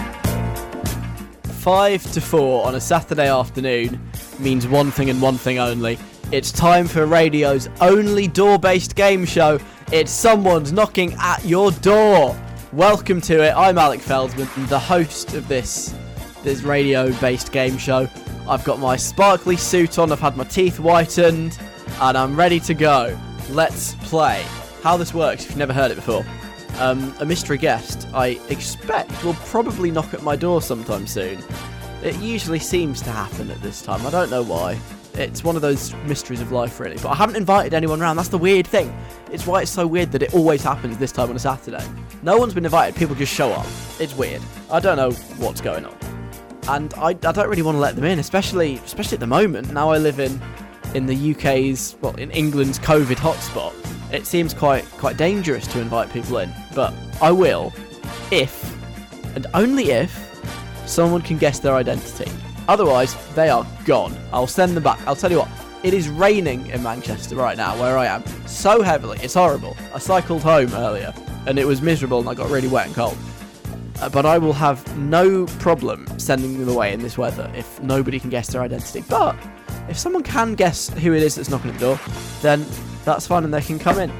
Five 1.61 2.03
to 2.13 2.21
four 2.21 2.67
on 2.67 2.75
a 2.75 2.81
Saturday 2.81 3.29
afternoon 3.29 4.01
means 4.41 4.67
one 4.67 4.91
thing 4.91 5.11
and 5.11 5.23
one 5.23 5.39
thing 5.39 5.61
only. 5.61 5.97
It's 6.33 6.51
time 6.51 6.89
for 6.89 7.07
radio's 7.07 7.69
only 7.81 8.27
door 8.27 8.59
based 8.59 8.97
game 8.97 9.25
show. 9.25 9.61
It's 9.93 10.11
someone's 10.11 10.73
knocking 10.73 11.15
at 11.21 11.45
your 11.45 11.71
door. 11.71 12.37
Welcome 12.73 13.21
to 13.23 13.45
it. 13.45 13.53
I'm 13.57 13.79
Alec 13.79 14.01
Feldman, 14.01 14.49
the 14.67 14.79
host 14.79 15.35
of 15.35 15.47
this 15.47 15.95
this 16.43 16.63
radio 16.63 17.13
based 17.21 17.53
game 17.53 17.79
show. 17.79 18.09
I've 18.49 18.65
got 18.65 18.81
my 18.81 18.97
sparkly 18.97 19.57
suit 19.57 20.01
on, 20.01 20.11
I've 20.11 20.19
had 20.19 20.37
my 20.37 20.45
teeth 20.45 20.79
whitened, 20.79 21.57
and 22.01 22.19
I'm 22.19 22.35
ready 22.35 22.59
to 22.59 22.75
go. 22.75 23.17
Let's 23.51 23.95
play. 24.03 24.45
How 24.83 24.97
this 24.97 25.15
works, 25.15 25.45
if 25.45 25.51
you've 25.51 25.59
never 25.59 25.73
heard 25.73 25.93
it 25.93 25.95
before. 25.95 26.25
Um, 26.79 27.15
a 27.21 27.25
mystery 27.25 27.59
guest, 27.59 28.07
I 28.13 28.39
expect, 28.49 29.25
will 29.25 29.35
probably 29.35 29.91
knock 29.91 30.13
at 30.13 30.23
my 30.23 30.37
door 30.37 30.61
sometime 30.61 31.07
soon. 31.07 31.43
It 32.03 32.17
usually 32.19 32.59
seems 32.59 33.01
to 33.03 33.11
happen 33.11 33.51
at 33.51 33.61
this 33.63 33.81
time. 33.81 34.07
I 34.07 34.11
don't 34.11 34.31
know 34.31 34.43
why. 34.43 34.79
It's 35.15 35.43
one 35.43 35.57
of 35.57 35.63
those 35.63 35.95
mysteries 36.05 36.43
of 36.43 36.53
life, 36.53 36.79
really. 36.79 36.97
But 36.97 37.09
I 37.09 37.15
haven't 37.15 37.37
invited 37.37 37.73
anyone 37.73 37.99
round. 38.01 38.19
That's 38.19 38.29
the 38.29 38.37
weird 38.37 38.67
thing. 38.67 38.95
It's 39.33 39.47
why 39.47 39.63
it's 39.63 39.71
so 39.71 39.87
weird 39.87 40.13
that 40.13 40.23
it 40.23 40.35
always 40.35 40.63
happens 40.63 40.99
this 40.99 41.11
time 41.11 41.31
on 41.31 41.37
a 41.37 41.39
Saturday. 41.39 41.85
No 42.23 42.37
one's 42.37 42.53
been 42.53 42.67
invited. 42.67 42.95
People 42.97 43.15
just 43.15 43.33
show 43.33 43.51
up. 43.51 43.67
It's 43.99 44.15
weird. 44.15 44.43
I 44.71 44.79
don't 44.79 44.97
know 44.97 45.13
what's 45.39 45.63
going 45.63 45.87
on, 45.87 45.97
and 46.69 46.93
I, 46.95 47.09
I 47.09 47.33
don't 47.33 47.49
really 47.49 47.63
want 47.63 47.77
to 47.77 47.81
let 47.81 47.97
them 47.97 48.05
in, 48.05 48.19
especially 48.19 48.77
especially 48.85 49.17
at 49.17 49.21
the 49.21 49.27
moment. 49.27 49.73
Now 49.73 49.91
I 49.91 49.97
live 49.97 50.21
in 50.21 50.41
in 50.95 51.07
the 51.07 51.35
UK's 51.35 51.97
well 52.03 52.15
in 52.17 52.31
England's 52.31 52.79
COVID 52.79 53.17
hotspot. 53.17 53.73
It 54.13 54.27
seems 54.27 54.55
quite 54.55 54.85
quite 54.93 55.17
dangerous 55.17 55.67
to 55.69 55.81
invite 55.81 56.13
people 56.13 56.39
in, 56.39 56.53
but 56.75 56.95
I 57.21 57.31
will 57.33 57.73
if 58.31 58.73
and 59.35 59.47
only 59.55 59.91
if 59.91 60.11
someone 60.87 61.23
can 61.23 61.39
guess 61.39 61.59
their 61.59 61.75
identity. 61.75 62.31
Otherwise, 62.69 63.15
they 63.35 63.49
are 63.49 63.67
gone. 63.85 64.17
I'll 64.33 64.47
send 64.47 64.77
them 64.77 64.83
back. 64.83 64.99
I'll 65.07 65.17
tell 65.17 65.31
you 65.31 65.39
what, 65.39 65.49
it 65.83 65.95
is 65.95 66.09
raining 66.09 66.67
in 66.69 66.83
Manchester 66.83 67.37
right 67.37 67.57
now, 67.57 67.79
where 67.81 67.99
I 67.99 68.07
am, 68.07 68.25
so 68.47 68.83
heavily. 68.83 69.19
It's 69.23 69.35
horrible. 69.35 69.77
I 69.95 69.99
cycled 69.99 70.43
home 70.43 70.73
earlier, 70.75 71.15
and 71.47 71.59
it 71.59 71.67
was 71.67 71.81
miserable, 71.83 72.21
and 72.21 72.29
I 72.29 72.35
got 72.35 72.51
really 72.51 72.69
wet 72.69 72.87
and 72.87 72.95
cold. 72.95 73.17
Uh, 74.01 74.09
but 74.09 74.27
I 74.27 74.37
will 74.37 74.53
have 74.53 74.97
no 74.99 75.47
problem 75.59 76.07
sending 76.19 76.59
them 76.59 76.69
away 76.69 76.93
in 76.93 77.01
this 77.01 77.17
weather 77.17 77.51
if 77.55 77.81
nobody 77.83 78.19
can 78.19 78.31
guess 78.31 78.49
their 78.49 78.63
identity. 78.63 79.05
But 79.09 79.37
if 79.89 79.99
someone 79.99 80.23
can 80.23 80.55
guess 80.55 80.89
who 80.89 81.15
it 81.15 81.23
is 81.23 81.37
that's 81.37 81.49
knocking 81.49 81.71
at 81.71 81.79
the 81.79 81.87
door, 81.87 82.01
then 82.43 82.67
that's 83.07 83.27
fine, 83.27 83.45
and 83.45 83.55
they 83.55 83.63
can 83.63 83.79
come 83.79 83.99
in. 83.99 84.13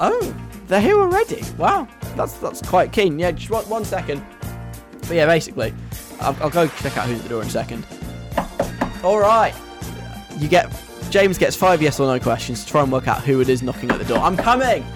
Oh, 0.00 0.34
they're 0.68 0.80
here 0.80 0.98
already. 0.98 1.42
Wow, 1.58 1.86
that's 2.16 2.34
that's 2.34 2.62
quite 2.62 2.92
keen. 2.92 3.18
Yeah, 3.18 3.32
just 3.32 3.50
one, 3.50 3.68
one 3.68 3.84
second. 3.84 4.24
But 5.00 5.10
yeah, 5.10 5.26
basically, 5.26 5.74
I'll, 6.20 6.36
I'll 6.40 6.50
go 6.50 6.68
check 6.68 6.96
out 6.96 7.08
who's 7.08 7.18
at 7.18 7.24
the 7.24 7.28
door 7.28 7.42
in 7.42 7.48
a 7.48 7.50
second. 7.50 7.86
All 9.02 9.18
right, 9.18 9.52
you 10.38 10.48
get 10.48 10.72
James 11.10 11.36
gets 11.36 11.56
five 11.56 11.82
yes 11.82 12.00
or 12.00 12.06
no 12.06 12.22
questions 12.22 12.64
to 12.64 12.70
try 12.70 12.82
and 12.82 12.90
work 12.90 13.08
out 13.08 13.22
who 13.22 13.40
it 13.40 13.48
is 13.48 13.62
knocking 13.62 13.90
at 13.90 13.98
the 13.98 14.04
door. 14.04 14.18
I'm 14.18 14.36
coming, 14.36 14.86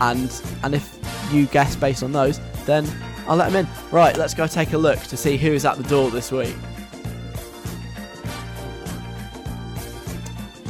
and 0.00 0.42
and 0.62 0.74
if 0.74 0.98
you 1.32 1.46
guess 1.46 1.76
based 1.76 2.02
on 2.02 2.12
those, 2.12 2.40
then 2.66 2.86
I'll 3.28 3.36
let 3.36 3.52
him 3.52 3.64
in. 3.64 3.68
Right, 3.92 4.16
let's 4.16 4.34
go 4.34 4.46
take 4.48 4.72
a 4.72 4.78
look 4.78 4.98
to 4.98 5.16
see 5.16 5.36
who 5.36 5.52
is 5.52 5.64
at 5.64 5.76
the 5.76 5.84
door 5.84 6.10
this 6.10 6.32
week. 6.32 6.56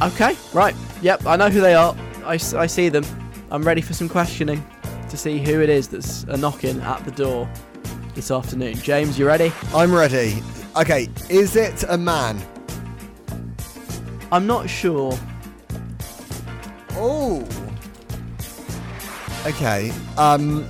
Okay, 0.01 0.35
right. 0.53 0.75
Yep, 1.01 1.25
I 1.25 1.35
know 1.35 1.49
who 1.49 1.61
they 1.61 1.73
are. 1.73 1.95
I 2.25 2.37
see 2.37 2.89
them. 2.89 3.05
I'm 3.51 3.63
ready 3.63 3.81
for 3.81 3.93
some 3.93 4.09
questioning 4.09 4.65
to 5.09 5.17
see 5.17 5.39
who 5.39 5.61
it 5.61 5.69
is 5.69 5.87
that's 5.87 6.23
a 6.23 6.35
knocking 6.35 6.81
at 6.81 7.03
the 7.05 7.11
door 7.11 7.49
this 8.13 8.31
afternoon. 8.31 8.75
James, 8.75 9.17
you 9.17 9.27
ready? 9.27 9.53
I'm 9.73 9.93
ready. 9.93 10.41
Okay, 10.75 11.07
is 11.29 11.55
it 11.55 11.83
a 11.87 11.97
man? 11.97 12.41
I'm 14.31 14.45
not 14.47 14.69
sure. 14.69 15.17
Oh. 16.91 17.47
Okay. 19.45 19.93
Um, 20.17 20.67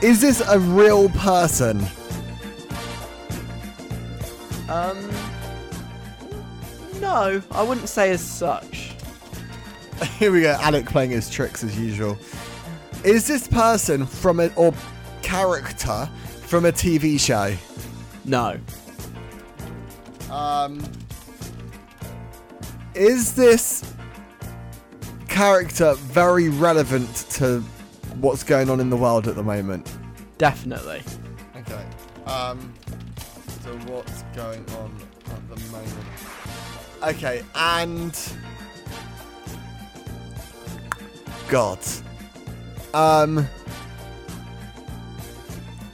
is 0.00 0.20
this 0.20 0.40
a 0.48 0.58
real 0.58 1.08
person? 1.10 1.84
Um, 4.68 5.10
no, 7.06 7.42
I 7.52 7.62
wouldn't 7.62 7.88
say 7.88 8.10
as 8.10 8.20
such. 8.20 8.92
Here 10.18 10.32
we 10.32 10.42
go. 10.42 10.56
Alec 10.60 10.86
playing 10.86 11.12
his 11.12 11.30
tricks 11.30 11.62
as 11.62 11.78
usual. 11.78 12.18
Is 13.04 13.28
this 13.28 13.46
person 13.46 14.04
from 14.06 14.40
a 14.40 14.48
or 14.54 14.74
character 15.22 16.08
from 16.42 16.64
a 16.64 16.72
TV 16.72 17.18
show? 17.18 17.54
No. 18.24 18.58
Um, 20.30 20.82
is 22.94 23.34
this 23.34 23.94
character 25.28 25.94
very 25.94 26.48
relevant 26.48 27.14
to 27.30 27.60
what's 28.20 28.42
going 28.42 28.68
on 28.68 28.80
in 28.80 28.90
the 28.90 28.96
world 28.96 29.28
at 29.28 29.36
the 29.36 29.44
moment? 29.44 29.90
Definitely. 30.38 31.02
Okay. 31.56 31.86
Um. 32.26 32.74
So 33.62 33.76
what's 33.92 34.22
going 34.34 34.64
on 34.78 34.94
at 35.26 35.48
the 35.48 35.60
moment? 35.70 36.06
Okay, 37.02 37.42
and 37.54 38.18
God. 41.48 41.78
Um. 42.94 43.46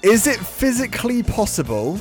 Is 0.03 0.27
it 0.27 0.37
physically 0.37 1.23
possible 1.23 1.97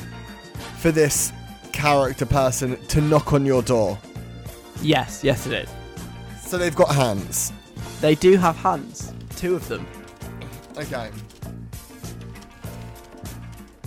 for 0.78 0.90
this 0.90 1.32
character 1.72 2.26
person 2.26 2.76
to 2.86 3.00
knock 3.00 3.32
on 3.32 3.46
your 3.46 3.62
door? 3.62 3.96
Yes, 4.80 5.22
yes 5.22 5.46
it 5.46 5.52
is. 5.52 5.68
So 6.40 6.58
they've 6.58 6.74
got 6.74 6.92
hands. 6.92 7.52
They 8.00 8.16
do 8.16 8.36
have 8.36 8.56
hands. 8.56 9.12
Two 9.36 9.54
of 9.54 9.68
them. 9.68 9.86
Okay. 10.76 11.10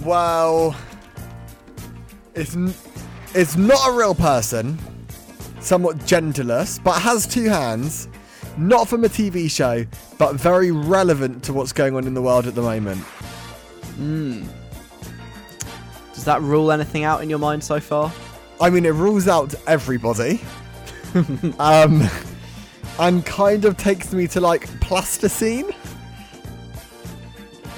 Well, 0.03 0.73
it's 2.35 2.55
n- 2.55 2.73
it's 3.33 3.57
not 3.57 3.89
a 3.89 3.91
real 3.91 4.15
person. 4.15 4.79
Somewhat 5.65 5.97
genderless, 6.01 6.81
but 6.83 7.01
has 7.01 7.25
two 7.25 7.45
hands. 7.45 8.07
Not 8.55 8.87
from 8.87 9.03
a 9.03 9.09
TV 9.09 9.49
show, 9.49 9.83
but 10.19 10.35
very 10.35 10.69
relevant 10.69 11.43
to 11.45 11.53
what's 11.53 11.71
going 11.71 11.95
on 11.95 12.05
in 12.05 12.13
the 12.13 12.21
world 12.21 12.45
at 12.45 12.53
the 12.53 12.61
moment. 12.61 13.01
Hmm. 13.95 14.43
Does 16.13 16.23
that 16.23 16.39
rule 16.43 16.71
anything 16.71 17.03
out 17.03 17.23
in 17.23 17.31
your 17.31 17.39
mind 17.39 17.63
so 17.63 17.79
far? 17.79 18.13
I 18.61 18.69
mean, 18.69 18.85
it 18.85 18.93
rules 18.93 19.27
out 19.27 19.55
everybody. 19.65 20.39
um, 21.57 22.07
and 22.99 23.25
kind 23.25 23.65
of 23.65 23.75
takes 23.75 24.13
me 24.13 24.27
to 24.27 24.39
like 24.39 24.67
plasticine. 24.81 25.71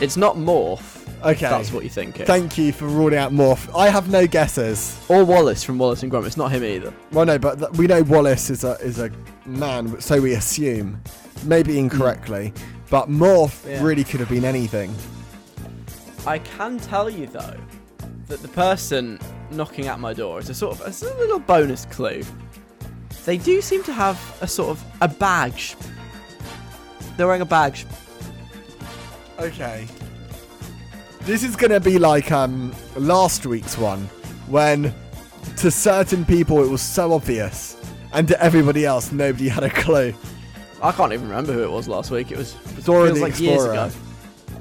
It's 0.01 0.17
not 0.17 0.35
Morph. 0.35 0.96
Okay. 1.24 1.49
That's 1.49 1.72
what 1.72 1.84
you're 1.84 1.89
thinking. 1.89 2.26
Thank 2.26 2.57
you 2.57 2.72
for 2.72 2.86
ruling 2.86 3.18
out 3.18 3.32
Morph. 3.32 3.76
I 3.76 3.89
have 3.89 4.09
no 4.09 4.28
guesses. 4.28 4.99
Or 5.09 5.24
Wallace 5.26 5.63
from 5.63 5.78
Wallace 5.78 6.03
and 6.03 6.11
Gromit. 6.11 6.28
It's 6.28 6.38
not 6.38 6.51
him 6.51 6.63
either. 6.63 6.93
Well, 7.11 7.26
no, 7.26 7.39
but 7.39 7.59
th- 7.59 7.72
we 7.72 7.88
know 7.88 8.03
Wallace 8.03 8.49
is 8.49 8.63
a 8.63 8.74
is 8.80 8.99
a 8.99 9.11
man, 9.45 9.99
so 9.99 10.22
we 10.22 10.34
assume, 10.34 11.01
maybe 11.43 11.74
hmm. 11.74 11.80
incorrectly. 11.80 12.53
But 12.89 13.09
Morph 13.09 13.68
Yeah. 13.68 13.84
really 13.84 14.03
could 14.03 14.20
have 14.20 14.30
been 14.30 14.45
anything. 14.45 14.93
I 16.26 16.39
can 16.39 16.78
tell 16.78 17.09
you 17.09 17.26
though 17.28 17.57
that 18.28 18.41
the 18.41 18.47
person 18.49 19.20
knocking 19.51 19.88
at 19.88 19.99
my 19.99 20.13
door 20.13 20.39
is 20.39 20.49
a 20.49 20.53
sort 20.53 20.80
of 20.80 20.88
it's 20.88 21.01
a 21.01 21.13
little 21.15 21.39
bonus 21.39 21.86
clue. 21.86 22.24
They 23.26 23.38
do 23.38 23.61
seem 23.61 23.84
to 23.84 23.93
have 23.93 24.20
a 24.41 24.47
sort 24.47 24.70
of 24.70 24.84
a 25.01 25.07
badge. 25.07 25.76
They're 27.15 27.28
wearing 27.28 27.41
a 27.41 27.45
badge. 27.45 27.86
Okay. 29.39 29.88
This 31.28 31.43
is 31.43 31.57
gonna 31.57 31.82
be 31.82 31.99
like 31.99 32.32
um 32.32 32.73
last 32.95 33.45
week's 33.45 33.78
one, 33.78 34.05
when 34.47 34.93
to 35.57 35.69
certain 35.69 36.23
people 36.23 36.63
it 36.63 36.69
was 36.69 36.82
so 36.82 37.11
obvious, 37.11 37.75
and 38.13 38.30
to 38.30 38.41
everybody 38.41 38.86
else 38.86 39.11
nobody 39.11 39.49
had 39.49 39.65
a 39.65 39.69
clue. 39.69 40.13
I 40.82 40.93
can't 40.93 41.11
even 41.11 41.28
remember 41.28 41.51
who 41.51 41.63
it 41.63 41.69
was 41.69 41.89
last 41.89 42.11
week. 42.11 42.32
It 42.32 42.38
was 42.38 42.55
it 42.78 42.86
Dora 42.86 43.07
feels 43.07 43.17
the 43.19 43.23
like 43.25 43.39
years 43.41 43.55
Explorer. 43.65 43.73
ago. 43.73 43.95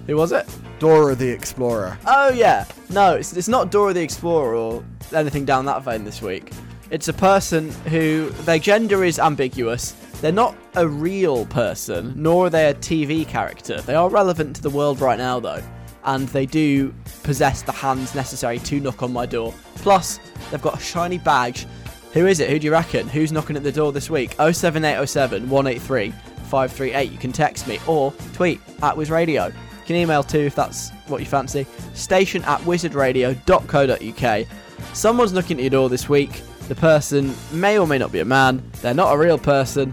Who 0.08 0.16
was 0.16 0.32
it? 0.32 0.58
Dora 0.80 1.14
the 1.14 1.28
Explorer. 1.28 1.98
Oh 2.04 2.30
yeah, 2.30 2.64
no, 2.90 3.14
it's, 3.14 3.32
it's 3.36 3.48
not 3.48 3.70
Dora 3.70 3.92
the 3.92 4.02
Explorer 4.02 4.56
or 4.56 4.84
anything 5.14 5.44
down 5.44 5.66
that 5.66 5.84
vein 5.84 6.02
this 6.02 6.20
week. 6.20 6.50
It's 6.90 7.06
a 7.06 7.12
person 7.12 7.70
who 7.84 8.30
their 8.42 8.58
gender 8.58 9.04
is 9.04 9.20
ambiguous. 9.20 9.92
They're 10.20 10.32
not 10.32 10.56
a 10.74 10.88
real 10.88 11.46
person, 11.46 12.12
nor 12.16 12.46
are 12.46 12.50
they 12.50 12.70
a 12.70 12.74
TV 12.74 13.24
character. 13.26 13.80
They 13.82 13.94
are 13.94 14.08
relevant 14.08 14.56
to 14.56 14.62
the 14.62 14.70
world 14.70 15.00
right 15.00 15.18
now 15.18 15.38
though, 15.38 15.62
and 16.06 16.28
they 16.28 16.46
do 16.46 16.94
possess 17.22 17.62
the 17.62 17.72
hands 17.72 18.14
necessary 18.14 18.58
to 18.60 18.80
knock 18.80 19.02
on 19.02 19.12
my 19.12 19.26
door. 19.26 19.52
Plus, 19.76 20.18
they've 20.50 20.62
got 20.62 20.78
a 20.78 20.80
shiny 20.80 21.18
badge. 21.18 21.66
Who 22.12 22.26
is 22.26 22.40
it? 22.40 22.48
Who 22.48 22.58
do 22.58 22.64
you 22.64 22.72
reckon? 22.72 23.08
Who's 23.08 23.32
knocking 23.32 23.56
at 23.56 23.62
the 23.62 23.72
door 23.72 23.92
this 23.92 24.08
week? 24.08 24.30
07807 24.32 25.48
183 25.50 26.10
538. 26.10 27.12
You 27.12 27.18
can 27.18 27.32
text 27.32 27.68
me 27.68 27.78
or 27.86 28.12
tweet 28.32 28.60
at 28.82 28.96
Wiz 28.96 29.10
Radio. 29.10 29.46
You 29.46 29.52
can 29.84 29.96
email 29.96 30.22
too 30.22 30.40
if 30.40 30.54
that's 30.54 30.90
what 31.08 31.20
you 31.20 31.26
fancy. 31.26 31.66
Station 31.94 32.42
at 32.44 32.60
wizardradio.co.uk. 32.60 34.46
Someone's 34.94 35.32
knocking 35.32 35.58
at 35.58 35.62
your 35.62 35.70
door 35.70 35.88
this 35.88 36.08
week. 36.08 36.42
The 36.68 36.74
person 36.74 37.34
may 37.52 37.78
or 37.78 37.86
may 37.86 37.98
not 37.98 38.12
be 38.12 38.20
a 38.20 38.24
man. 38.24 38.62
They're 38.80 38.94
not 38.94 39.12
a 39.12 39.18
real 39.18 39.38
person. 39.38 39.92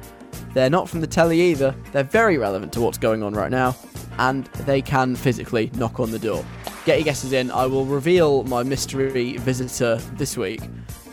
They're 0.53 0.69
not 0.69 0.87
from 0.87 1.01
the 1.01 1.07
telly 1.07 1.41
either. 1.41 1.75
They're 1.91 2.03
very 2.03 2.37
relevant 2.37 2.73
to 2.73 2.81
what's 2.81 2.97
going 2.97 3.23
on 3.23 3.33
right 3.33 3.51
now. 3.51 3.75
And 4.19 4.45
they 4.65 4.81
can 4.81 5.15
physically 5.15 5.71
knock 5.75 5.99
on 5.99 6.11
the 6.11 6.19
door. 6.19 6.45
Get 6.85 6.99
your 6.99 7.05
guesses 7.05 7.33
in. 7.33 7.49
I 7.49 7.65
will 7.65 7.85
reveal 7.85 8.43
my 8.43 8.61
mystery 8.61 9.37
visitor 9.37 9.95
this 10.13 10.37
week 10.37 10.61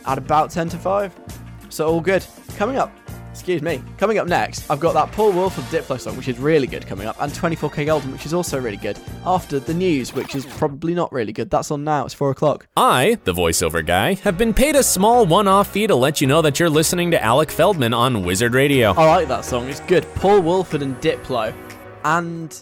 at 0.05 0.17
about 0.17 0.51
10 0.51 0.69
to 0.69 0.77
5. 0.77 1.13
So 1.69 1.87
all 1.87 2.01
good. 2.01 2.25
Coming 2.57 2.77
up, 2.77 2.91
excuse 3.31 3.61
me, 3.61 3.81
coming 3.97 4.19
up 4.19 4.27
next, 4.27 4.69
I've 4.69 4.79
got 4.79 4.93
that 4.93 5.11
Paul 5.13 5.31
Woolford 5.31 5.63
Diplo 5.65 5.99
song, 5.99 6.15
which 6.17 6.27
is 6.27 6.37
really 6.37 6.67
good 6.67 6.85
coming 6.85 7.07
up, 7.07 7.19
and 7.19 7.31
24kGoldn, 7.31 8.11
which 8.11 8.25
is 8.25 8.33
also 8.33 8.59
really 8.59 8.77
good. 8.77 8.99
After 9.25 9.59
the 9.59 9.73
news, 9.73 10.13
which 10.13 10.35
is 10.35 10.45
probably 10.45 10.93
not 10.93 11.11
really 11.11 11.33
good. 11.33 11.49
That's 11.49 11.71
on 11.71 11.83
now. 11.83 12.05
It's 12.05 12.13
4 12.13 12.31
o'clock. 12.31 12.67
I, 12.77 13.17
the 13.23 13.33
voiceover 13.33 13.85
guy, 13.85 14.13
have 14.15 14.37
been 14.37 14.53
paid 14.53 14.75
a 14.75 14.83
small 14.83 15.25
one 15.25 15.47
off 15.47 15.71
fee 15.71 15.87
to 15.87 15.95
let 15.95 16.21
you 16.21 16.27
know 16.27 16.41
that 16.41 16.59
you're 16.59 16.69
listening 16.69 17.11
to 17.11 17.23
Alec 17.23 17.49
Feldman 17.49 17.93
on 17.93 18.23
Wizard 18.23 18.53
Radio. 18.53 18.91
I 18.91 19.05
like 19.07 19.27
that 19.29 19.45
song. 19.45 19.69
It's 19.69 19.79
good. 19.81 20.05
Paul 20.15 20.41
Woolford 20.41 20.81
and 20.81 20.99
Diplo, 21.01 21.53
and 22.03 22.61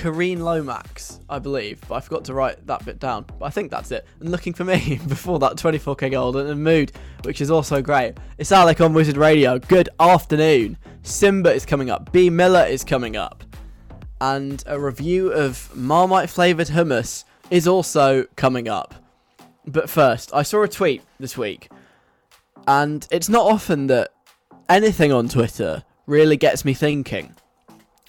Kareen 0.00 0.38
Lomax, 0.38 1.20
I 1.28 1.38
believe, 1.38 1.78
but 1.86 1.96
I 1.96 2.00
forgot 2.00 2.24
to 2.24 2.32
write 2.32 2.66
that 2.66 2.82
bit 2.86 2.98
down. 2.98 3.26
But 3.38 3.44
I 3.44 3.50
think 3.50 3.70
that's 3.70 3.90
it. 3.90 4.06
And 4.20 4.30
looking 4.30 4.54
for 4.54 4.64
me 4.64 4.98
before 5.08 5.38
that 5.40 5.56
24kGoldn 5.56 6.50
and 6.50 6.64
mood, 6.64 6.92
which 7.24 7.42
is 7.42 7.50
also 7.50 7.82
great. 7.82 8.14
It's 8.38 8.50
Alec 8.50 8.80
on 8.80 8.94
Wizard 8.94 9.18
Radio. 9.18 9.58
Good 9.58 9.90
afternoon. 10.00 10.78
Simba 11.02 11.52
is 11.52 11.66
coming 11.66 11.90
up. 11.90 12.12
Bea 12.12 12.30
Miller 12.30 12.64
is 12.64 12.82
coming 12.82 13.14
up, 13.14 13.44
and 14.22 14.64
a 14.66 14.80
review 14.80 15.32
of 15.34 15.68
Marmite 15.76 16.30
flavored 16.30 16.68
hummus 16.68 17.24
is 17.50 17.68
also 17.68 18.24
coming 18.36 18.68
up. 18.68 18.94
But 19.66 19.90
first, 19.90 20.32
I 20.32 20.44
saw 20.44 20.62
a 20.62 20.68
tweet 20.68 21.02
this 21.18 21.36
week, 21.36 21.70
and 22.66 23.06
it's 23.10 23.28
not 23.28 23.44
often 23.44 23.86
that 23.88 24.14
anything 24.66 25.12
on 25.12 25.28
Twitter 25.28 25.84
really 26.06 26.38
gets 26.38 26.64
me 26.64 26.72
thinking. 26.72 27.34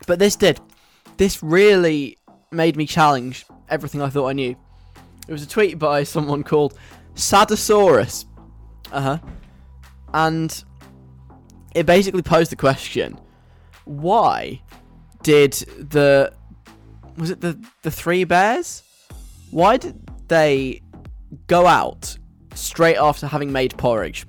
But 0.08 0.20
this 0.20 0.38
did. 0.38 0.62
This 1.22 1.44
really 1.44 2.18
made 2.50 2.76
me 2.76 2.88
challenge 2.88 3.46
everything 3.70 4.02
I 4.02 4.10
thought 4.10 4.30
I 4.30 4.34
knew. 4.34 4.56
It 5.28 5.32
was 5.32 5.44
a 5.44 5.48
tweet 5.48 5.78
by 5.78 6.02
someone 6.16 6.42
called 6.42 6.76
Sadasaurus. 7.14 8.26
Uh 8.92 9.02
huh. 9.02 9.18
And 10.16 10.64
it 11.76 11.86
basically 11.86 12.24
posed 12.24 12.52
the 12.52 12.56
question 12.56 13.20
why 13.86 14.64
did 15.22 15.54
the. 15.78 16.34
Was 17.18 17.30
it 17.30 17.40
the, 17.40 17.64
the 17.84 17.92
three 17.92 18.24
bears? 18.24 18.82
Why 19.52 19.78
did 19.78 20.02
they 20.28 20.82
go 21.46 21.68
out 21.68 22.18
straight 22.56 22.98
after 22.98 23.28
having 23.28 23.52
made 23.52 23.78
porridge? 23.78 24.26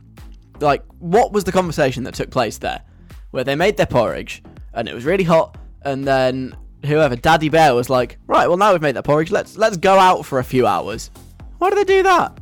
Like, 0.60 0.84
what 0.98 1.32
was 1.32 1.44
the 1.44 1.52
conversation 1.52 2.04
that 2.04 2.12
took 2.12 2.30
place 2.30 2.58
there? 2.58 2.82
Where 3.30 3.44
they 3.44 3.54
made 3.54 3.78
their 3.78 3.86
porridge 3.86 4.42
and 4.74 4.90
it 4.90 4.94
was 4.94 5.06
really 5.06 5.24
hot, 5.24 5.56
and 5.86 6.06
then 6.06 6.54
whoever, 6.84 7.16
Daddy 7.16 7.48
Bear, 7.48 7.74
was 7.74 7.90
like, 7.90 8.18
right, 8.26 8.46
well 8.46 8.56
now 8.56 8.72
we've 8.72 8.82
made 8.82 8.96
that 8.96 9.04
porridge, 9.04 9.30
let's 9.30 9.56
let's 9.56 9.76
go 9.76 9.98
out 9.98 10.26
for 10.26 10.38
a 10.38 10.44
few 10.44 10.66
hours. 10.66 11.10
Why 11.58 11.70
do 11.70 11.76
they 11.76 11.84
do 11.84 12.02
that? 12.02 12.38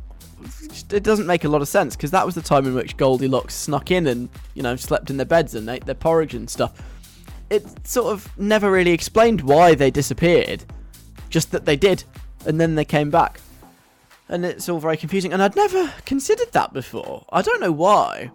It 0.91 1.03
doesn't 1.03 1.27
make 1.27 1.43
a 1.43 1.49
lot 1.49 1.61
of 1.61 1.67
sense 1.67 1.95
because 1.95 2.11
that 2.11 2.25
was 2.25 2.35
the 2.35 2.41
time 2.41 2.65
in 2.65 2.73
which 2.73 2.97
Goldilocks 2.97 3.53
snuck 3.55 3.91
in 3.91 4.07
and 4.07 4.29
you 4.53 4.63
know 4.63 4.75
slept 4.75 5.09
in 5.09 5.17
their 5.17 5.25
beds 5.25 5.55
and 5.55 5.69
ate 5.69 5.85
their 5.85 5.95
porridge 5.95 6.33
and 6.33 6.49
stuff. 6.49 6.81
It 7.49 7.65
sort 7.87 8.13
of 8.13 8.29
never 8.39 8.71
really 8.71 8.91
explained 8.91 9.41
why 9.41 9.75
they 9.75 9.91
disappeared, 9.91 10.63
just 11.29 11.51
that 11.51 11.65
they 11.65 11.75
did, 11.75 12.03
and 12.45 12.59
then 12.59 12.75
they 12.75 12.85
came 12.85 13.09
back. 13.09 13.41
And 14.29 14.45
it's 14.45 14.69
all 14.69 14.79
very 14.79 14.95
confusing, 14.95 15.33
and 15.33 15.43
I'd 15.43 15.57
never 15.57 15.93
considered 16.05 16.53
that 16.53 16.71
before. 16.71 17.25
I 17.31 17.41
don't 17.41 17.59
know 17.59 17.73
why. 17.73 18.31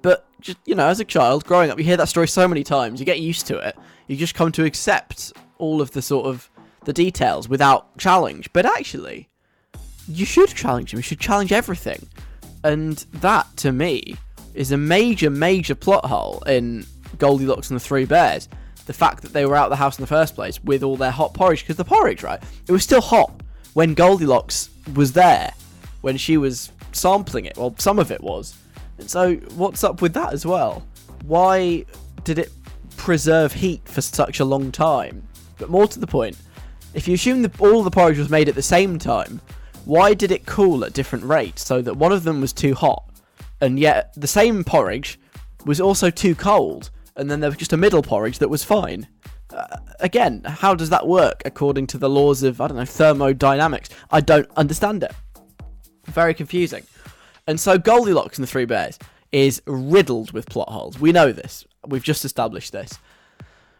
But 0.00 0.26
just 0.42 0.58
you 0.66 0.74
know, 0.74 0.88
as 0.88 1.00
a 1.00 1.04
child 1.04 1.44
growing 1.44 1.70
up, 1.70 1.78
you 1.78 1.84
hear 1.84 1.96
that 1.96 2.08
story 2.08 2.28
so 2.28 2.46
many 2.46 2.62
times, 2.64 3.00
you 3.00 3.06
get 3.06 3.20
used 3.20 3.46
to 3.46 3.58
it. 3.58 3.76
You 4.08 4.16
just 4.16 4.34
come 4.34 4.52
to 4.52 4.64
accept 4.64 5.32
all 5.58 5.80
of 5.80 5.92
the 5.92 6.02
sort 6.02 6.26
of 6.26 6.50
the 6.84 6.92
details 6.92 7.48
without 7.48 7.96
challenge. 7.98 8.52
But 8.52 8.66
actually, 8.66 9.28
you 10.08 10.26
should 10.26 10.48
challenge 10.48 10.90
them. 10.90 10.98
You 10.98 11.02
should 11.02 11.20
challenge 11.20 11.52
everything. 11.52 12.08
And 12.64 12.98
that, 13.14 13.56
to 13.58 13.72
me, 13.72 14.16
is 14.54 14.72
a 14.72 14.76
major, 14.76 15.30
major 15.30 15.74
plot 15.74 16.04
hole 16.04 16.42
in 16.46 16.84
Goldilocks 17.18 17.70
and 17.70 17.80
the 17.80 17.84
Three 17.84 18.04
Bears. 18.04 18.48
The 18.86 18.92
fact 18.92 19.22
that 19.22 19.32
they 19.32 19.46
were 19.46 19.56
out 19.56 19.66
of 19.66 19.70
the 19.70 19.76
house 19.76 19.98
in 19.98 20.02
the 20.02 20.08
first 20.08 20.34
place 20.34 20.62
with 20.62 20.82
all 20.82 20.96
their 20.96 21.12
hot 21.12 21.34
porridge, 21.34 21.60
because 21.60 21.76
the 21.76 21.84
porridge, 21.84 22.22
right? 22.22 22.42
It 22.66 22.72
was 22.72 22.82
still 22.82 23.00
hot 23.00 23.42
when 23.74 23.94
Goldilocks 23.94 24.70
was 24.94 25.12
there, 25.12 25.52
when 26.00 26.16
she 26.16 26.36
was 26.36 26.72
sampling 26.90 27.44
it. 27.44 27.56
Well, 27.56 27.74
some 27.78 27.98
of 27.98 28.10
it 28.10 28.20
was. 28.20 28.56
So 29.08 29.34
what's 29.54 29.84
up 29.84 30.02
with 30.02 30.14
that 30.14 30.32
as 30.32 30.46
well? 30.46 30.86
Why 31.24 31.84
did 32.24 32.38
it 32.38 32.50
preserve 32.96 33.52
heat 33.52 33.82
for 33.84 34.00
such 34.00 34.40
a 34.40 34.44
long 34.44 34.72
time? 34.72 35.26
But 35.58 35.70
more 35.70 35.86
to 35.86 35.98
the 35.98 36.06
point, 36.06 36.36
if 36.94 37.08
you 37.08 37.14
assume 37.14 37.42
that 37.42 37.60
all 37.60 37.82
the 37.82 37.90
porridge 37.90 38.18
was 38.18 38.30
made 38.30 38.48
at 38.48 38.54
the 38.54 38.62
same 38.62 38.98
time, 38.98 39.40
why 39.84 40.14
did 40.14 40.30
it 40.30 40.46
cool 40.46 40.84
at 40.84 40.92
different 40.92 41.24
rates 41.24 41.64
so 41.64 41.82
that 41.82 41.96
one 41.96 42.12
of 42.12 42.24
them 42.24 42.40
was 42.40 42.52
too 42.52 42.74
hot, 42.74 43.04
and 43.60 43.78
yet 43.78 44.12
the 44.16 44.26
same 44.26 44.64
porridge 44.64 45.18
was 45.64 45.80
also 45.80 46.10
too 46.10 46.34
cold, 46.34 46.90
and 47.16 47.30
then 47.30 47.40
there 47.40 47.50
was 47.50 47.56
just 47.56 47.72
a 47.72 47.76
middle 47.76 48.02
porridge 48.02 48.38
that 48.38 48.50
was 48.50 48.64
fine? 48.64 49.06
Uh, 49.50 49.76
again, 50.00 50.42
how 50.44 50.74
does 50.74 50.90
that 50.90 51.06
work 51.06 51.42
according 51.44 51.86
to 51.86 51.98
the 51.98 52.08
laws 52.08 52.42
of, 52.42 52.60
I 52.60 52.68
don't 52.68 52.76
know, 52.76 52.84
thermodynamics? 52.84 53.90
I 54.10 54.20
don't 54.20 54.48
understand 54.56 55.02
it. 55.02 55.12
Very 56.06 56.34
confusing. 56.34 56.84
And 57.46 57.58
so 57.58 57.78
Goldilocks 57.78 58.38
and 58.38 58.42
the 58.42 58.50
Three 58.50 58.64
Bears 58.64 58.98
is 59.32 59.62
riddled 59.66 60.32
with 60.32 60.46
plot 60.46 60.68
holes. 60.68 60.98
We 60.98 61.12
know 61.12 61.32
this. 61.32 61.64
We've 61.86 62.02
just 62.02 62.24
established 62.24 62.72
this. 62.72 62.98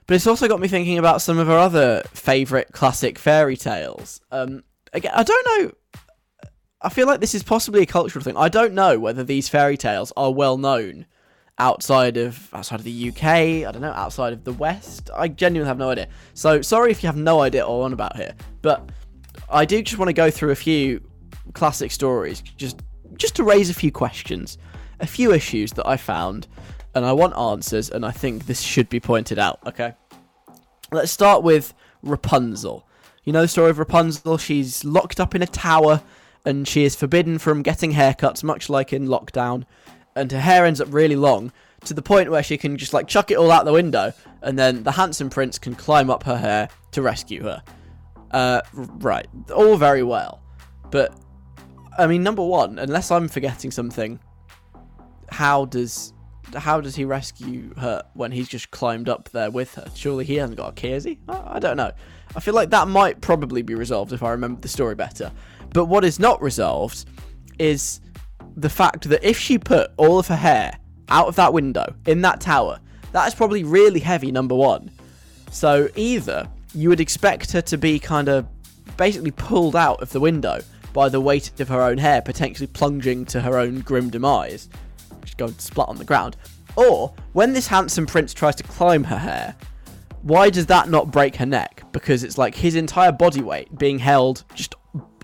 But 0.07 0.17
it's 0.17 0.27
also 0.27 0.49
got 0.49 0.61
me 0.61 0.69
thinking 0.69 0.99
about 0.99 1.23
some 1.23 1.39
of 1.39 1.49
our 1.49 1.59
other 1.59 2.03
favourite 2.13 2.73
classic 2.73 3.19
fairy 3.19 3.57
tales. 3.57 4.21
Um, 4.31 4.65
again, 4.93 5.13
I 5.15 5.23
don't 5.23 5.47
know. 5.47 5.73
I 6.81 6.89
feel 6.89 7.07
like 7.07 7.21
this 7.21 7.35
is 7.35 7.45
possibly 7.45 7.83
a 7.83 7.87
cultural 7.87 8.25
thing. 8.25 8.37
I 8.37 8.49
don't 8.49 8.75
know 8.75 8.99
whether 8.99 9.23
these 9.23 9.49
fairy 9.49 9.77
tales 9.77 10.13
are 10.17 10.33
well 10.33 10.59
known 10.59 11.07
outside 11.59 12.17
of 12.17 12.53
outside 12.53 12.81
of 12.81 12.85
the 12.85 13.09
UK. 13.11 13.25
I 13.25 13.71
don't 13.71 13.83
know 13.83 13.93
outside 13.93 14.33
of 14.33 14.43
the 14.43 14.53
West. 14.53 15.09
I 15.15 15.29
genuinely 15.29 15.69
have 15.69 15.79
no 15.79 15.91
idea. 15.91 16.09
So 16.35 16.61
sorry 16.63 16.91
if 16.91 17.03
you 17.03 17.07
have 17.07 17.17
no 17.17 17.41
idea 17.41 17.65
I'm 17.65 17.71
on 17.71 17.93
about 17.93 18.17
here, 18.17 18.35
but 18.63 18.91
I 19.49 19.65
do 19.65 19.81
just 19.83 19.99
want 19.99 20.09
to 20.09 20.15
go 20.15 20.31
through 20.31 20.51
a 20.51 20.57
few 20.57 21.01
classic 21.53 21.93
stories, 21.93 22.43
just 22.57 22.83
just 23.17 23.37
to 23.37 23.45
raise 23.45 23.71
a 23.71 23.75
few 23.75 23.93
questions, 23.93 24.59
a 25.01 25.07
few 25.07 25.33
issues 25.33 25.73
that 25.73 25.87
I 25.87 25.97
found, 25.97 26.47
and 26.95 27.05
I 27.05 27.13
want 27.13 27.37
answers, 27.37 27.91
and 27.91 28.05
I 28.05 28.11
think 28.11 28.47
this 28.47 28.61
should 28.61 28.89
be 28.89 29.01
pointed 29.01 29.39
out. 29.39 29.61
Okay, 29.67 29.95
let's 30.91 31.13
start 31.13 31.43
with 31.43 31.75
Rapunzel. 32.03 32.87
You 33.25 33.33
know 33.33 33.43
the 33.43 33.49
story 33.49 33.71
of 33.71 33.79
Rapunzel. 33.79 34.39
She's 34.39 34.85
locked 34.85 35.21
up 35.21 35.35
in 35.35 35.43
a 35.43 35.47
tower, 35.47 36.03
and 36.45 36.67
she 36.67 36.85
is 36.85 36.97
forbidden 36.97 37.39
from 37.39 37.63
getting 37.63 37.93
haircuts, 37.93 38.43
much 38.43 38.69
like 38.69 38.93
in 38.93 39.07
lockdown 39.07 39.65
and 40.15 40.31
her 40.33 40.41
hair 40.41 40.65
ends 40.65 40.81
up 40.81 40.93
really 40.93 41.17
long 41.17 41.53
to 41.85 41.95
the 41.95 42.03
point 42.03 42.31
where 42.31 42.43
she 42.43 42.57
can 42.57 42.77
just 42.77 42.93
like 42.93 43.09
chuck 43.09 43.31
it 43.31 43.37
all 43.37 43.51
out 43.51 43.65
the 43.65 43.73
window 43.73 44.13
and 44.43 44.59
then 44.59 44.83
the 44.85 44.93
handsome 44.93 45.31
prince 45.31 45.59
can 45.59 45.75
climb 45.75 46.11
up 46.11 46.23
her 46.25 46.37
hair 46.37 46.69
to 46.93 47.03
rescue 47.03 47.43
her. 47.43 47.63
Uh, 48.31 48.63
right, 48.77 49.27
all 49.55 49.77
very 49.77 50.03
well, 50.03 50.41
but 50.91 51.15
I 51.99 52.07
mean, 52.07 52.23
number 52.23 52.43
one, 52.43 52.79
unless 52.79 53.11
I'm 53.11 53.29
forgetting 53.29 53.71
something, 53.71 54.19
how 55.29 55.67
does 55.67 56.13
how 56.57 56.81
does 56.81 56.95
he 56.95 57.05
rescue 57.05 57.73
her 57.77 58.03
when 58.15 58.31
he's 58.33 58.49
just 58.49 58.71
climbed 58.71 59.09
up 59.09 59.31
there 59.31 59.51
with 59.51 59.75
her? 59.75 59.87
Surely 59.95 60.25
he 60.25 60.37
hasn't 60.37 60.59
got 60.59 60.71
a 60.71 60.73
key, 60.73 60.91
has 60.91 61.05
he? 61.05 61.19
I, 61.29 61.55
I 61.57 61.59
don't 61.59 61.77
know. 61.77 61.93
I 62.37 62.41
feel 62.41 62.55
like 62.55 62.71
that 62.71 62.89
might 62.89 63.21
probably 63.21 63.63
be 63.63 63.75
resolved 63.75 64.13
if 64.13 64.23
I 64.23 64.31
remember 64.31 64.61
the 64.61 64.69
story 64.69 64.95
better. 64.95 65.31
But 65.73 65.87
what 65.87 66.05
is 66.05 66.19
not 66.19 66.43
resolved 66.43 67.07
is 67.59 68.01
the 68.57 68.69
fact 68.69 69.09
that 69.09 69.27
if 69.27 69.39
she 69.39 69.59
put 69.59 69.93
all 69.97 70.19
of 70.19 70.27
her 70.27 70.37
hair 70.37 70.79
out 71.09 71.29
of 71.29 71.37
that 71.37 71.53
window 71.53 71.95
in 72.07 72.21
that 72.23 72.41
tower, 72.41 72.81
that 73.13 73.27
is 73.27 73.35
probably 73.35 73.65
really 73.65 74.01
heavy, 74.01 74.33
number 74.33 74.55
one. 74.55 74.91
So 75.51 75.89
either 75.97 76.49
you 76.75 76.89
would 76.89 77.01
expect 77.01 77.53
her 77.53 77.63
to 77.63 77.79
be 77.79 77.99
kind 77.99 78.29
of 78.29 78.47
basically 78.97 79.31
pulled 79.31 79.77
out 79.77 80.03
of 80.03 80.11
the 80.11 80.21
window 80.21 80.61
by 80.93 81.09
the 81.09 81.21
weight 81.21 81.59
of 81.61 81.69
her 81.69 81.83
own 81.83 81.99
hair, 81.99 82.23
potentially 82.23 82.67
plunging 82.67 83.25
to 83.27 83.41
her 83.41 83.59
own 83.59 83.81
grim 83.81 84.11
demise, 84.11 84.69
just 85.23 85.37
going 85.37 85.57
splat 85.59 85.89
on 85.89 85.97
the 85.97 86.05
ground. 86.05 86.37
Or 86.77 87.15
when 87.33 87.53
this 87.53 87.67
handsome 87.67 88.07
prince 88.07 88.33
tries 88.33 88.57
to 88.57 88.63
climb 88.63 89.05
her 89.05 89.19
hair, 89.19 89.57
why 90.23 90.51
does 90.51 90.67
that 90.67 90.89
not 90.89 91.11
break 91.11 91.37
her 91.37 91.47
neck? 91.47 91.83
Because 91.93 92.23
it's 92.23 92.39
like 92.39 92.55
his 92.55 92.77
entire 92.77 93.13
body 93.13 93.43
weight 93.43 93.77
being 93.77 93.99
held 93.99 94.45
just 94.55 94.75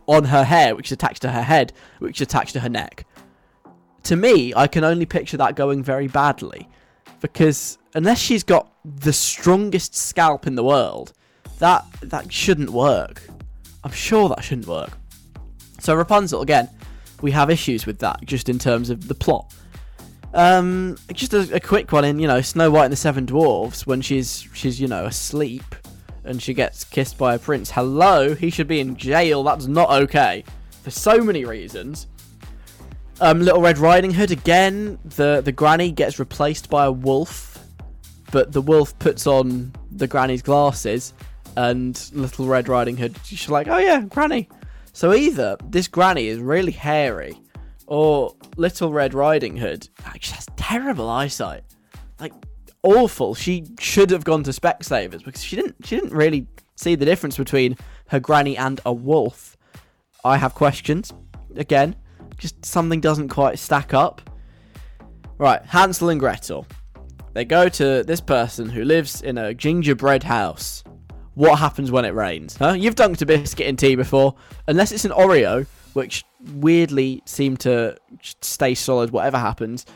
on 0.07 0.25
her 0.25 0.45
hair, 0.45 0.75
which 0.75 0.87
is 0.87 0.93
attached 0.93 1.23
to 1.23 1.31
her 1.31 1.43
head, 1.43 1.73
which 2.01 2.19
is 2.19 2.23
attached 2.23 2.55
to 2.55 2.61
her 2.61 2.69
neck. 2.69 3.07
To 4.05 4.17
me, 4.17 4.53
I 4.55 4.67
can 4.67 4.85
only 4.85 5.07
picture 5.07 5.37
that 5.37 5.55
going 5.55 5.83
very 5.83 6.09
badly. 6.09 6.69
Because 7.21 7.79
unless 7.95 8.19
she's 8.19 8.43
got 8.43 8.73
the 8.85 9.13
strongest 9.13 9.95
scalp 9.95 10.47
in 10.47 10.55
the 10.55 10.65
world, 10.65 11.13
that 11.59 11.85
that 12.03 12.33
shouldn't 12.33 12.71
work. 12.71 13.23
I'm 13.85 13.93
sure 13.93 14.29
that 14.29 14.43
shouldn't 14.43 14.67
work. 14.67 14.98
So 15.79 15.95
Rapunzel, 15.95 16.43
again, 16.43 16.69
we 17.21 17.31
have 17.33 17.51
issues 17.51 17.87
with 17.87 17.99
that, 18.01 18.25
just 18.25 18.49
in 18.49 18.59
terms 18.59 18.91
of 18.91 19.09
the 19.09 19.15
plot. 19.15 19.55
Um, 20.35 20.97
just 21.13 21.33
a, 21.33 21.55
a 21.55 21.61
quick 21.61 21.91
one 21.93 22.05
in, 22.05 22.19
you 22.19 22.29
know, 22.29 22.41
Snow 22.41 22.71
White 22.71 22.85
and 22.85 22.93
the 22.93 22.97
Seven 22.97 23.25
Dwarfs, 23.25 23.87
when 23.87 24.01
she's 24.01 24.47
she's 24.53 24.81
you 24.81 24.89
know 24.89 25.07
asleep 25.07 25.75
and 26.25 26.43
she 26.43 26.53
gets 26.53 26.85
kissed 26.85 27.17
by 27.17 27.35
a 27.35 27.39
prince. 27.39 27.71
Hello, 27.71 28.35
he 28.35 28.51
should 28.51 28.69
be 28.69 28.81
in 28.81 28.97
jail. 28.97 29.43
That's 29.43 29.67
not 29.67 29.91
okay 29.91 30.45
for 30.83 30.91
so 30.91 31.19
many 31.19 31.45
reasons. 31.45 32.07
Um, 33.21 33.41
Little 33.41 33.63
Red 33.63 33.79
Riding 33.79 34.13
Hood 34.13 34.31
again. 34.31 34.99
The 35.05 35.41
the 35.45 35.53
granny 35.53 35.91
gets 35.91 36.19
replaced 36.19 36.69
by 36.69 36.85
a 36.85 36.93
wolf, 36.93 37.59
but 38.31 38.53
the 38.53 38.63
wolf 38.63 38.97
puts 38.99 39.27
on 39.27 39.73
the 39.91 40.07
granny's 40.07 40.43
glasses, 40.43 41.15
and 41.57 42.11
Little 42.13 42.47
Red 42.47 42.69
Riding 42.69 42.97
Hood 42.97 43.17
she's 43.25 43.49
like, 43.49 43.67
oh 43.69 43.79
yeah, 43.79 44.03
granny. 44.03 44.49
So 44.99 45.15
either 45.15 45.57
this 45.65 45.87
granny 45.87 46.27
is 46.27 46.41
really 46.41 46.73
hairy, 46.73 47.41
or 47.87 48.35
Little 48.57 48.93
Red 48.93 49.15
Riding 49.15 49.57
Hood 49.57 49.89
actually 50.05 50.35
has 50.35 50.47
terrible 50.57 51.09
eyesight, 51.09 51.63
like 52.19 52.33
awful. 52.83 53.37
She 53.37 53.65
should 53.79 54.11
have 54.11 54.25
gone 54.25 54.43
to 54.43 54.51
Specsavers 54.51 55.25
because 55.25 55.45
she 55.45 55.55
didn't. 55.55 55.87
She 55.87 55.95
didn't 55.95 56.13
really 56.13 56.49
see 56.75 56.97
the 56.97 57.05
difference 57.05 57.37
between 57.37 57.77
her 58.09 58.19
granny 58.19 58.57
and 58.57 58.81
a 58.85 58.93
wolf. 58.93 59.57
I 60.25 60.37
have 60.37 60.57
questions. 60.57 61.13
Again, 61.55 61.95
just 62.37 62.67
something 62.67 63.01
doesn't 63.01 63.29
quite 63.29 63.61
stack 63.61 63.95
up. 63.95 64.29
Right, 65.39 65.63
Hansel 65.65 66.09
and 66.09 66.19
Gretel. 66.19 66.67
They 67.35 67.45
go 67.45 67.69
to 67.69 68.03
this 68.03 68.21
person 68.21 68.69
who 68.69 68.83
lives 68.83 69.23
in 69.23 69.39
a 69.39 69.55
gingerbread 69.55 70.25
house. 70.25 70.83
What 71.39 71.61
happens 71.61 71.93
when 71.93 72.05
it 72.05 72.15
rains? 72.15 72.57
Huh? 72.57 72.73
You've 72.73 72.97
dunked 72.97 73.23
a 73.23 73.27
biscuit 73.27 73.69
in 73.69 73.77
tea 73.77 73.95
before. 73.95 74.35
Unless 74.67 74.91
it's 74.91 75.05
an 75.05 75.13
Oreo, 75.13 75.69
which 75.93 76.25
weirdly 76.55 77.23
seem 77.27 77.57
to 77.59 77.97
stay 78.41 78.75
solid 78.75 79.13
whatever 79.13 79.39
happens. 79.39 79.87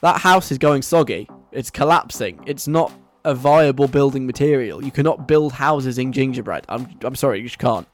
That 0.00 0.22
house 0.22 0.50
is 0.50 0.56
going 0.56 0.80
soggy. 0.80 1.28
It's 1.52 1.68
collapsing. 1.68 2.42
It's 2.46 2.66
not 2.66 2.90
a 3.26 3.34
viable 3.34 3.88
building 3.88 4.24
material. 4.24 4.82
You 4.82 4.90
cannot 4.90 5.28
build 5.28 5.52
houses 5.52 5.98
in 5.98 6.12
gingerbread. 6.12 6.64
I'm, 6.70 6.88
I'm 7.02 7.14
sorry, 7.14 7.40
you 7.40 7.44
just 7.44 7.58
can't. 7.58 7.86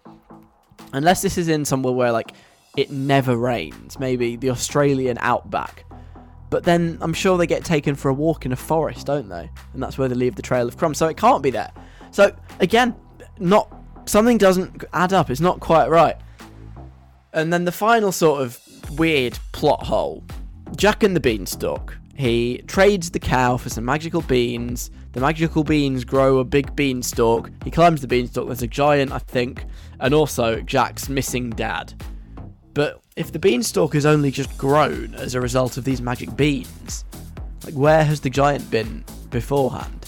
Unless 0.93 1.23
this 1.23 1.37
is 1.37 1.49
in 1.49 1.65
somewhere 1.65 1.93
where, 1.93 2.13
like, 2.13 2.31
it 2.77 2.93
never 2.93 3.37
rains. 3.37 3.99
Maybe 3.99 4.37
the 4.37 4.51
Australian 4.51 5.19
outback. 5.19 5.87
But 6.51 6.63
then 6.63 6.99
I'm 7.01 7.15
sure 7.15 7.37
they 7.37 7.49
get 7.49 7.65
taken 7.65 7.97
for 7.97 8.11
a 8.11 8.15
walk 8.15 8.47
in 8.47 8.53
a 8.53 8.57
forest, 8.57 9.07
don't 9.07 9.29
they? 9.29 9.51
And 9.73 9.83
that's 9.83 9.99
where 9.99 10.07
they 10.07 10.15
leave 10.15 10.37
the 10.37 10.43
trail 10.43 10.69
of 10.69 10.77
crumbs. 10.77 10.99
So 10.99 11.09
it 11.09 11.17
can't 11.17 11.43
be 11.43 11.51
there. 11.51 11.73
So 12.13 12.35
again, 12.61 12.95
not 13.39 13.75
something 14.05 14.39
doesn't 14.39 14.85
add 14.93 15.13
up. 15.13 15.31
It's 15.31 15.41
not 15.41 15.59
quite 15.59 15.89
right. 15.89 16.17
And 17.33 17.53
then 17.53 17.65
the 17.65 17.73
final 17.73 18.13
sort 18.13 18.43
of 18.43 18.61
weird 18.99 19.39
plot 19.53 19.83
hole. 19.85 20.23
Jack 20.77 21.03
and 21.03 21.17
the 21.17 21.21
Beanstalk. 21.21 21.97
He 22.15 22.63
trades 22.67 23.11
the 23.11 23.19
cow 23.19 23.57
for 23.57 23.71
some 23.71 23.87
magical 23.87 24.21
beans. 24.23 24.91
The 25.13 25.21
magical 25.21 25.65
beans 25.65 26.05
grow 26.05 26.39
a 26.39 26.45
big 26.45 26.77
beanstalk. 26.77 27.51
He 27.65 27.71
climbs 27.71 28.03
the 28.03 28.07
beanstalk. 28.07 28.47
There's 28.47 28.63
a 28.63 28.67
giant, 28.67 29.13
I 29.13 29.19
think, 29.19 29.65
and 29.99 30.13
also 30.13 30.61
Jack's 30.61 31.09
missing 31.09 31.51
dad. 31.51 31.95
But 32.75 33.01
if 33.17 33.33
the 33.33 33.39
beanstalk 33.39 33.95
has 33.95 34.07
only 34.07 34.31
just 34.31 34.57
grown 34.57 35.15
as 35.15 35.35
a 35.35 35.41
result 35.41 35.77
of 35.79 35.85
these 35.85 36.01
magic 36.01 36.37
beans, 36.37 37.05
like 37.65 37.75
where 37.75 38.05
has 38.05 38.21
the 38.21 38.31
giant 38.31 38.71
been 38.71 39.05
beforehand? 39.31 40.02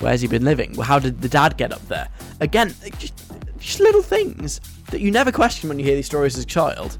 Where's 0.00 0.20
he 0.20 0.28
been 0.28 0.44
living? 0.44 0.74
How 0.74 0.98
did 0.98 1.20
the 1.20 1.28
dad 1.28 1.56
get 1.56 1.72
up 1.72 1.86
there? 1.88 2.08
Again, 2.40 2.74
just, 2.98 3.14
just 3.58 3.80
little 3.80 4.02
things 4.02 4.60
that 4.90 5.00
you 5.00 5.10
never 5.10 5.32
question 5.32 5.68
when 5.68 5.78
you 5.78 5.84
hear 5.84 5.94
these 5.94 6.06
stories 6.06 6.36
as 6.36 6.44
a 6.44 6.46
child. 6.46 6.98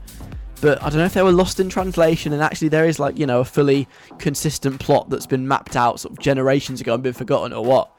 But 0.61 0.83
I 0.83 0.89
don't 0.89 0.99
know 0.99 1.05
if 1.05 1.15
they 1.15 1.23
were 1.23 1.33
lost 1.33 1.61
in 1.61 1.69
translation, 1.69 2.33
and 2.33 2.41
actually 2.41 2.69
there 2.69 2.87
is 2.87 2.99
like 2.99 3.19
you 3.19 3.27
know 3.27 3.41
a 3.41 3.45
fully 3.45 3.87
consistent 4.19 4.81
plot 4.81 5.11
that's 5.11 5.27
been 5.27 5.47
mapped 5.47 5.77
out 5.77 6.01
sort 6.01 6.13
of 6.13 6.19
generations 6.21 6.81
ago 6.81 6.95
and 6.95 7.03
been 7.03 7.13
forgotten 7.13 7.53
or 7.53 7.65
what. 7.65 7.91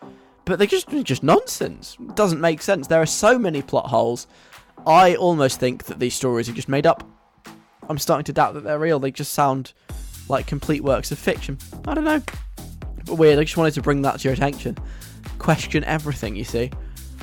But 0.45 0.57
they're 0.57 0.67
just 0.67 0.89
just 1.03 1.21
nonsense. 1.21 1.97
It 1.99 2.15
doesn't 2.15 2.41
make 2.41 2.61
sense. 2.61 2.87
There 2.87 3.01
are 3.01 3.05
so 3.05 3.37
many 3.37 3.61
plot 3.61 3.87
holes 3.87 4.25
I 4.87 5.15
almost 5.15 5.59
think 5.59 5.85
that 5.85 5.99
these 5.99 6.13
stories 6.13 6.49
are 6.49 6.53
just 6.53 6.69
made 6.69 6.85
up. 6.85 7.03
I'm 7.89 7.97
starting 7.97 8.25
to 8.25 8.33
doubt 8.33 8.53
that 8.55 8.63
they're 8.63 8.79
real. 8.79 8.99
They 8.99 9.11
just 9.11 9.33
sound 9.33 9.73
like 10.27 10.47
complete 10.47 10.83
works 10.83 11.11
of 11.11 11.19
fiction. 11.19 11.57
I 11.87 11.93
don't 11.93 12.03
know. 12.03 12.21
Weird. 13.07 13.39
I 13.39 13.43
just 13.43 13.57
wanted 13.57 13.73
to 13.75 13.81
bring 13.81 14.01
that 14.03 14.19
to 14.19 14.23
your 14.23 14.33
attention. 14.33 14.77
Question 15.39 15.83
everything, 15.83 16.35
you 16.35 16.43
see. 16.43 16.71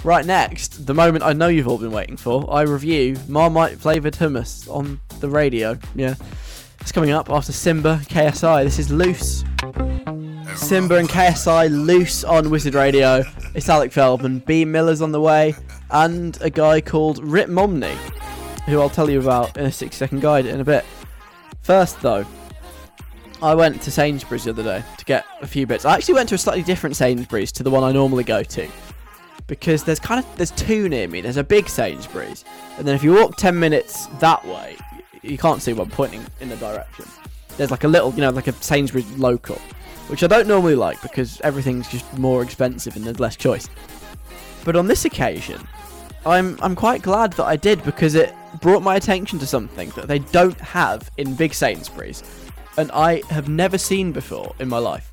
Right 0.05 0.27
next, 0.27 0.87
the 0.87 0.95
moment 0.95 1.23
I 1.23 1.33
know 1.33 1.49
you've 1.49 1.69
all 1.69 1.79
been 1.79 1.93
waiting 1.93 2.17
for, 2.17 2.53
I 2.53 2.63
review 2.63 3.17
Marmite 3.29 3.79
flavoured 3.79 4.15
hummus 4.15 4.69
on 4.69 5.01
the 5.21 5.29
radio. 5.29 5.79
Yeah. 5.95 6.15
It's 6.81 6.91
coming 6.91 7.11
up 7.11 7.31
after 7.31 7.53
Simba, 7.53 8.01
KSI. 8.07 8.65
This 8.65 8.81
is 8.81 8.91
Loose. 8.91 9.45
Simba 10.57 10.97
and 10.97 11.09
KSI 11.09 11.71
loose 11.71 12.25
on 12.25 12.51
Wizard 12.51 12.75
Radio. 12.75 13.23
It's 13.55 13.69
Alec 13.69 13.93
Feldman, 13.93 14.41
Bea 14.41 14.65
Miller's 14.65 15.01
on 15.01 15.13
the 15.13 15.21
way, 15.21 15.55
and 15.91 16.37
a 16.41 16.51
guy 16.51 16.81
called 16.81 17.19
Ritt 17.19 17.49
Momney, 17.49 17.95
who 18.67 18.81
I'll 18.81 18.91
tell 18.91 19.09
you 19.09 19.21
about 19.21 19.57
in 19.57 19.67
a 19.67 19.73
six 19.73 19.97
second 19.97 20.21
guide 20.21 20.47
in 20.47 20.61
a 20.61 20.65
bit. 20.65 20.85
First, 21.63 22.01
though, 22.03 22.27
I 23.43 23.57
went 23.57 23.83
to 23.83 23.91
Sainsbury's 23.91 24.45
the 24.45 24.51
other 24.51 24.63
day 24.63 24.85
to 24.97 25.05
get 25.05 25.27
a 25.41 25.49
few 25.49 25.67
bits. 25.67 25.85
I 25.85 25.97
actually 25.97 26.15
went 26.15 26.29
to 26.29 26.37
a 26.37 26.39
slightly 26.39 26.63
different 26.63 26.95
Sainsbury's 26.95 27.51
to 27.53 27.65
the 27.65 27.71
one 27.71 27.83
I 27.83 27.91
normally 27.91 28.23
go 28.23 28.45
to. 28.45 28.69
Because 29.49 29.83
there's 29.83 29.99
kind 29.99 30.25
of 30.25 30.37
there's 30.37 30.53
two 30.53 30.89
near 30.89 31.09
me. 31.09 31.21
There's 31.21 31.37
a 31.37 31.45
big 31.45 31.69
Sainsbury's, 31.69 32.45
and 32.79 32.87
then 32.87 32.95
if 32.95 33.03
you 33.03 33.13
walk 33.13 33.37
ten 33.37 33.59
minutes 33.59 34.07
that 34.21 34.47
way, 34.47 34.77
you 35.23 35.37
can't 35.37 35.61
see 35.61 35.73
I'm 35.73 35.91
pointing 35.91 36.25
in 36.41 36.49
the 36.49 36.57
direction. 36.57 37.05
There's 37.57 37.73
like 37.73 37.83
a 37.83 37.89
little, 37.89 38.15
you 38.15 38.21
know, 38.21 38.31
like 38.31 38.47
a 38.47 38.53
Sainsbury's 38.53 39.11
local, 39.19 39.57
which 40.07 40.23
I 40.23 40.29
don't 40.29 40.47
normally 40.47 40.77
like 40.77 41.03
because 41.03 41.41
everything's 41.41 41.89
just 41.89 42.17
more 42.17 42.43
expensive 42.43 42.95
and 42.95 43.05
there's 43.05 43.19
less 43.19 43.35
choice. 43.35 43.69
But 44.65 44.77
on 44.77 44.87
this 44.87 45.05
occasion, 45.05 45.61
I'm 46.25 46.57
I'm 46.63 46.77
quite 46.77 47.03
glad 47.03 47.33
that 47.33 47.45
I 47.45 47.57
did 47.57 47.83
because 47.83 48.15
it 48.15 48.33
brought 48.61 48.83
my 48.83 48.95
attention 48.95 49.41
to 49.41 49.47
something 49.47 49.91
that 49.91 50.07
they 50.07 50.21
don't 50.21 50.61
have 50.61 51.11
in 51.17 51.35
big 51.35 51.53
Sainsbury's, 51.53 52.23
and 52.77 52.91
I 52.93 53.23
have 53.31 53.49
never 53.49 53.79
seen 53.79 54.13
before 54.13 54.55
in 54.59 54.69
my 54.69 54.79
life. 54.79 55.13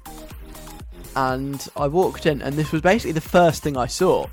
And 1.15 1.67
I 1.75 1.87
walked 1.87 2.25
in, 2.25 2.41
and 2.41 2.55
this 2.55 2.71
was 2.71 2.81
basically 2.81 3.11
the 3.13 3.21
first 3.21 3.63
thing 3.63 3.77
I 3.77 3.87
saw. 3.87 4.27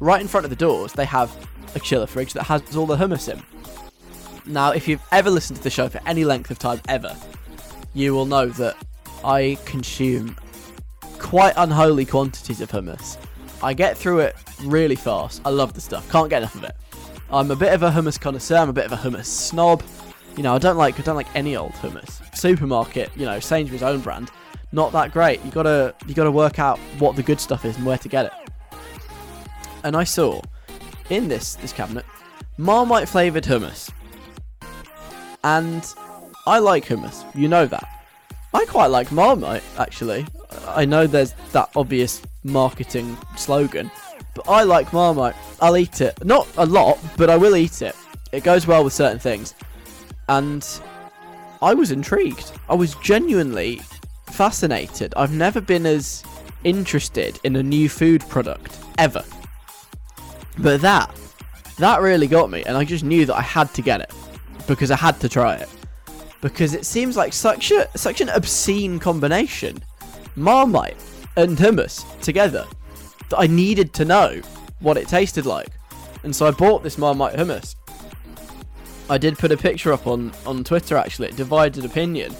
Right 0.00 0.20
in 0.20 0.28
front 0.28 0.44
of 0.44 0.50
the 0.50 0.56
doors, 0.56 0.92
they 0.92 1.04
have 1.04 1.30
a 1.74 1.80
chiller 1.80 2.06
fridge 2.06 2.32
that 2.32 2.44
has 2.44 2.76
all 2.76 2.86
the 2.86 2.96
hummus 2.96 3.32
in. 3.32 3.42
Now, 4.44 4.72
if 4.72 4.88
you've 4.88 5.02
ever 5.12 5.30
listened 5.30 5.58
to 5.58 5.62
the 5.62 5.70
show 5.70 5.88
for 5.88 6.00
any 6.06 6.24
length 6.24 6.50
of 6.50 6.58
time 6.58 6.80
ever, 6.88 7.16
you 7.94 8.14
will 8.14 8.26
know 8.26 8.46
that 8.46 8.76
I 9.24 9.58
consume 9.64 10.36
quite 11.18 11.54
unholy 11.56 12.04
quantities 12.04 12.60
of 12.60 12.70
hummus. 12.70 13.16
I 13.62 13.74
get 13.74 13.96
through 13.96 14.20
it 14.20 14.36
really 14.64 14.96
fast. 14.96 15.40
I 15.44 15.50
love 15.50 15.74
the 15.74 15.80
stuff. 15.80 16.10
Can't 16.10 16.28
get 16.28 16.38
enough 16.38 16.56
of 16.56 16.64
it. 16.64 16.74
I'm 17.30 17.50
a 17.50 17.56
bit 17.56 17.72
of 17.72 17.82
a 17.82 17.90
hummus 17.90 18.20
connoisseur. 18.20 18.56
I'm 18.56 18.68
a 18.68 18.72
bit 18.72 18.86
of 18.86 18.92
a 18.92 18.96
hummus 18.96 19.26
snob. 19.26 19.82
You 20.36 20.42
know, 20.42 20.54
I 20.54 20.58
don't 20.58 20.76
like 20.76 20.98
I 20.98 21.02
don't 21.02 21.16
like 21.16 21.34
any 21.34 21.56
old 21.56 21.72
hummus. 21.72 22.20
Supermarket, 22.36 23.10
you 23.16 23.26
know, 23.26 23.38
Sainsbury's 23.38 23.82
own 23.82 24.00
brand, 24.00 24.30
not 24.72 24.92
that 24.92 25.12
great. 25.12 25.44
You 25.44 25.50
gotta 25.50 25.94
you 26.06 26.14
gotta 26.14 26.30
work 26.30 26.58
out 26.58 26.78
what 26.98 27.16
the 27.16 27.22
good 27.22 27.40
stuff 27.40 27.64
is 27.64 27.76
and 27.76 27.84
where 27.84 27.98
to 27.98 28.08
get 28.08 28.26
it. 28.26 28.32
And 29.84 29.96
I 29.96 30.04
saw 30.04 30.40
in 31.10 31.28
this 31.28 31.56
this 31.56 31.72
cabinet 31.72 32.04
Marmite 32.56 33.08
flavoured 33.08 33.44
hummus. 33.44 33.90
And 35.44 35.84
I 36.46 36.58
like 36.58 36.86
hummus. 36.86 37.24
You 37.34 37.48
know 37.48 37.66
that. 37.66 37.88
I 38.54 38.64
quite 38.66 38.86
like 38.86 39.10
Marmite, 39.10 39.64
actually. 39.78 40.26
I 40.68 40.84
know 40.84 41.06
there's 41.06 41.32
that 41.52 41.70
obvious 41.74 42.22
marketing 42.44 43.16
slogan, 43.36 43.90
but 44.34 44.48
I 44.48 44.62
like 44.62 44.92
Marmite. 44.92 45.34
I'll 45.60 45.76
eat 45.76 46.00
it. 46.00 46.22
Not 46.24 46.46
a 46.56 46.66
lot, 46.66 46.98
but 47.16 47.30
I 47.30 47.36
will 47.36 47.56
eat 47.56 47.82
it. 47.82 47.96
It 48.32 48.44
goes 48.44 48.66
well 48.66 48.84
with 48.84 48.92
certain 48.92 49.18
things. 49.18 49.54
And 50.28 50.66
I 51.60 51.74
was 51.74 51.90
intrigued. 51.90 52.52
I 52.68 52.74
was 52.74 52.94
genuinely 52.96 53.80
fascinated. 54.30 55.12
I've 55.16 55.32
never 55.32 55.60
been 55.60 55.86
as 55.86 56.24
interested 56.64 57.38
in 57.44 57.56
a 57.56 57.62
new 57.62 57.88
food 57.88 58.22
product 58.28 58.78
ever. 58.98 59.24
But 60.58 60.80
that, 60.82 61.14
that 61.78 62.00
really 62.00 62.26
got 62.26 62.50
me, 62.50 62.62
and 62.64 62.76
I 62.76 62.84
just 62.84 63.04
knew 63.04 63.26
that 63.26 63.36
I 63.36 63.42
had 63.42 63.72
to 63.74 63.82
get 63.82 64.00
it 64.00 64.12
because 64.66 64.90
I 64.90 64.96
had 64.96 65.18
to 65.20 65.28
try 65.28 65.56
it 65.56 65.68
because 66.42 66.74
it 66.74 66.84
seems 66.84 67.16
like 67.16 67.32
such 67.32 67.70
a 67.70 67.88
such 67.96 68.20
an 68.20 68.28
obscene 68.28 68.98
combination, 68.98 69.82
Marmite 70.36 70.96
and 71.36 71.56
hummus 71.56 72.04
together, 72.20 72.66
that 73.30 73.38
I 73.38 73.46
needed 73.46 73.94
to 73.94 74.04
know 74.04 74.42
what 74.80 74.98
it 74.98 75.08
tasted 75.08 75.46
like, 75.46 75.70
and 76.24 76.36
so 76.36 76.46
I 76.46 76.50
bought 76.50 76.82
this 76.82 76.98
Marmite 76.98 77.36
hummus. 77.36 77.76
I 79.08 79.18
did 79.18 79.38
put 79.38 79.52
a 79.52 79.56
picture 79.56 79.92
up 79.92 80.06
on 80.06 80.32
on 80.46 80.64
Twitter 80.64 80.96
actually, 80.96 81.28
it 81.28 81.36
divided 81.36 81.84
opinion. 81.84 82.32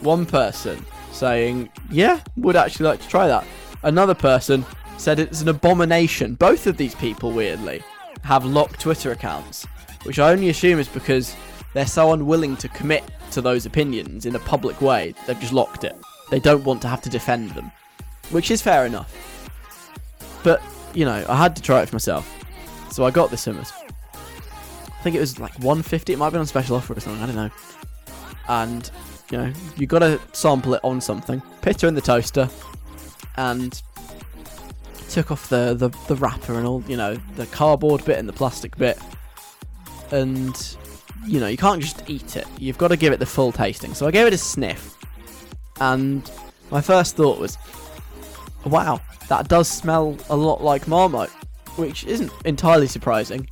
One 0.00 0.26
person 0.26 0.84
saying, 1.12 1.70
"Yeah, 1.90 2.20
would 2.36 2.56
actually 2.56 2.86
like 2.86 3.00
to 3.02 3.08
try 3.08 3.26
that." 3.28 3.46
Another 3.82 4.14
person 4.14 4.64
said 4.96 5.18
it's 5.18 5.40
an 5.42 5.48
abomination. 5.48 6.34
Both 6.34 6.66
of 6.66 6.76
these 6.76 6.94
people, 6.96 7.32
weirdly, 7.32 7.82
have 8.22 8.44
locked 8.44 8.80
Twitter 8.80 9.12
accounts, 9.12 9.66
which 10.02 10.18
I 10.18 10.32
only 10.32 10.48
assume 10.48 10.78
is 10.78 10.88
because 10.88 11.34
they're 11.72 11.86
so 11.86 12.12
unwilling 12.12 12.56
to 12.58 12.68
commit 12.68 13.04
to 13.32 13.40
those 13.40 13.66
opinions 13.66 14.26
in 14.26 14.34
a 14.34 14.40
public 14.40 14.80
way, 14.80 15.14
they've 15.26 15.38
just 15.38 15.52
locked 15.52 15.84
it. 15.84 15.96
They 16.30 16.40
don't 16.40 16.64
want 16.64 16.82
to 16.82 16.88
have 16.88 17.00
to 17.02 17.10
defend 17.10 17.50
them, 17.50 17.70
which 18.30 18.50
is 18.50 18.60
fair 18.60 18.86
enough. 18.86 19.14
But, 20.42 20.62
you 20.94 21.04
know, 21.04 21.24
I 21.28 21.36
had 21.36 21.54
to 21.56 21.62
try 21.62 21.82
it 21.82 21.88
for 21.88 21.94
myself. 21.94 22.28
So 22.90 23.04
I 23.04 23.10
got 23.10 23.30
this 23.30 23.46
hummus. 23.46 23.72
I 24.98 25.02
think 25.02 25.14
it 25.14 25.20
was 25.20 25.38
like 25.38 25.52
150, 25.58 26.12
it 26.12 26.16
might 26.18 26.26
have 26.26 26.32
been 26.32 26.40
on 26.40 26.46
special 26.46 26.76
offer 26.76 26.94
or 26.94 27.00
something, 27.00 27.22
I 27.22 27.26
don't 27.26 27.36
know. 27.36 27.50
And, 28.48 28.90
you 29.30 29.38
know, 29.38 29.52
you 29.76 29.86
gotta 29.86 30.20
sample 30.32 30.74
it 30.74 30.80
on 30.82 31.00
something. 31.00 31.40
Put 31.60 31.80
her 31.82 31.88
in 31.88 31.94
the 31.94 32.00
toaster, 32.00 32.48
and 33.36 33.80
took 35.08 35.30
off 35.30 35.48
the, 35.48 35.74
the, 35.74 35.88
the 36.08 36.16
wrapper 36.16 36.54
and 36.54 36.66
all, 36.66 36.82
you 36.88 36.96
know, 36.96 37.14
the 37.36 37.46
cardboard 37.46 38.04
bit 38.04 38.18
and 38.18 38.28
the 38.28 38.32
plastic 38.32 38.76
bit. 38.76 38.98
And 40.10 40.76
you 41.26 41.40
know, 41.40 41.46
you 41.46 41.56
can't 41.56 41.82
just 41.82 42.08
eat 42.08 42.36
it. 42.36 42.46
You've 42.58 42.78
got 42.78 42.88
to 42.88 42.96
give 42.96 43.12
it 43.12 43.18
the 43.18 43.26
full 43.26 43.52
tasting. 43.52 43.94
So 43.94 44.06
I 44.06 44.10
gave 44.10 44.26
it 44.26 44.32
a 44.32 44.38
sniff, 44.38 44.96
and 45.80 46.28
my 46.70 46.80
first 46.80 47.16
thought 47.16 47.38
was, 47.38 47.58
wow, 48.64 49.00
that 49.28 49.48
does 49.48 49.68
smell 49.68 50.16
a 50.30 50.36
lot 50.36 50.62
like 50.62 50.88
Marmite, 50.88 51.30
which 51.76 52.04
isn't 52.04 52.32
entirely 52.44 52.86
surprising. 52.86 53.48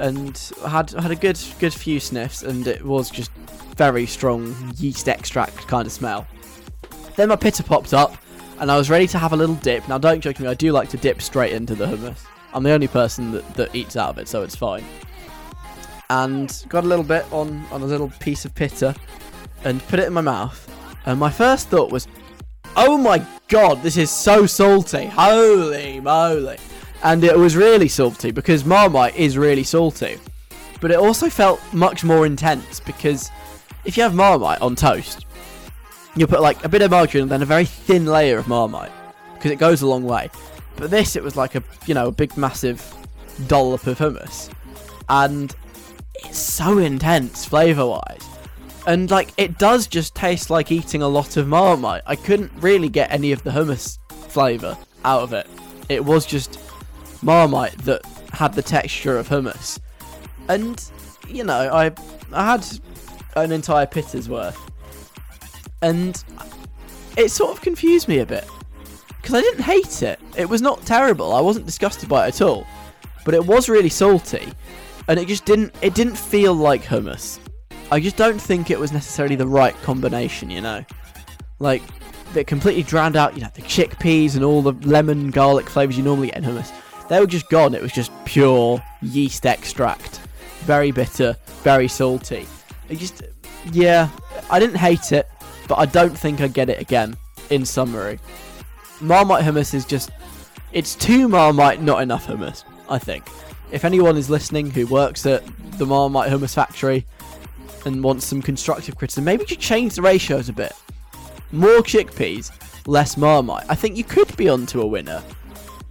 And 0.00 0.36
had 0.66 0.90
had 0.90 1.10
a 1.10 1.16
good 1.16 1.38
good 1.58 1.72
few 1.74 2.00
sniffs, 2.00 2.42
and 2.42 2.66
it 2.66 2.84
was 2.84 3.10
just 3.10 3.30
very 3.76 4.06
strong 4.06 4.74
yeast 4.76 5.08
extract 5.08 5.68
kind 5.68 5.86
of 5.86 5.92
smell. 5.92 6.26
Then 7.16 7.28
my 7.28 7.36
pitta 7.36 7.62
popped 7.62 7.94
up, 7.94 8.16
and 8.58 8.70
I 8.70 8.76
was 8.76 8.90
ready 8.90 9.06
to 9.08 9.18
have 9.18 9.32
a 9.32 9.36
little 9.36 9.56
dip. 9.56 9.86
Now, 9.88 9.98
don't 9.98 10.20
joke 10.20 10.40
me, 10.40 10.46
I 10.46 10.54
do 10.54 10.72
like 10.72 10.88
to 10.90 10.96
dip 10.96 11.22
straight 11.22 11.52
into 11.52 11.74
the 11.74 11.86
hummus. 11.86 12.24
I'm 12.52 12.62
the 12.62 12.72
only 12.72 12.88
person 12.88 13.30
that, 13.32 13.54
that 13.54 13.74
eats 13.74 13.96
out 13.96 14.10
of 14.10 14.18
it, 14.18 14.26
so 14.26 14.42
it's 14.42 14.56
fine 14.56 14.84
and 16.10 16.64
got 16.68 16.84
a 16.84 16.86
little 16.86 17.04
bit 17.04 17.24
on, 17.32 17.64
on 17.70 17.82
a 17.82 17.86
little 17.86 18.12
piece 18.18 18.44
of 18.44 18.54
pitta 18.54 18.94
and 19.64 19.80
put 19.86 20.00
it 20.00 20.06
in 20.06 20.12
my 20.12 20.20
mouth. 20.20 20.66
And 21.06 21.18
my 21.18 21.30
first 21.30 21.68
thought 21.68 21.90
was, 21.90 22.08
oh 22.76 22.98
my 22.98 23.24
god, 23.48 23.82
this 23.82 23.96
is 23.96 24.10
so 24.10 24.44
salty. 24.44 25.06
Holy 25.06 26.00
moly. 26.00 26.58
And 27.02 27.24
it 27.24 27.36
was 27.36 27.56
really 27.56 27.88
salty 27.88 28.30
because 28.30 28.64
Marmite 28.64 29.16
is 29.16 29.38
really 29.38 29.64
salty. 29.64 30.18
But 30.80 30.90
it 30.90 30.98
also 30.98 31.28
felt 31.28 31.60
much 31.72 32.04
more 32.04 32.26
intense 32.26 32.80
because 32.80 33.30
if 33.84 33.96
you 33.96 34.02
have 34.02 34.14
Marmite 34.14 34.60
on 34.60 34.76
toast, 34.76 35.26
you 36.16 36.26
put 36.26 36.40
like 36.40 36.62
a 36.64 36.68
bit 36.68 36.82
of 36.82 36.90
margarine 36.90 37.22
and 37.22 37.30
then 37.30 37.42
a 37.42 37.46
very 37.46 37.64
thin 37.64 38.06
layer 38.06 38.38
of 38.38 38.48
Marmite 38.48 38.92
because 39.34 39.50
it 39.50 39.58
goes 39.58 39.82
a 39.82 39.86
long 39.86 40.04
way. 40.04 40.30
But 40.76 40.90
this, 40.90 41.16
it 41.16 41.22
was 41.22 41.36
like 41.36 41.54
a, 41.54 41.62
you 41.86 41.94
know, 41.94 42.08
a 42.08 42.12
big 42.12 42.36
massive 42.36 42.94
dollop 43.46 43.86
of 43.86 43.98
hummus. 43.98 44.50
And 45.08 45.54
it's 46.16 46.38
so 46.38 46.78
intense 46.78 47.44
flavor 47.44 47.86
wise. 47.86 48.28
And 48.86 49.10
like 49.10 49.32
it 49.36 49.58
does 49.58 49.86
just 49.86 50.14
taste 50.14 50.50
like 50.50 50.72
eating 50.72 51.02
a 51.02 51.08
lot 51.08 51.36
of 51.36 51.46
Marmite. 51.46 52.02
I 52.06 52.16
couldn't 52.16 52.52
really 52.56 52.88
get 52.88 53.10
any 53.10 53.32
of 53.32 53.42
the 53.42 53.50
hummus 53.50 53.98
flavor 54.28 54.76
out 55.04 55.22
of 55.22 55.32
it. 55.32 55.46
It 55.88 56.04
was 56.04 56.24
just 56.26 56.58
Marmite 57.22 57.76
that 57.78 58.04
had 58.32 58.54
the 58.54 58.62
texture 58.62 59.16
of 59.18 59.28
hummus. 59.28 59.78
And 60.48 60.82
you 61.28 61.44
know, 61.44 61.70
I 61.72 61.92
I 62.32 62.52
had 62.52 62.66
an 63.36 63.52
entire 63.52 63.86
pitta's 63.86 64.28
worth. 64.28 64.58
And 65.82 66.22
it 67.16 67.30
sort 67.30 67.52
of 67.52 67.60
confused 67.60 68.08
me 68.08 68.18
a 68.18 68.26
bit. 68.26 68.44
Because 69.20 69.34
I 69.34 69.40
didn't 69.40 69.62
hate 69.62 70.02
it. 70.02 70.18
It 70.36 70.48
was 70.48 70.62
not 70.62 70.84
terrible. 70.86 71.34
I 71.34 71.40
wasn't 71.40 71.66
disgusted 71.66 72.08
by 72.08 72.26
it 72.26 72.34
at 72.34 72.42
all. 72.42 72.66
But 73.24 73.34
it 73.34 73.44
was 73.44 73.68
really 73.68 73.90
salty 73.90 74.52
and 75.10 75.18
it 75.18 75.26
just 75.26 75.44
didn't 75.44 75.74
it 75.82 75.94
didn't 75.94 76.16
feel 76.16 76.54
like 76.54 76.84
hummus. 76.84 77.40
I 77.90 77.98
just 77.98 78.16
don't 78.16 78.40
think 78.40 78.70
it 78.70 78.78
was 78.78 78.92
necessarily 78.92 79.34
the 79.34 79.46
right 79.46 79.74
combination, 79.82 80.50
you 80.50 80.60
know. 80.60 80.84
Like 81.58 81.82
they 82.32 82.44
completely 82.44 82.84
drowned 82.84 83.16
out, 83.16 83.34
you 83.34 83.42
know, 83.42 83.50
the 83.52 83.62
chickpeas 83.62 84.36
and 84.36 84.44
all 84.44 84.62
the 84.62 84.72
lemon 84.88 85.32
garlic 85.32 85.68
flavors 85.68 85.98
you 85.98 86.04
normally 86.04 86.28
get 86.28 86.38
in 86.38 86.44
hummus. 86.44 86.72
They 87.10 87.18
were 87.20 87.26
just 87.26 87.50
gone. 87.50 87.74
It 87.74 87.82
was 87.82 87.92
just 87.92 88.12
pure 88.24 88.80
yeast 89.02 89.44
extract, 89.44 90.20
very 90.60 90.92
bitter, 90.92 91.36
very 91.62 91.88
salty. 91.88 92.46
It 92.88 92.98
just, 92.98 93.22
yeah, 93.72 94.08
I 94.48 94.60
didn't 94.60 94.76
hate 94.76 95.10
it, 95.10 95.28
but 95.68 95.74
I 95.78 95.86
don't 95.86 96.16
think 96.16 96.40
I'd 96.40 96.54
get 96.54 96.70
it 96.70 96.80
again. 96.80 97.16
In 97.50 97.66
summary, 97.66 98.20
Marmite 99.00 99.44
hummus 99.44 99.74
is 99.74 99.84
just, 99.84 100.10
it's 100.72 100.94
too 100.94 101.28
Marmite, 101.28 101.82
not 101.82 102.00
enough 102.00 102.28
hummus. 102.28 102.62
I 102.88 102.98
think 102.98 103.24
if 103.72 103.84
anyone 103.84 104.16
is 104.16 104.30
listening 104.30 104.70
who 104.70 104.86
works 104.86 105.26
at 105.26 105.42
the 105.78 105.86
Marmite 105.86 106.30
Hummus 106.30 106.54
Factory, 106.54 107.04
and 107.86 108.04
wants 108.04 108.26
some 108.26 108.42
constructive 108.42 108.96
criticism, 108.96 109.24
maybe 109.24 109.42
you 109.42 109.48
should 109.48 109.60
change 109.60 109.94
the 109.94 110.02
ratios 110.02 110.48
a 110.48 110.52
bit. 110.52 110.72
More 111.52 111.80
chickpeas, 111.80 112.52
less 112.86 113.16
marmite. 113.16 113.64
I 113.68 113.74
think 113.74 113.96
you 113.96 114.04
could 114.04 114.36
be 114.36 114.48
onto 114.48 114.80
a 114.80 114.86
winner. 114.86 115.22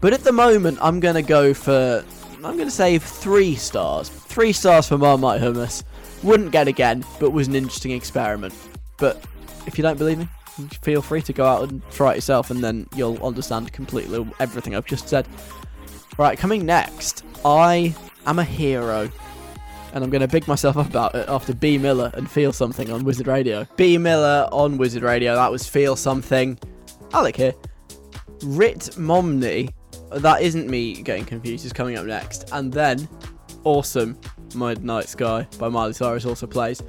But 0.01 0.13
at 0.13 0.23
the 0.23 0.31
moment, 0.31 0.77
I'm 0.81 0.99
going 0.99 1.15
to 1.15 1.21
go 1.21 1.53
for. 1.53 2.03
I'm 2.35 2.55
going 2.55 2.59
to 2.59 2.71
say 2.71 2.97
three 2.97 3.55
stars. 3.55 4.07
Three 4.09 4.53
stars 4.53 4.87
for 4.87 4.97
Marmite 4.97 5.41
Hummus. 5.41 5.83
Wouldn't 6.23 6.51
get 6.51 6.67
again, 6.67 7.03
but 7.19 7.31
was 7.31 7.47
an 7.47 7.55
interesting 7.55 7.91
experiment. 7.91 8.53
But 8.97 9.23
if 9.65 9.77
you 9.77 9.81
don't 9.81 9.97
believe 9.97 10.19
me, 10.19 10.27
feel 10.81 11.01
free 11.01 11.21
to 11.23 11.33
go 11.33 11.45
out 11.45 11.69
and 11.69 11.81
try 11.91 12.13
it 12.13 12.15
yourself, 12.15 12.49
and 12.49 12.63
then 12.63 12.87
you'll 12.95 13.21
understand 13.25 13.73
completely 13.73 14.25
everything 14.39 14.75
I've 14.75 14.85
just 14.85 15.09
said. 15.09 15.27
Right, 16.17 16.37
coming 16.37 16.65
next, 16.65 17.23
I 17.43 17.93
am 18.25 18.39
a 18.39 18.43
hero. 18.43 19.09
And 19.93 20.03
I'm 20.03 20.09
going 20.09 20.21
to 20.21 20.27
big 20.27 20.47
myself 20.47 20.77
up 20.77 20.87
about 20.87 21.15
it 21.15 21.27
after 21.27 21.53
Bea 21.53 21.77
Miller 21.77 22.11
and 22.13 22.29
Feel 22.29 22.53
Something 22.53 22.91
on 22.91 23.03
Wizard 23.03 23.27
Radio. 23.27 23.65
Bea 23.75 23.97
Miller 23.97 24.47
on 24.51 24.77
Wizard 24.77 25.01
Radio, 25.01 25.35
that 25.35 25.51
was 25.51 25.67
Feel 25.67 25.95
Something. 25.95 26.59
Alec 27.11 27.35
here. 27.35 27.53
Ritt 28.43 28.91
Momney, 28.97 29.73
that 30.11 30.41
isn't 30.41 30.69
me 30.69 31.01
getting 31.01 31.25
confused, 31.25 31.65
is 31.65 31.73
coming 31.73 31.97
up 31.97 32.05
next. 32.05 32.49
And 32.51 32.71
then, 32.71 33.07
Awesome, 33.63 34.17
Midnight 34.55 35.09
Sky 35.09 35.45
by 35.57 35.69
Miley 35.69 35.93
Cyrus 35.93 36.25
also 36.25 36.47
plays. 36.47 36.81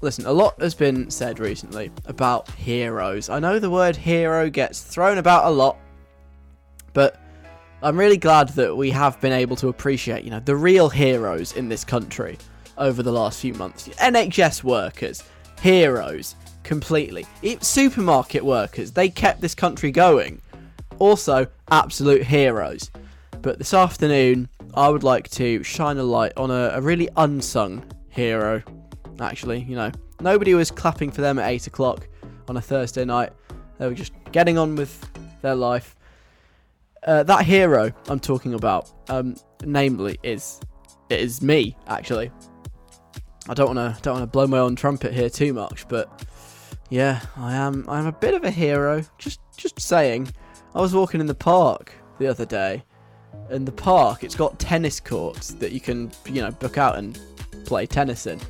Listen, 0.00 0.26
a 0.26 0.32
lot 0.32 0.60
has 0.60 0.74
been 0.74 1.10
said 1.10 1.38
recently 1.38 1.90
about 2.06 2.50
heroes. 2.52 3.28
I 3.28 3.38
know 3.38 3.58
the 3.58 3.70
word 3.70 3.96
hero 3.96 4.50
gets 4.50 4.82
thrown 4.82 5.18
about 5.18 5.46
a 5.46 5.50
lot, 5.50 5.78
but 6.92 7.20
I'm 7.82 7.98
really 7.98 8.16
glad 8.16 8.50
that 8.50 8.76
we 8.76 8.90
have 8.90 9.20
been 9.20 9.32
able 9.32 9.56
to 9.56 9.68
appreciate, 9.68 10.24
you 10.24 10.30
know, 10.30 10.40
the 10.40 10.56
real 10.56 10.88
heroes 10.88 11.52
in 11.52 11.68
this 11.68 11.84
country 11.84 12.38
over 12.78 13.02
the 13.02 13.12
last 13.12 13.40
few 13.40 13.54
months. 13.54 13.88
NHS 13.88 14.62
workers, 14.62 15.22
heroes, 15.60 16.36
completely. 16.64 17.26
Supermarket 17.60 18.44
workers, 18.44 18.92
they 18.92 19.08
kept 19.08 19.40
this 19.40 19.54
country 19.54 19.90
going. 19.90 20.40
Also, 20.98 21.46
absolute 21.70 22.22
heroes. 22.22 22.90
But 23.40 23.58
this 23.58 23.74
afternoon, 23.74 24.48
I 24.74 24.88
would 24.88 25.02
like 25.02 25.28
to 25.30 25.62
shine 25.62 25.98
a 25.98 26.02
light 26.02 26.32
on 26.36 26.50
a, 26.50 26.70
a 26.74 26.80
really 26.80 27.08
unsung 27.16 27.84
hero. 28.08 28.62
Actually, 29.20 29.60
you 29.62 29.76
know, 29.76 29.90
nobody 30.20 30.54
was 30.54 30.70
clapping 30.70 31.10
for 31.10 31.20
them 31.20 31.38
at 31.38 31.50
8 31.50 31.66
o'clock 31.66 32.08
on 32.48 32.56
a 32.56 32.60
Thursday 32.60 33.04
night. 33.04 33.32
They 33.78 33.86
were 33.88 33.94
just 33.94 34.12
getting 34.30 34.58
on 34.58 34.76
with 34.76 35.10
their 35.42 35.54
life. 35.54 35.96
Uh, 37.04 37.24
that 37.24 37.44
hero 37.44 37.92
I'm 38.08 38.20
talking 38.20 38.54
about, 38.54 38.90
um, 39.08 39.36
namely, 39.64 40.18
is 40.22 40.60
is 41.10 41.42
me 41.42 41.76
actually. 41.88 42.30
I 43.48 43.54
don't 43.54 43.74
want 43.74 43.96
to 43.96 44.02
don't 44.02 44.14
want 44.14 44.22
to 44.22 44.30
blow 44.30 44.46
my 44.46 44.58
own 44.58 44.76
trumpet 44.76 45.12
here 45.12 45.28
too 45.28 45.52
much, 45.52 45.88
but 45.88 46.26
yeah, 46.90 47.20
I 47.36 47.54
am 47.56 47.84
I'm 47.88 48.06
a 48.06 48.12
bit 48.12 48.34
of 48.34 48.44
a 48.44 48.50
hero. 48.50 49.04
Just 49.18 49.40
just 49.56 49.80
saying. 49.80 50.28
I 50.74 50.80
was 50.80 50.94
walking 50.94 51.20
in 51.20 51.26
the 51.26 51.34
park 51.34 51.92
the 52.18 52.26
other 52.26 52.46
day, 52.46 52.82
and 53.50 53.66
the 53.66 53.72
park 53.72 54.24
it's 54.24 54.34
got 54.34 54.58
tennis 54.58 55.00
courts 55.00 55.52
that 55.54 55.72
you 55.72 55.80
can 55.80 56.10
you 56.26 56.40
know 56.40 56.50
book 56.50 56.78
out 56.78 56.96
and 56.96 57.18
play 57.66 57.86
tennis 57.86 58.26
in. 58.26 58.40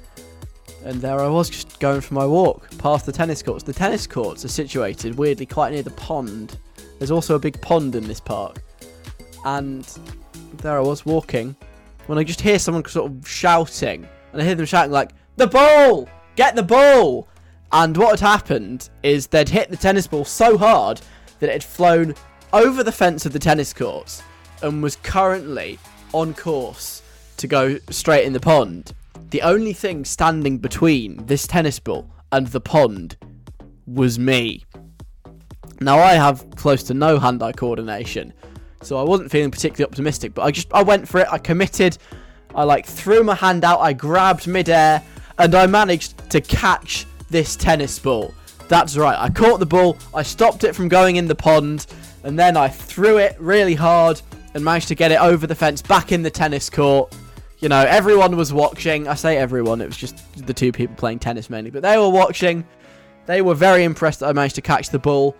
And 0.84 1.00
there 1.00 1.20
I 1.20 1.28
was 1.28 1.50
just 1.50 1.78
going 1.80 2.00
for 2.00 2.14
my 2.14 2.26
walk 2.26 2.68
past 2.78 3.06
the 3.06 3.12
tennis 3.12 3.42
courts. 3.42 3.64
The 3.64 3.72
tennis 3.72 4.06
courts 4.06 4.44
are 4.44 4.48
situated 4.48 5.16
weirdly 5.16 5.46
quite 5.46 5.72
near 5.72 5.82
the 5.82 5.90
pond. 5.92 6.58
There's 6.98 7.10
also 7.10 7.34
a 7.34 7.38
big 7.38 7.60
pond 7.60 7.94
in 7.94 8.06
this 8.06 8.20
park. 8.20 8.62
And 9.44 9.86
there 10.58 10.76
I 10.76 10.80
was 10.80 11.04
walking 11.04 11.56
when 12.06 12.18
I 12.18 12.24
just 12.24 12.40
hear 12.40 12.58
someone 12.58 12.84
sort 12.84 13.10
of 13.10 13.28
shouting. 13.28 14.06
And 14.32 14.42
I 14.42 14.44
hear 14.44 14.54
them 14.54 14.66
shouting 14.66 14.92
like, 14.92 15.10
The 15.36 15.46
ball! 15.46 16.08
Get 16.36 16.56
the 16.56 16.62
ball! 16.62 17.28
And 17.70 17.96
what 17.96 18.18
had 18.18 18.28
happened 18.28 18.90
is 19.02 19.26
they'd 19.26 19.48
hit 19.48 19.70
the 19.70 19.76
tennis 19.76 20.06
ball 20.06 20.24
so 20.24 20.58
hard 20.58 21.00
that 21.42 21.50
it 21.50 21.54
had 21.54 21.64
flown 21.64 22.14
over 22.52 22.84
the 22.84 22.92
fence 22.92 23.26
of 23.26 23.32
the 23.32 23.38
tennis 23.38 23.72
courts 23.72 24.22
and 24.62 24.80
was 24.80 24.94
currently 24.94 25.76
on 26.12 26.32
course 26.34 27.02
to 27.36 27.48
go 27.48 27.78
straight 27.90 28.24
in 28.24 28.32
the 28.32 28.38
pond. 28.38 28.92
The 29.30 29.42
only 29.42 29.72
thing 29.72 30.04
standing 30.04 30.58
between 30.58 31.26
this 31.26 31.48
tennis 31.48 31.80
ball 31.80 32.08
and 32.30 32.46
the 32.46 32.60
pond 32.60 33.16
was 33.88 34.20
me. 34.20 34.64
Now 35.80 35.98
I 35.98 36.12
have 36.12 36.48
close 36.54 36.84
to 36.84 36.94
no 36.94 37.18
hand-eye 37.18 37.52
coordination, 37.52 38.32
so 38.80 38.96
I 38.96 39.02
wasn't 39.02 39.32
feeling 39.32 39.50
particularly 39.50 39.90
optimistic. 39.90 40.34
But 40.34 40.42
I 40.42 40.52
just 40.52 40.72
I 40.72 40.84
went 40.84 41.08
for 41.08 41.22
it. 41.22 41.26
I 41.28 41.38
committed. 41.38 41.98
I 42.54 42.62
like 42.62 42.86
threw 42.86 43.24
my 43.24 43.34
hand 43.34 43.64
out. 43.64 43.80
I 43.80 43.94
grabbed 43.94 44.46
midair, 44.46 45.02
and 45.38 45.56
I 45.56 45.66
managed 45.66 46.30
to 46.30 46.40
catch 46.40 47.04
this 47.30 47.56
tennis 47.56 47.98
ball. 47.98 48.32
That's 48.68 48.96
right. 48.96 49.18
I 49.18 49.28
caught 49.28 49.60
the 49.60 49.66
ball. 49.66 49.98
I 50.14 50.22
stopped 50.22 50.64
it 50.64 50.74
from 50.74 50.88
going 50.88 51.16
in 51.16 51.26
the 51.26 51.34
pond, 51.34 51.86
and 52.24 52.38
then 52.38 52.56
I 52.56 52.68
threw 52.68 53.18
it 53.18 53.36
really 53.38 53.74
hard 53.74 54.20
and 54.54 54.64
managed 54.64 54.88
to 54.88 54.94
get 54.94 55.12
it 55.12 55.20
over 55.20 55.46
the 55.46 55.54
fence 55.54 55.82
back 55.82 56.12
in 56.12 56.22
the 56.22 56.30
tennis 56.30 56.70
court. 56.70 57.14
You 57.58 57.68
know, 57.68 57.84
everyone 57.86 58.36
was 58.36 58.52
watching. 58.52 59.06
I 59.08 59.14
say 59.14 59.36
everyone. 59.36 59.80
It 59.80 59.86
was 59.86 59.96
just 59.96 60.16
the 60.46 60.54
two 60.54 60.72
people 60.72 60.96
playing 60.96 61.20
tennis 61.20 61.48
mainly, 61.48 61.70
but 61.70 61.82
they 61.82 61.96
were 61.96 62.08
watching. 62.08 62.66
They 63.26 63.40
were 63.40 63.54
very 63.54 63.84
impressed 63.84 64.20
that 64.20 64.26
I 64.26 64.32
managed 64.32 64.56
to 64.56 64.62
catch 64.62 64.90
the 64.90 64.98
ball. 64.98 65.36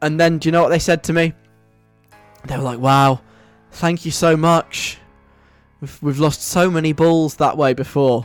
And 0.00 0.18
then, 0.18 0.38
do 0.38 0.48
you 0.48 0.52
know 0.52 0.62
what 0.62 0.68
they 0.68 0.78
said 0.78 1.02
to 1.04 1.12
me? 1.12 1.32
They 2.46 2.56
were 2.56 2.62
like, 2.62 2.78
wow, 2.78 3.20
thank 3.72 4.04
you 4.04 4.12
so 4.12 4.36
much. 4.36 4.98
We've, 5.80 6.02
we've 6.02 6.18
lost 6.20 6.42
so 6.42 6.70
many 6.70 6.92
balls 6.92 7.36
that 7.36 7.56
way 7.56 7.74
before. 7.74 8.24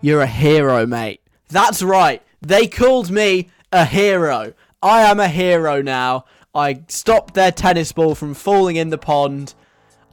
You're 0.00 0.22
a 0.22 0.26
hero, 0.26 0.86
mate. 0.86 1.20
That's 1.48 1.82
right. 1.82 2.22
They 2.42 2.66
called 2.66 3.10
me 3.10 3.50
a 3.72 3.84
hero. 3.84 4.54
I 4.82 5.02
am 5.02 5.20
a 5.20 5.28
hero 5.28 5.82
now. 5.82 6.24
I 6.54 6.82
stopped 6.88 7.34
their 7.34 7.52
tennis 7.52 7.92
ball 7.92 8.14
from 8.14 8.34
falling 8.34 8.76
in 8.76 8.90
the 8.90 8.98
pond. 8.98 9.54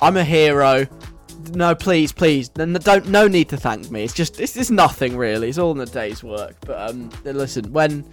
I'm 0.02 0.18
a 0.18 0.24
hero. 0.24 0.88
No, 1.54 1.74
please, 1.74 2.12
please, 2.12 2.50
don't. 2.50 3.08
No 3.08 3.28
need 3.28 3.50
to 3.50 3.58
thank 3.58 3.90
me. 3.90 4.04
It's 4.04 4.14
just, 4.14 4.40
it's, 4.40 4.58
it's 4.58 4.70
nothing 4.70 5.16
really. 5.16 5.50
It's 5.50 5.58
all 5.58 5.72
in 5.72 5.78
the 5.78 5.86
day's 5.86 6.24
work. 6.24 6.56
But 6.62 6.90
um, 6.90 7.10
listen, 7.24 7.72
when 7.72 8.04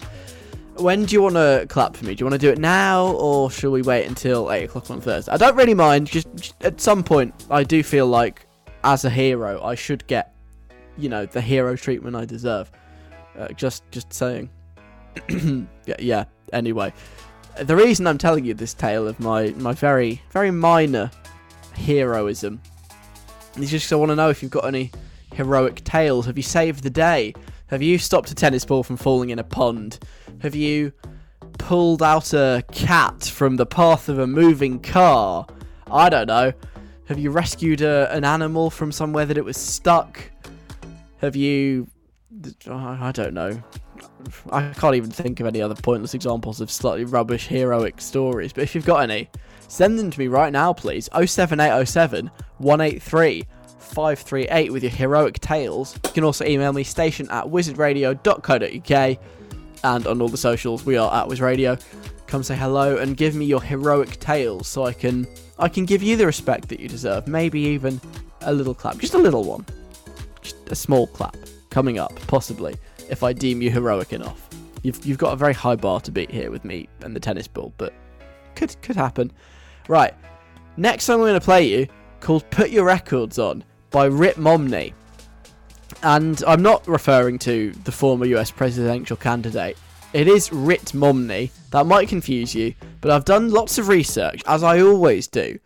when 0.76 1.04
do 1.04 1.14
you 1.14 1.22
want 1.22 1.36
to 1.36 1.66
clap 1.68 1.96
for 1.96 2.04
me? 2.04 2.14
Do 2.14 2.22
you 2.22 2.26
want 2.26 2.40
to 2.40 2.46
do 2.46 2.50
it 2.50 2.58
now, 2.58 3.06
or 3.12 3.50
shall 3.50 3.70
we 3.70 3.82
wait 3.82 4.06
until 4.06 4.50
eight 4.52 4.64
o'clock 4.64 4.90
on 4.90 5.00
Thursday? 5.00 5.32
I 5.32 5.36
don't 5.36 5.56
really 5.56 5.74
mind. 5.74 6.08
Just, 6.08 6.34
just 6.36 6.64
at 6.64 6.80
some 6.80 7.02
point, 7.02 7.34
I 7.50 7.64
do 7.64 7.82
feel 7.82 8.06
like, 8.06 8.46
as 8.82 9.04
a 9.04 9.10
hero, 9.10 9.62
I 9.62 9.74
should 9.74 10.06
get, 10.06 10.34
you 10.98 11.08
know, 11.08 11.26
the 11.26 11.40
hero 11.40 11.76
treatment 11.76 12.16
I 12.16 12.24
deserve. 12.24 12.70
Uh, 13.39 13.49
just, 13.49 13.82
just 13.91 14.12
saying. 14.12 14.51
yeah, 15.28 15.97
yeah. 15.99 16.24
Anyway, 16.53 16.93
the 17.62 17.76
reason 17.76 18.07
I'm 18.07 18.18
telling 18.18 18.45
you 18.45 18.55
this 18.55 18.74
tale 18.74 19.07
of 19.07 19.18
my 19.20 19.51
my 19.57 19.72
very 19.72 20.20
very 20.30 20.51
minor 20.51 21.11
heroism 21.74 22.61
is 23.57 23.70
just 23.70 23.93
I 23.93 23.97
want 23.97 24.11
to 24.11 24.16
know 24.16 24.30
if 24.30 24.43
you've 24.43 24.51
got 24.51 24.64
any 24.64 24.91
heroic 25.32 25.82
tales. 25.85 26.26
Have 26.26 26.37
you 26.37 26.43
saved 26.43 26.82
the 26.82 26.91
day? 26.91 27.35
Have 27.68 27.82
you 27.82 27.99
stopped 27.99 28.30
a 28.30 28.35
tennis 28.35 28.64
ball 28.64 28.82
from 28.82 28.97
falling 28.97 29.30
in 29.30 29.39
a 29.39 29.45
pond? 29.45 29.99
Have 30.41 30.55
you 30.55 30.93
pulled 31.59 32.03
out 32.03 32.32
a 32.32 32.64
cat 32.72 33.24
from 33.24 33.57
the 33.57 33.66
path 33.66 34.09
of 34.09 34.18
a 34.18 34.26
moving 34.26 34.80
car? 34.80 35.47
I 35.91 36.09
don't 36.09 36.26
know. 36.26 36.53
Have 37.07 37.18
you 37.18 37.30
rescued 37.30 37.82
a, 37.82 38.12
an 38.12 38.24
animal 38.24 38.70
from 38.70 38.91
somewhere 38.91 39.26
that 39.26 39.39
it 39.39 39.45
was 39.45 39.57
stuck? 39.57 40.20
Have 41.18 41.37
you. 41.37 41.89
I 42.68 43.12
don't 43.12 43.35
know. 43.35 43.62
I 44.51 44.72
can't 44.72 44.97
even 44.97 45.11
think 45.11 45.41
of 45.41 45.47
any 45.47 45.61
other 45.61 45.74
pointless 45.74 46.14
examples 46.14 46.61
of 46.61 46.70
slightly 46.70 47.05
rubbish 47.05 47.47
heroic 47.47 48.01
stories, 48.01 48.53
but 48.53 48.62
if 48.62 48.74
you've 48.74 48.87
got 48.87 49.03
any, 49.09 49.30
send 49.68 49.99
them 49.99 50.11
to 50.11 50.18
me 50.18 50.26
right 50.26 50.53
now, 50.53 50.72
please. 50.72 51.09
07807 51.12 52.30
183 52.59 53.45
538 53.78 54.72
with 54.72 54.82
your 54.82 54.91
heroic 54.91 55.39
tales. 55.41 55.95
You 56.05 56.11
can 56.11 56.24
also 56.24 56.45
email 56.45 56.72
me 56.72 56.82
station 56.82 57.30
at 57.30 57.45
wizardradio.co.uk 57.45 59.18
and 59.85 60.07
on 60.07 60.22
all 60.22 60.28
the 60.28 60.37
socials 60.37 60.85
we 60.85 60.97
are 60.97 61.14
at 61.14 61.28
wizradio. 61.28 61.80
Come 62.26 62.43
say 62.43 62.57
hello 62.57 62.97
and 62.97 63.16
give 63.16 63.35
me 63.35 63.45
your 63.45 63.62
heroic 63.62 64.18
tales 64.18 64.66
so 64.66 64.85
I 64.85 64.93
can 64.93 65.26
I 65.59 65.68
can 65.68 65.85
give 65.85 66.03
you 66.03 66.16
the 66.16 66.26
respect 66.26 66.68
that 66.70 66.80
you 66.80 66.89
deserve. 66.89 67.28
Maybe 67.28 67.61
even 67.61 68.01
a 68.41 68.53
little 68.53 68.74
clap, 68.74 68.99
just 68.99 69.14
a 69.14 69.18
little 69.18 69.45
one, 69.45 69.64
just 70.43 70.57
a 70.68 70.74
small 70.74 71.07
clap 71.07 71.37
coming 71.74 71.98
up, 71.98 72.14
possibly 72.28 72.76
if 73.10 73.24
I 73.24 73.32
deem 73.32 73.60
you 73.60 73.68
heroic 73.68 74.12
enough. 74.12 74.48
You've 74.84 75.04
you've 75.04 75.18
got 75.18 75.32
a 75.32 75.36
very 75.36 75.52
high 75.52 75.74
bar 75.74 76.00
to 76.02 76.12
beat 76.12 76.30
here 76.30 76.52
with 76.52 76.64
me 76.64 76.88
and 77.02 77.16
the 77.16 77.20
tennis 77.20 77.48
ball, 77.48 77.72
but 77.78 77.92
could 78.54 78.80
could 78.80 78.94
happen. 78.94 79.32
Right, 79.88 80.14
next 80.76 81.02
song 81.04 81.16
I'm 81.16 81.26
going 81.26 81.34
to 81.34 81.44
play 81.44 81.66
you 81.66 81.88
called 82.20 82.48
"Put 82.50 82.70
Your 82.70 82.84
Records 82.84 83.40
On" 83.40 83.64
by 83.90 84.08
Ritt 84.08 84.36
Momney, 84.36 84.92
and 86.04 86.40
I'm 86.46 86.62
not 86.62 86.86
referring 86.86 87.40
to 87.40 87.72
the 87.82 87.92
former 87.92 88.26
U.S. 88.26 88.52
presidential 88.52 89.16
candidate. 89.16 89.76
It 90.12 90.28
is 90.28 90.50
Ritt 90.50 90.92
Momney. 90.92 91.50
That 91.72 91.86
might 91.86 92.08
confuse 92.08 92.54
you, 92.54 92.72
but 93.00 93.10
I've 93.10 93.24
done 93.24 93.50
lots 93.50 93.78
of 93.78 93.88
research, 93.88 94.44
as 94.46 94.62
I 94.62 94.80
always 94.80 95.26
do, 95.26 95.58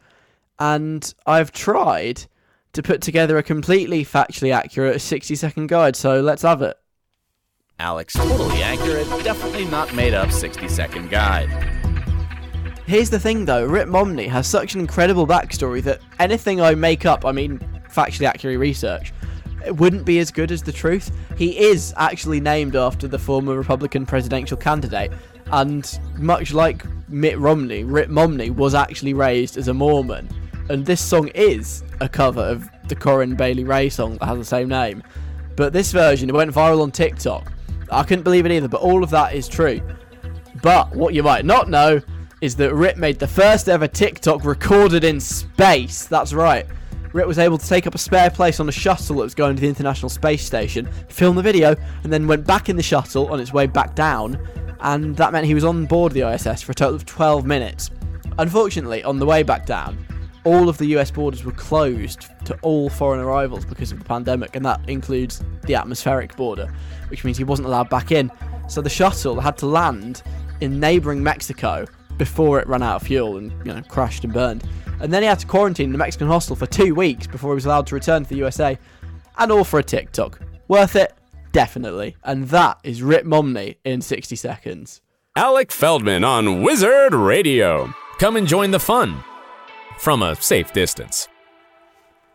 and 0.59 1.12
I've 1.26 1.52
tried 1.52 2.24
to 2.73 2.83
put 2.83 3.01
together 3.01 3.39
a 3.39 3.43
completely 3.43 4.05
factually 4.05 4.53
accurate 4.53 5.01
60 5.01 5.35
second 5.35 5.69
guide, 5.69 5.97
so 5.97 6.21
let's 6.21 6.43
have 6.43 6.62
it. 6.62 6.77
Alex, 7.79 8.14
totally 8.14 8.62
accurate, 8.62 9.07
definitely 9.23 9.64
not 9.66 9.95
made 9.95 10.14
up 10.14 10.33
60 10.33 10.69
second 10.69 11.11
guide. 11.11 11.49
Here's 12.87 13.11
the 13.11 13.21
thing 13.21 13.45
though, 13.45 13.66
Ritt 13.66 13.89
Momney 13.89 14.29
has 14.29 14.47
such 14.47 14.75
an 14.75 14.81
incredible 14.81 15.27
backstory 15.27 15.83
that 15.83 16.01
anything 16.19 16.61
I 16.61 16.75
make 16.75 17.07
up, 17.07 17.25
I 17.25 17.33
mean 17.33 17.59
factually 17.91 18.27
accurate 18.27 18.59
research, 18.59 19.12
it 19.66 19.77
wouldn't 19.77 20.05
be 20.05 20.19
as 20.19 20.31
good 20.31 20.51
as 20.51 20.62
the 20.62 20.73
truth. 20.73 21.11
He 21.37 21.59
is 21.59 21.93
actually 21.97 22.41
named 22.41 22.77
after 22.77 23.07
the 23.09 23.19
former 23.19 23.55
Republican 23.55 24.07
presidential 24.07 24.57
candidate, 24.57 25.12
and 25.53 26.01
much 26.16 26.53
like 26.53 26.85
Mitt 27.09 27.39
Romney, 27.39 27.85
Ritt 27.85 28.09
Momney 28.09 28.51
was 28.51 28.75
actually 28.75 29.14
raised 29.14 29.57
as 29.57 29.69
a 29.69 29.75
Mormon. 29.75 30.29
And 30.71 30.85
this 30.85 31.01
song 31.01 31.29
is 31.29 31.83
a 32.01 32.09
cover 32.09 32.43
of 32.43 32.69
the 32.89 32.95
Corinne 32.95 33.37
Bailey 33.37 33.64
Rae 33.64 33.89
song 33.89 34.19
that 34.19 34.27
has 34.27 34.39
the 34.39 34.45
same 34.45 34.69
name. 34.69 35.03
But 35.57 35.73
this 35.73 35.93
version, 35.93 36.29
it 36.29 36.35
went 36.35 36.53
viral 36.53 36.83
on 36.83 36.91
TikTok. 36.91 37.53
I 37.91 38.03
couldn't 38.03 38.25
believe 38.25 38.45
it 38.45 38.53
either, 38.53 38.69
but 38.69 38.81
all 38.83 39.03
of 39.03 39.11
that 39.11 39.35
is 39.35 39.49
true. 39.49 39.81
But 40.62 40.95
what 40.95 41.14
you 41.14 41.23
might 41.23 41.45
not 41.45 41.71
know 41.71 42.01
is 42.41 42.55
that 42.57 42.75
Ritt 42.75 42.99
made 42.99 43.19
the 43.19 43.27
first 43.27 43.69
ever 43.69 43.89
TikTok 43.89 44.45
recorded 44.45 45.05
in 45.05 45.21
space. 45.21 46.05
That's 46.07 46.33
right. 46.33 46.66
Ritt 47.12 47.27
was 47.27 47.39
able 47.39 47.57
to 47.57 47.66
take 47.66 47.87
up 47.87 47.95
a 47.95 47.99
spare 47.99 48.31
place 48.31 48.61
on 48.61 48.69
a 48.69 48.73
shuttle 48.73 49.16
that 49.16 49.23
was 49.23 49.35
going 49.35 49.57
to 49.57 49.62
the 49.62 49.69
International 49.69 50.11
Space 50.11 50.45
Station, 50.45 50.87
film 51.09 51.37
the 51.37 51.43
video, 51.43 51.75
and 52.05 52.12
then 52.12 52.27
went 52.27 52.47
back 52.47 52.69
in 52.69 52.77
the 52.77 52.83
shuttle 52.83 53.29
on 53.33 53.41
its 53.41 53.53
way 53.53 53.66
back 53.66 53.95
down. 53.95 54.39
And 54.81 55.16
that 55.16 55.33
meant 55.33 55.47
he 55.47 55.55
was 55.55 55.64
on 55.64 55.87
board 55.87 56.12
the 56.12 56.31
ISS 56.31 56.62
for 56.62 56.73
a 56.73 56.75
total 56.75 56.95
of 56.95 57.07
12 57.07 57.47
minutes. 57.47 57.91
Unfortunately, 58.39 59.03
on 59.03 59.19
the 59.19 59.27
way 59.27 59.43
back 59.43 59.66
down, 59.66 59.99
all 60.49 60.70
of 60.70 60.78
the 60.78 60.86
US 60.96 61.11
borders 61.11 61.44
were 61.44 61.53
closed 61.53 62.28
to 62.46 62.59
all 62.62 62.88
foreign 62.88 63.20
arrivals 63.20 63.66
because 63.66 63.92
of 63.92 63.99
the 63.99 64.05
pandemic, 64.05 64.57
and 64.57 64.64
that 64.64 64.80
includes 64.88 65.44
the 65.66 65.74
atmospheric 65.74 66.34
border, 66.36 66.72
which 67.09 67.22
means 67.22 67.36
he 67.36 67.44
wasn't 67.44 67.68
allowed 67.68 67.90
back 67.90 68.12
in. 68.12 68.32
So 68.66 68.80
the 68.80 68.88
shuttle 68.88 69.40
had 69.40 69.59
to 69.59 69.66
land 69.66 70.22
in 70.62 70.80
neighbouring 70.80 71.22
Mexico 71.22 71.84
before 72.16 72.59
it 72.61 72.66
ran 72.66 72.82
out 72.82 72.96
of 72.96 73.07
fuel 73.07 73.36
and 73.36 73.53
you 73.66 73.74
know 73.74 73.82
crashed 73.88 74.24
and 74.24 74.32
burned. 74.32 74.64
And 75.01 75.12
then 75.12 75.20
he 75.20 75.28
had 75.28 75.38
to 75.40 75.46
quarantine 75.46 75.84
in 75.84 75.92
the 75.92 75.99
Mexican 75.99 76.28
hostel 76.28 76.57
for 76.57 76.66
two 76.66 76.94
weeks 76.94 77.26
before 77.26 77.51
he 77.51 77.57
was 77.57 77.66
allowed 77.66 77.86
to 77.88 77.94
return 77.94 78.22
to 78.22 78.28
the 78.30 78.36
USA. 78.36 78.78
And 79.36 79.53
all 79.53 79.64
for 79.64 79.78
a 79.78 79.82
TikTok. 79.84 80.40
Worth 80.66 80.96
it? 80.96 81.12
Definitely. 81.53 82.16
And 82.24 82.49
that 82.49 82.78
is 82.82 83.03
Ritt 83.03 83.26
Momney 83.26 83.76
in 83.84 84.01
60 84.01 84.34
seconds. 84.34 85.03
Alec 85.36 85.70
Feldman 85.70 86.24
on 86.24 86.62
Wizard 86.62 87.12
Radio. 87.14 87.92
Come 88.18 88.36
and 88.36 88.49
join 88.49 88.70
the 88.70 88.80
fun 88.80 89.22
from 89.99 90.22
a 90.22 90.34
safe 90.36 90.72
distance. 90.72 91.28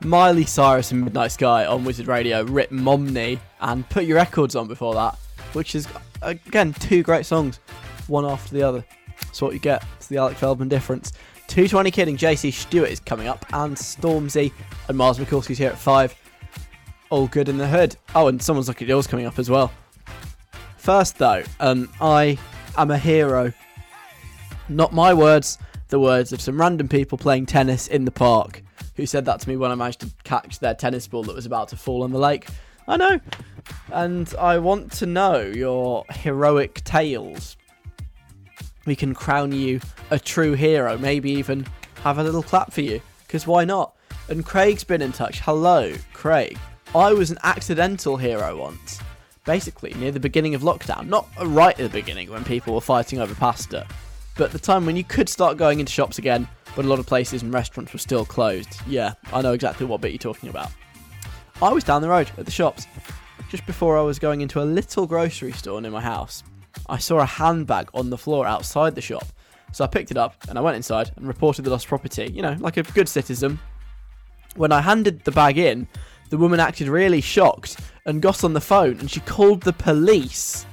Miley 0.01 0.45
Cyrus 0.45 0.91
and 0.91 1.03
Midnight 1.03 1.32
Sky 1.32 1.66
on 1.66 1.86
Wizard 1.86 2.07
Radio, 2.07 2.43
Ritt 2.43 2.72
Momney, 2.72 3.39
and 3.61 3.88
Put 3.89 4.03
Your 4.03 4.18
Records 4.18 4.55
on 4.55 4.68
before 4.68 4.93
that, 4.95 5.18
which 5.53 5.76
is, 5.76 5.88
again, 6.22 6.74
two 6.74 7.03
great 7.03 7.26
songs, 7.26 7.59
one 8.07 8.26
after 8.26 8.53
the 8.53 8.61
other. 8.64 8.84
That's 9.22 9.41
what 9.41 9.53
you 9.53 9.59
get. 9.59 9.86
It's 9.95 10.07
the 10.07 10.18
Alec 10.18 10.36
Feldman 10.36 10.68
difference. 10.68 11.14
220 11.47 11.91
Kidding, 11.91 12.18
JC 12.18 12.51
Stewart 12.51 12.89
is 12.89 12.99
coming 12.99 13.28
up, 13.28 13.45
and 13.53 13.76
Stormzy 13.76 14.51
and 14.89 14.97
Mars 14.97 15.18
Mikulski's 15.20 15.57
here 15.57 15.70
at 15.70 15.78
5. 15.78 16.16
All 17.09 17.28
good 17.28 17.47
in 17.47 17.57
the 17.57 17.68
hood. 17.68 17.95
Oh, 18.16 18.28
and 18.28 18.41
someone's 18.41 18.68
looking 18.68 18.86
at 18.86 18.89
yours 18.89 19.07
coming 19.07 19.26
up 19.26 19.39
as 19.39 19.49
well. 19.49 19.72
First, 20.78 21.18
though, 21.18 21.43
um, 21.61 21.89
I 22.01 22.38
am 22.78 22.91
a 22.91 22.97
hero. 22.97 23.53
Not 24.68 24.93
my 24.93 25.14
words, 25.14 25.59
the 25.94 26.00
words 26.00 26.34
of 26.34 26.41
some 26.41 26.60
random 26.60 26.88
people 26.88 27.20
playing 27.20 27.46
tennis 27.46 27.88
in 27.88 28.04
the 28.04 28.10
park 28.10 28.64
who 28.96 29.06
said 29.06 29.26
that 29.26 29.39
to 29.39 29.48
me 29.48 29.56
when 29.56 29.70
I 29.70 29.76
managed 29.76 30.00
to 30.00 30.10
catch 30.24 30.58
their 30.58 30.74
tennis 30.74 31.08
ball 31.08 31.22
that 31.26 31.36
was 31.36 31.46
about 31.46 31.68
to 31.68 31.78
fall 31.78 32.02
on 32.02 32.12
the 32.12 32.18
lake. 32.18 32.48
I 32.88 32.98
know. 32.98 33.20
And 33.91 34.34
I 34.39 34.58
want 34.58 34.91
to 34.94 35.06
know 35.06 35.41
your 35.41 36.04
heroic 36.10 36.84
tales. 36.84 37.58
We 38.88 38.96
can 38.96 39.14
crown 39.14 39.52
you 39.52 39.82
a 40.10 40.18
true 40.18 40.54
hero, 40.54 40.98
maybe 40.98 41.30
even 41.30 41.68
have 42.02 42.18
a 42.18 42.24
little 42.24 42.41
clap 42.41 42.74
for 42.74 42.82
you, 42.82 43.00
because 43.28 43.46
why 43.46 43.64
not? 43.64 43.96
And 44.30 44.44
Craig's 44.44 44.84
been 44.84 45.04
in 45.04 45.12
touch. 45.12 45.41
Hello, 45.41 45.94
Craig. 46.12 46.58
I 46.96 47.14
was 47.14 47.30
an 47.30 47.38
accidental 47.44 48.18
hero 48.18 48.58
once. 48.58 49.00
Basically, 49.46 49.94
near 49.94 50.12
the 50.12 50.20
beginning 50.20 50.56
of 50.56 50.64
lockdown. 50.64 51.06
Not 51.06 51.30
right 51.39 51.80
at 51.80 51.91
the 51.91 52.00
beginning 52.00 52.32
when 52.32 52.44
people 52.44 52.74
were 52.74 52.82
fighting 52.82 53.20
over 53.20 53.36
pasta, 53.36 53.86
but 54.36 54.52
the 54.52 54.60
time 54.60 54.86
when 54.86 54.96
you 54.96 55.04
could 55.04 55.30
start 55.30 55.58
going 55.58 55.80
into 55.80 55.92
shops 55.92 56.18
again, 56.18 56.48
but 56.76 56.86
a 56.86 56.88
lot 56.88 57.00
of 57.00 57.06
places 57.06 57.44
and 57.44 57.54
restaurants 57.54 57.94
were 57.94 58.00
still 58.00 58.26
closed. 58.26 58.82
Yeah, 58.88 59.14
I 59.32 59.42
know 59.42 59.54
exactly 59.54 59.86
what 59.86 60.02
bit 60.02 60.12
you're 60.12 60.18
talking 60.18 60.50
about. 60.50 60.72
I 61.62 61.72
was 61.72 61.84
down 61.84 62.02
the 62.02 62.10
road 62.10 62.32
at 62.38 62.46
the 62.46 62.52
shops. 62.52 62.88
Just 63.50 63.66
before 63.66 63.98
I 63.98 64.02
was 64.02 64.18
going 64.18 64.42
into 64.42 64.62
a 64.62 64.66
little 64.66 65.06
grocery 65.06 65.52
store 65.52 65.80
near 65.80 65.92
my 65.92 66.02
house, 66.02 66.44
I 66.90 66.98
saw 66.98 67.20
a 67.20 67.26
handbag 67.26 67.90
on 67.94 68.10
the 68.10 68.18
floor 68.18 68.48
outside 68.48 68.96
the 68.96 69.02
shop. 69.02 69.26
So 69.72 69.84
I 69.84 69.88
picked 69.88 70.12
it 70.12 70.18
up 70.18 70.36
and 70.50 70.58
I 70.58 70.62
went 70.62 70.78
inside 70.78 71.12
and 71.16 71.28
reported 71.28 71.64
the 71.64 71.70
lost 71.70 71.88
property, 71.88 72.32
you 72.34 72.42
know, 72.42 72.56
like 72.60 72.78
a 72.78 72.84
good 72.84 73.08
citizen. 73.08 73.60
When 74.56 74.72
I 74.72 74.82
handed 74.82 75.24
the 75.24 75.32
bag 75.32 75.58
in, 75.58 75.88
the 76.30 76.38
woman 76.38 76.60
acted 76.60 76.88
really 76.88 77.22
shocked 77.22 77.80
and 78.06 78.22
got 78.22 78.44
on 78.44 78.54
the 78.54 78.62
phone 78.62 79.00
and 79.00 79.10
she 79.10 79.20
called 79.22 79.62
the 79.62 79.74
police. 79.74 80.66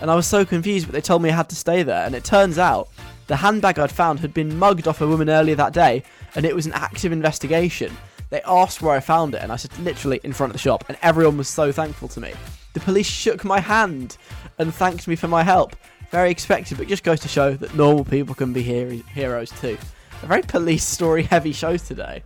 And 0.00 0.10
I 0.10 0.14
was 0.14 0.26
so 0.26 0.44
confused, 0.44 0.86
but 0.86 0.92
they 0.92 1.00
told 1.00 1.22
me 1.22 1.30
I 1.30 1.36
had 1.36 1.48
to 1.50 1.56
stay 1.56 1.82
there. 1.82 2.06
And 2.06 2.14
it 2.14 2.24
turns 2.24 2.58
out 2.58 2.88
the 3.26 3.36
handbag 3.36 3.78
I'd 3.78 3.92
found 3.92 4.20
had 4.20 4.34
been 4.34 4.58
mugged 4.58 4.88
off 4.88 5.00
a 5.00 5.06
woman 5.06 5.30
earlier 5.30 5.54
that 5.54 5.72
day 5.72 6.02
and 6.34 6.44
it 6.44 6.54
was 6.54 6.66
an 6.66 6.72
active 6.72 7.12
investigation. 7.12 7.96
They 8.30 8.40
asked 8.42 8.80
where 8.80 8.96
I 8.96 9.00
found 9.00 9.34
it 9.34 9.42
and 9.42 9.52
I 9.52 9.56
said 9.56 9.76
literally 9.78 10.20
in 10.24 10.32
front 10.32 10.50
of 10.50 10.54
the 10.54 10.58
shop 10.58 10.84
and 10.88 10.96
everyone 11.02 11.36
was 11.36 11.48
so 11.48 11.70
thankful 11.70 12.08
to 12.08 12.20
me. 12.20 12.32
The 12.72 12.80
police 12.80 13.06
shook 13.06 13.44
my 13.44 13.60
hand 13.60 14.16
and 14.58 14.74
thanked 14.74 15.06
me 15.06 15.16
for 15.16 15.28
my 15.28 15.42
help. 15.42 15.76
Very 16.10 16.30
expected, 16.30 16.78
but 16.78 16.88
just 16.88 17.04
goes 17.04 17.20
to 17.20 17.28
show 17.28 17.54
that 17.54 17.74
normal 17.74 18.04
people 18.04 18.34
can 18.34 18.52
be 18.52 18.62
hero- 18.62 19.02
heroes 19.14 19.50
too. 19.60 19.76
A 20.22 20.26
very 20.26 20.42
police 20.42 20.84
story 20.84 21.22
heavy 21.22 21.52
show 21.52 21.76
today. 21.76 22.22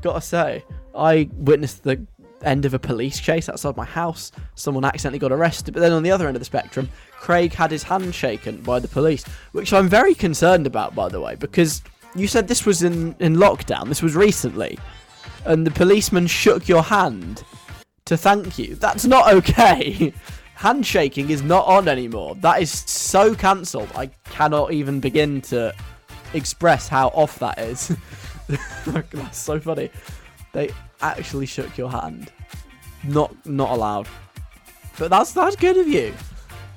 Gotta 0.00 0.20
say, 0.20 0.64
I 0.94 1.28
witnessed 1.34 1.84
the 1.84 2.04
end 2.42 2.64
of 2.64 2.74
a 2.74 2.78
police 2.78 3.20
chase 3.20 3.48
outside 3.48 3.76
my 3.76 3.84
house. 3.84 4.32
Someone 4.54 4.84
accidentally 4.84 5.18
got 5.18 5.32
arrested, 5.32 5.74
but 5.74 5.80
then 5.80 5.92
on 5.92 6.02
the 6.02 6.10
other 6.10 6.26
end 6.26 6.36
of 6.36 6.40
the 6.40 6.46
spectrum, 6.46 6.88
Craig 7.12 7.52
had 7.52 7.70
his 7.70 7.82
hand 7.82 8.14
shaken 8.14 8.60
by 8.62 8.78
the 8.78 8.88
police, 8.88 9.24
which 9.52 9.72
I'm 9.72 9.88
very 9.88 10.14
concerned 10.14 10.66
about, 10.66 10.94
by 10.94 11.08
the 11.08 11.20
way, 11.20 11.34
because 11.34 11.82
you 12.14 12.26
said 12.26 12.48
this 12.48 12.66
was 12.66 12.82
in, 12.82 13.14
in 13.20 13.36
lockdown, 13.36 13.88
this 13.88 14.02
was 14.02 14.16
recently, 14.16 14.78
and 15.44 15.66
the 15.66 15.70
policeman 15.70 16.26
shook 16.26 16.68
your 16.68 16.82
hand 16.82 17.44
to 18.06 18.16
thank 18.16 18.58
you. 18.58 18.74
That's 18.74 19.04
not 19.04 19.32
okay. 19.34 20.12
Handshaking 20.54 21.30
is 21.30 21.42
not 21.42 21.66
on 21.66 21.88
anymore. 21.88 22.34
That 22.36 22.60
is 22.60 22.70
so 22.70 23.34
cancelled. 23.34 23.88
I 23.94 24.06
cannot 24.24 24.72
even 24.72 25.00
begin 25.00 25.40
to 25.42 25.74
express 26.34 26.86
how 26.86 27.08
off 27.08 27.38
that 27.38 27.58
is. 27.58 27.96
That's 28.86 29.38
so 29.38 29.58
funny. 29.58 29.90
They 30.52 30.70
actually 31.02 31.46
shook 31.46 31.76
your 31.76 31.90
hand. 31.90 32.32
Not 33.04 33.34
not 33.46 33.70
allowed. 33.70 34.08
But 34.98 35.10
that's 35.10 35.32
that's 35.32 35.56
good 35.56 35.76
of 35.76 35.88
you. 35.88 36.14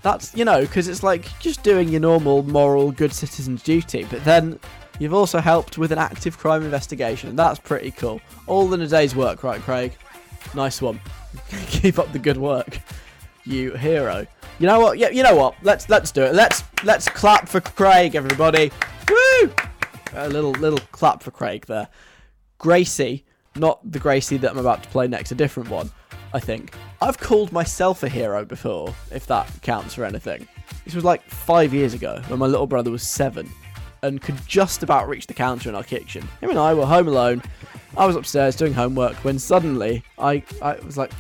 That's 0.02 0.36
you 0.36 0.46
know 0.46 0.62
because 0.62 0.88
it's 0.88 1.04
like 1.04 1.28
just 1.40 1.64
doing 1.64 1.90
your 1.90 2.02
normal 2.02 2.44
moral 2.44 2.92
good 2.92 3.14
citizen's 3.14 3.64
duty. 3.64 4.06
But 4.10 4.24
then 4.24 4.60
you've 5.00 5.14
also 5.14 5.40
helped 5.40 5.78
with 5.78 5.92
an 5.92 5.98
active 5.98 6.38
crime 6.38 6.64
investigation. 6.64 7.36
That's 7.36 7.60
pretty 7.60 7.92
cool. 7.92 8.22
All 8.48 8.74
in 8.74 8.82
a 8.82 8.88
day's 8.88 9.16
work, 9.16 9.44
right, 9.44 9.62
Craig? 9.62 9.94
Nice 10.54 10.82
one. 10.82 11.00
Keep 11.68 12.00
up 12.00 12.12
the 12.12 12.20
good 12.20 12.38
work, 12.38 12.80
you 13.46 13.74
hero. 13.74 14.28
You 14.60 14.68
know 14.68 14.80
what? 14.80 14.98
Yeah, 15.00 15.10
you 15.10 15.24
know 15.24 15.36
what? 15.36 15.56
Let's 15.64 15.90
let's 15.90 16.12
do 16.12 16.24
it. 16.24 16.36
Let's 16.36 16.64
let's 16.84 17.08
clap 17.10 17.48
for 17.48 17.60
Craig, 17.60 18.16
everybody. 18.16 18.72
Woo! 19.10 19.54
A 20.14 20.30
little 20.30 20.52
little 20.52 20.80
clap 20.92 21.24
for 21.24 21.32
Craig 21.32 21.66
there. 21.66 21.88
Gracie, 22.60 23.26
not 23.56 23.80
the 23.92 24.00
Gracie 24.00 24.38
that 24.38 24.52
I'm 24.52 24.58
about 24.58 24.84
to 24.84 24.90
play 24.90 25.08
next, 25.08 25.32
a 25.32 25.36
different 25.36 25.70
one. 25.70 25.92
I 26.34 26.40
think 26.40 26.74
I've 27.02 27.20
called 27.20 27.52
myself 27.52 28.02
a 28.04 28.10
hero 28.10 28.44
before, 28.44 28.94
if 29.12 29.28
that 29.28 29.50
counts 29.62 29.94
for 29.94 30.04
anything. 30.04 30.48
This 30.86 30.96
was 30.96 31.04
like 31.04 31.24
five 31.24 31.74
years 31.74 31.94
ago 31.94 32.22
when 32.28 32.40
my 32.40 32.48
little 32.48 32.68
brother 32.68 32.90
was 32.90 33.04
seven 33.04 33.50
and 34.02 34.22
could 34.22 34.36
just 34.48 34.84
about 34.84 35.08
reach 35.08 35.28
the 35.28 35.34
counter 35.34 35.70
in 35.70 35.76
our 35.76 35.84
kitchen. 35.84 36.28
Him 36.42 36.50
and 36.50 36.60
I 36.60 36.74
were 36.74 36.86
home 36.86 37.08
alone. 37.08 37.42
I 37.96 38.06
was 38.06 38.16
upstairs 38.16 38.56
doing 38.56 38.74
homework 38.74 39.16
when 39.24 39.38
suddenly 39.38 40.04
I, 40.18 40.44
I 40.62 40.76
was 40.78 40.98
like, 40.98 41.12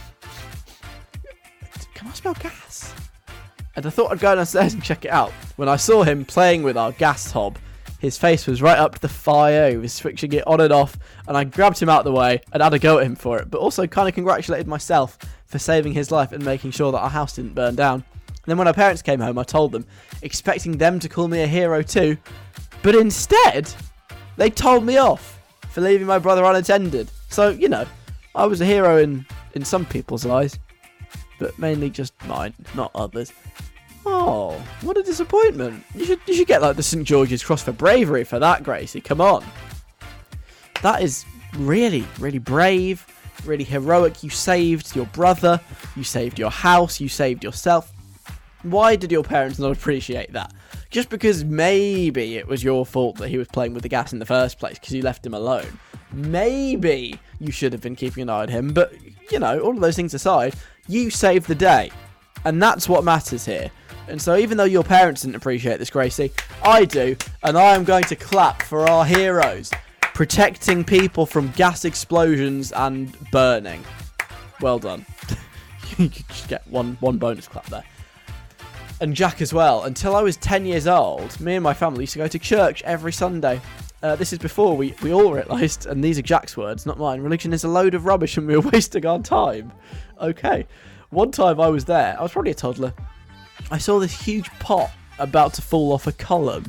Can 1.93 2.07
I 2.07 2.13
smell 2.13 2.33
gas? 2.35 2.93
And 3.75 3.85
I 3.85 3.89
thought 3.89 4.11
I'd 4.11 4.19
go 4.19 4.35
downstairs 4.35 4.73
and 4.73 4.83
check 4.83 5.05
it 5.05 5.11
out. 5.11 5.31
When 5.55 5.69
I 5.69 5.77
saw 5.77 6.03
him 6.03 6.25
playing 6.25 6.63
with 6.63 6.77
our 6.77 6.91
gas 6.91 7.31
hob, 7.31 7.57
his 8.03 8.17
face 8.17 8.45
was 8.47 8.61
right 8.61 8.77
up 8.77 8.95
to 8.95 8.99
the 8.99 9.07
fire. 9.07 9.71
He 9.71 9.77
was 9.77 9.93
switching 9.93 10.33
it 10.33 10.45
on 10.45 10.59
and 10.59 10.73
off, 10.73 10.97
and 11.25 11.37
I 11.37 11.45
grabbed 11.45 11.79
him 11.79 11.87
out 11.87 11.99
of 11.99 12.03
the 12.03 12.11
way 12.11 12.41
and 12.51 12.61
had 12.61 12.73
a 12.73 12.77
go 12.77 12.99
at 12.99 13.05
him 13.05 13.15
for 13.15 13.39
it, 13.39 13.49
but 13.49 13.59
also 13.59 13.87
kind 13.87 14.09
of 14.09 14.13
congratulated 14.13 14.67
myself 14.67 15.17
for 15.45 15.57
saving 15.57 15.93
his 15.93 16.11
life 16.11 16.33
and 16.33 16.43
making 16.43 16.71
sure 16.71 16.91
that 16.91 16.97
our 16.97 17.09
house 17.09 17.37
didn't 17.37 17.55
burn 17.55 17.75
down. 17.75 18.03
And 18.27 18.45
then 18.45 18.57
when 18.57 18.67
our 18.67 18.73
parents 18.73 19.01
came 19.01 19.21
home, 19.21 19.39
I 19.39 19.43
told 19.43 19.71
them, 19.71 19.85
expecting 20.21 20.77
them 20.77 20.99
to 20.99 21.07
call 21.07 21.29
me 21.29 21.43
a 21.43 21.47
hero 21.47 21.81
too, 21.81 22.17
but 22.81 22.93
instead, 22.93 23.73
they 24.35 24.49
told 24.49 24.85
me 24.85 24.97
off 24.97 25.39
for 25.69 25.79
leaving 25.79 26.05
my 26.05 26.19
brother 26.19 26.43
unattended. 26.43 27.09
So, 27.29 27.51
you 27.51 27.69
know, 27.69 27.85
I 28.35 28.45
was 28.45 28.59
a 28.59 28.65
hero 28.65 28.97
in, 28.97 29.25
in 29.53 29.63
some 29.63 29.85
people's 29.85 30.25
eyes, 30.25 30.59
but 31.39 31.57
mainly 31.57 31.89
just 31.89 32.13
mine, 32.25 32.53
not 32.75 32.91
others. 32.95 33.31
Oh, 34.05 34.61
what 34.81 34.97
a 34.97 35.03
disappointment. 35.03 35.83
You 35.95 36.05
should, 36.05 36.19
you 36.27 36.33
should 36.33 36.47
get 36.47 36.61
like 36.61 36.75
the 36.75 36.83
St. 36.83 37.03
George's 37.05 37.43
Cross 37.43 37.63
for 37.63 37.71
bravery 37.71 38.23
for 38.23 38.39
that, 38.39 38.63
Gracie. 38.63 39.01
Come 39.01 39.21
on. 39.21 39.43
That 40.81 41.01
is 41.01 41.25
really, 41.55 42.05
really 42.19 42.39
brave, 42.39 43.05
really 43.45 43.63
heroic. 43.63 44.23
You 44.23 44.29
saved 44.29 44.95
your 44.95 45.05
brother, 45.07 45.61
you 45.95 46.03
saved 46.03 46.37
your 46.37 46.51
house, 46.51 46.99
you 46.99 47.07
saved 47.07 47.43
yourself. 47.43 47.91
Why 48.63 48.95
did 48.95 49.11
your 49.11 49.23
parents 49.23 49.59
not 49.59 49.71
appreciate 49.71 50.33
that? 50.33 50.53
Just 50.89 51.09
because 51.09 51.43
maybe 51.43 52.37
it 52.37 52.47
was 52.47 52.63
your 52.63 52.85
fault 52.85 53.17
that 53.17 53.29
he 53.29 53.37
was 53.37 53.47
playing 53.47 53.73
with 53.73 53.83
the 53.83 53.89
gas 53.89 54.13
in 54.13 54.19
the 54.19 54.25
first 54.25 54.59
place 54.59 54.77
because 54.77 54.93
you 54.93 55.01
left 55.01 55.25
him 55.25 55.33
alone. 55.33 55.79
Maybe 56.11 57.19
you 57.39 57.51
should 57.51 57.73
have 57.73 57.81
been 57.81 57.95
keeping 57.95 58.23
an 58.23 58.29
eye 58.29 58.43
on 58.43 58.49
him, 58.49 58.73
but 58.73 58.93
you 59.31 59.39
know, 59.39 59.59
all 59.59 59.71
of 59.71 59.81
those 59.81 59.95
things 59.95 60.13
aside, 60.13 60.53
you 60.87 61.09
saved 61.09 61.47
the 61.47 61.55
day. 61.55 61.91
And 62.45 62.61
that's 62.61 62.87
what 62.87 63.03
matters 63.03 63.45
here. 63.45 63.71
And 64.07 64.21
so, 64.21 64.35
even 64.35 64.57
though 64.57 64.63
your 64.63 64.83
parents 64.83 65.21
didn't 65.21 65.35
appreciate 65.35 65.79
this, 65.79 65.89
Gracie, 65.89 66.31
I 66.63 66.85
do, 66.85 67.15
and 67.43 67.57
I 67.57 67.75
am 67.75 67.83
going 67.83 68.03
to 68.05 68.15
clap 68.15 68.61
for 68.63 68.89
our 68.89 69.05
heroes 69.05 69.71
protecting 70.13 70.83
people 70.83 71.25
from 71.25 71.49
gas 71.51 71.85
explosions 71.85 72.71
and 72.71 73.17
burning. 73.31 73.83
Well 74.61 74.79
done. 74.79 75.05
you 75.97 76.09
just 76.09 76.47
get 76.47 76.67
one 76.67 76.97
one 76.99 77.17
bonus 77.17 77.47
clap 77.47 77.65
there. 77.67 77.83
And 79.01 79.15
Jack 79.15 79.41
as 79.41 79.53
well. 79.53 79.83
Until 79.83 80.15
I 80.15 80.21
was 80.21 80.37
10 80.37 80.65
years 80.65 80.87
old, 80.87 81.39
me 81.41 81.55
and 81.55 81.63
my 81.63 81.73
family 81.73 82.03
used 82.03 82.13
to 82.13 82.19
go 82.19 82.27
to 82.27 82.39
church 82.39 82.81
every 82.83 83.11
Sunday. 83.11 83.59
Uh, 84.01 84.15
this 84.15 84.31
is 84.31 84.39
before 84.39 84.77
we, 84.77 84.93
we 85.01 85.11
all 85.11 85.33
realised, 85.33 85.87
and 85.87 86.03
these 86.03 86.19
are 86.19 86.21
Jack's 86.21 86.55
words, 86.55 86.85
not 86.85 86.99
mine, 86.99 87.21
religion 87.21 87.53
is 87.53 87.63
a 87.63 87.67
load 87.67 87.95
of 87.95 88.05
rubbish 88.05 88.37
and 88.37 88.47
we're 88.47 88.59
wasting 88.71 89.05
our 89.05 89.19
time. 89.19 89.71
Okay. 90.21 90.67
One 91.09 91.31
time 91.31 91.59
I 91.59 91.67
was 91.67 91.85
there, 91.85 92.15
I 92.17 92.21
was 92.21 92.31
probably 92.31 92.51
a 92.51 92.55
toddler. 92.55 92.93
I 93.71 93.77
saw 93.77 93.99
this 93.99 94.19
huge 94.19 94.49
pot 94.59 94.91
about 95.19 95.53
to 95.55 95.61
fall 95.61 95.91
off 95.91 96.07
a 96.07 96.11
column. 96.11 96.65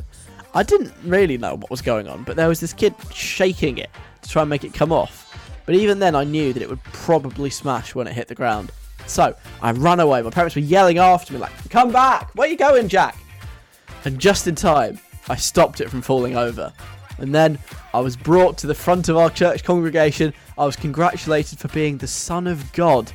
I 0.55 0.62
didn't 0.62 0.92
really 1.05 1.36
know 1.36 1.57
what 1.57 1.70
was 1.70 1.82
going 1.82 2.09
on, 2.09 2.22
but 2.22 2.36
there 2.36 2.49
was 2.49 2.61
this 2.61 2.72
kid 2.72 2.95
shaking 3.12 3.78
it 3.78 3.90
to 4.22 4.28
try 4.28 4.42
and 4.42 4.49
make 4.49 4.64
it 4.64 4.72
come 4.72 4.92
off. 4.92 5.22
But 5.66 5.74
even 5.74 5.99
then, 5.99 6.14
I 6.14 6.24
knew 6.24 6.53
that 6.53 6.62
it 6.62 6.68
would 6.68 6.82
probably 6.84 7.51
smash 7.51 7.95
when 7.95 8.07
it 8.07 8.12
hit 8.12 8.28
the 8.28 8.34
ground. 8.34 8.70
So 9.07 9.34
I 9.62 9.72
ran 9.72 10.01
away. 10.01 10.22
My 10.22 10.30
parents 10.30 10.55
were 10.55 10.62
yelling 10.62 10.99
after 10.99 11.32
me, 11.32 11.38
like, 11.38 11.53
Come 11.70 11.92
back! 11.92 12.34
Where 12.34 12.47
are 12.47 12.51
you 12.51 12.57
going, 12.57 12.88
Jack? 12.88 13.18
And 14.05 14.18
just 14.18 14.47
in 14.47 14.55
time, 14.55 15.01
I 15.28 15.36
stopped 15.36 15.80
it 15.80 15.90
from 15.90 16.03
falling 16.03 16.36
over. 16.36 16.72
And 17.18 17.34
then 17.34 17.59
I 17.92 18.01
was 18.01 18.16
brought 18.16 18.59
to 18.59 18.66
the 18.66 18.74
front 18.74 19.09
of 19.09 19.16
our 19.16 19.30
church 19.30 19.64
congregation. 19.64 20.34
I 20.59 20.66
was 20.66 20.76
congratulated 20.76 21.59
for 21.59 21.68
being 21.68 21.97
the 21.97 22.07
Son 22.07 22.47
of 22.47 22.72
God, 22.72 23.12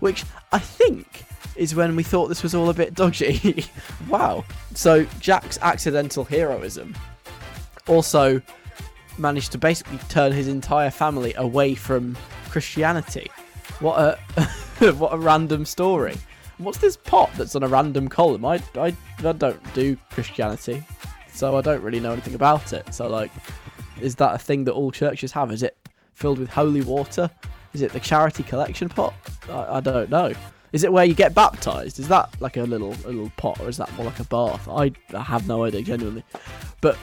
which 0.00 0.24
I 0.50 0.58
think 0.58 1.24
is 1.56 1.74
when 1.74 1.96
we 1.96 2.02
thought 2.02 2.28
this 2.28 2.42
was 2.42 2.54
all 2.54 2.70
a 2.70 2.74
bit 2.74 2.94
dodgy. 2.94 3.64
wow. 4.08 4.44
So 4.74 5.04
Jack's 5.20 5.58
accidental 5.60 6.24
heroism 6.24 6.94
also 7.86 8.40
managed 9.18 9.52
to 9.52 9.58
basically 9.58 9.98
turn 10.08 10.32
his 10.32 10.48
entire 10.48 10.90
family 10.90 11.34
away 11.34 11.74
from 11.74 12.16
Christianity. 12.50 13.30
What 13.80 14.18
a 14.36 14.42
what 14.92 15.12
a 15.12 15.18
random 15.18 15.64
story. 15.64 16.16
What's 16.58 16.78
this 16.78 16.96
pot 16.96 17.30
that's 17.36 17.56
on 17.56 17.62
a 17.62 17.68
random 17.68 18.08
column? 18.08 18.44
I, 18.44 18.62
I, 18.74 18.94
I 19.24 19.32
don't 19.32 19.74
do 19.74 19.96
Christianity, 20.10 20.84
so 21.32 21.56
I 21.56 21.60
don't 21.60 21.82
really 21.82 21.98
know 21.98 22.12
anything 22.12 22.34
about 22.34 22.72
it. 22.72 22.94
So 22.94 23.08
like, 23.08 23.32
is 24.00 24.14
that 24.16 24.34
a 24.34 24.38
thing 24.38 24.64
that 24.64 24.72
all 24.72 24.92
churches 24.92 25.32
have? 25.32 25.50
Is 25.50 25.62
it 25.62 25.76
filled 26.14 26.38
with 26.38 26.50
holy 26.50 26.82
water? 26.82 27.30
Is 27.72 27.82
it 27.82 27.92
the 27.92 28.00
charity 28.00 28.42
collection 28.42 28.88
pot? 28.88 29.14
I, 29.48 29.76
I 29.76 29.80
don't 29.80 30.10
know. 30.10 30.32
Is 30.72 30.84
it 30.84 30.92
where 30.92 31.04
you 31.04 31.14
get 31.14 31.34
baptized? 31.34 31.98
Is 31.98 32.08
that 32.08 32.30
like 32.40 32.56
a 32.56 32.62
little 32.62 32.94
a 33.04 33.08
little 33.08 33.32
pot, 33.36 33.60
or 33.60 33.68
is 33.68 33.76
that 33.76 33.92
more 33.94 34.06
like 34.06 34.20
a 34.20 34.24
bath? 34.24 34.66
I, 34.68 34.92
I 35.14 35.22
have 35.22 35.46
no 35.46 35.64
idea, 35.64 35.82
genuinely. 35.82 36.24
But 36.80 36.96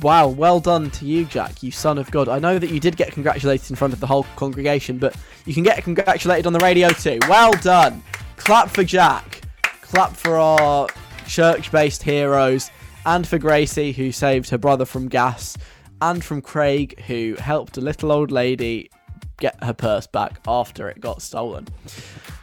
wow, 0.00 0.28
well 0.28 0.60
done 0.60 0.90
to 0.92 1.04
you, 1.04 1.26
Jack, 1.26 1.62
you 1.62 1.70
son 1.70 1.98
of 1.98 2.10
God. 2.10 2.28
I 2.28 2.38
know 2.38 2.58
that 2.58 2.70
you 2.70 2.80
did 2.80 2.96
get 2.96 3.12
congratulated 3.12 3.70
in 3.70 3.76
front 3.76 3.92
of 3.92 4.00
the 4.00 4.06
whole 4.06 4.24
congregation, 4.36 4.98
but 4.98 5.14
you 5.44 5.52
can 5.52 5.62
get 5.62 5.84
congratulated 5.84 6.46
on 6.46 6.52
the 6.52 6.58
radio 6.60 6.88
too. 6.88 7.18
Well 7.28 7.52
done. 7.52 8.02
Clap 8.36 8.70
for 8.70 8.82
Jack. 8.82 9.42
Clap 9.82 10.16
for 10.16 10.38
our 10.38 10.88
church-based 11.26 12.02
heroes, 12.02 12.70
and 13.04 13.26
for 13.26 13.38
Gracie, 13.38 13.92
who 13.92 14.10
saved 14.10 14.48
her 14.50 14.58
brother 14.58 14.86
from 14.86 15.08
gas, 15.08 15.56
and 16.00 16.24
from 16.24 16.40
Craig, 16.40 17.00
who 17.02 17.36
helped 17.38 17.76
a 17.76 17.80
little 17.80 18.10
old 18.10 18.30
lady 18.30 18.90
get 19.38 19.62
her 19.62 19.72
purse 19.72 20.06
back 20.06 20.40
after 20.46 20.88
it 20.88 21.00
got 21.00 21.20
stolen. 21.20 21.68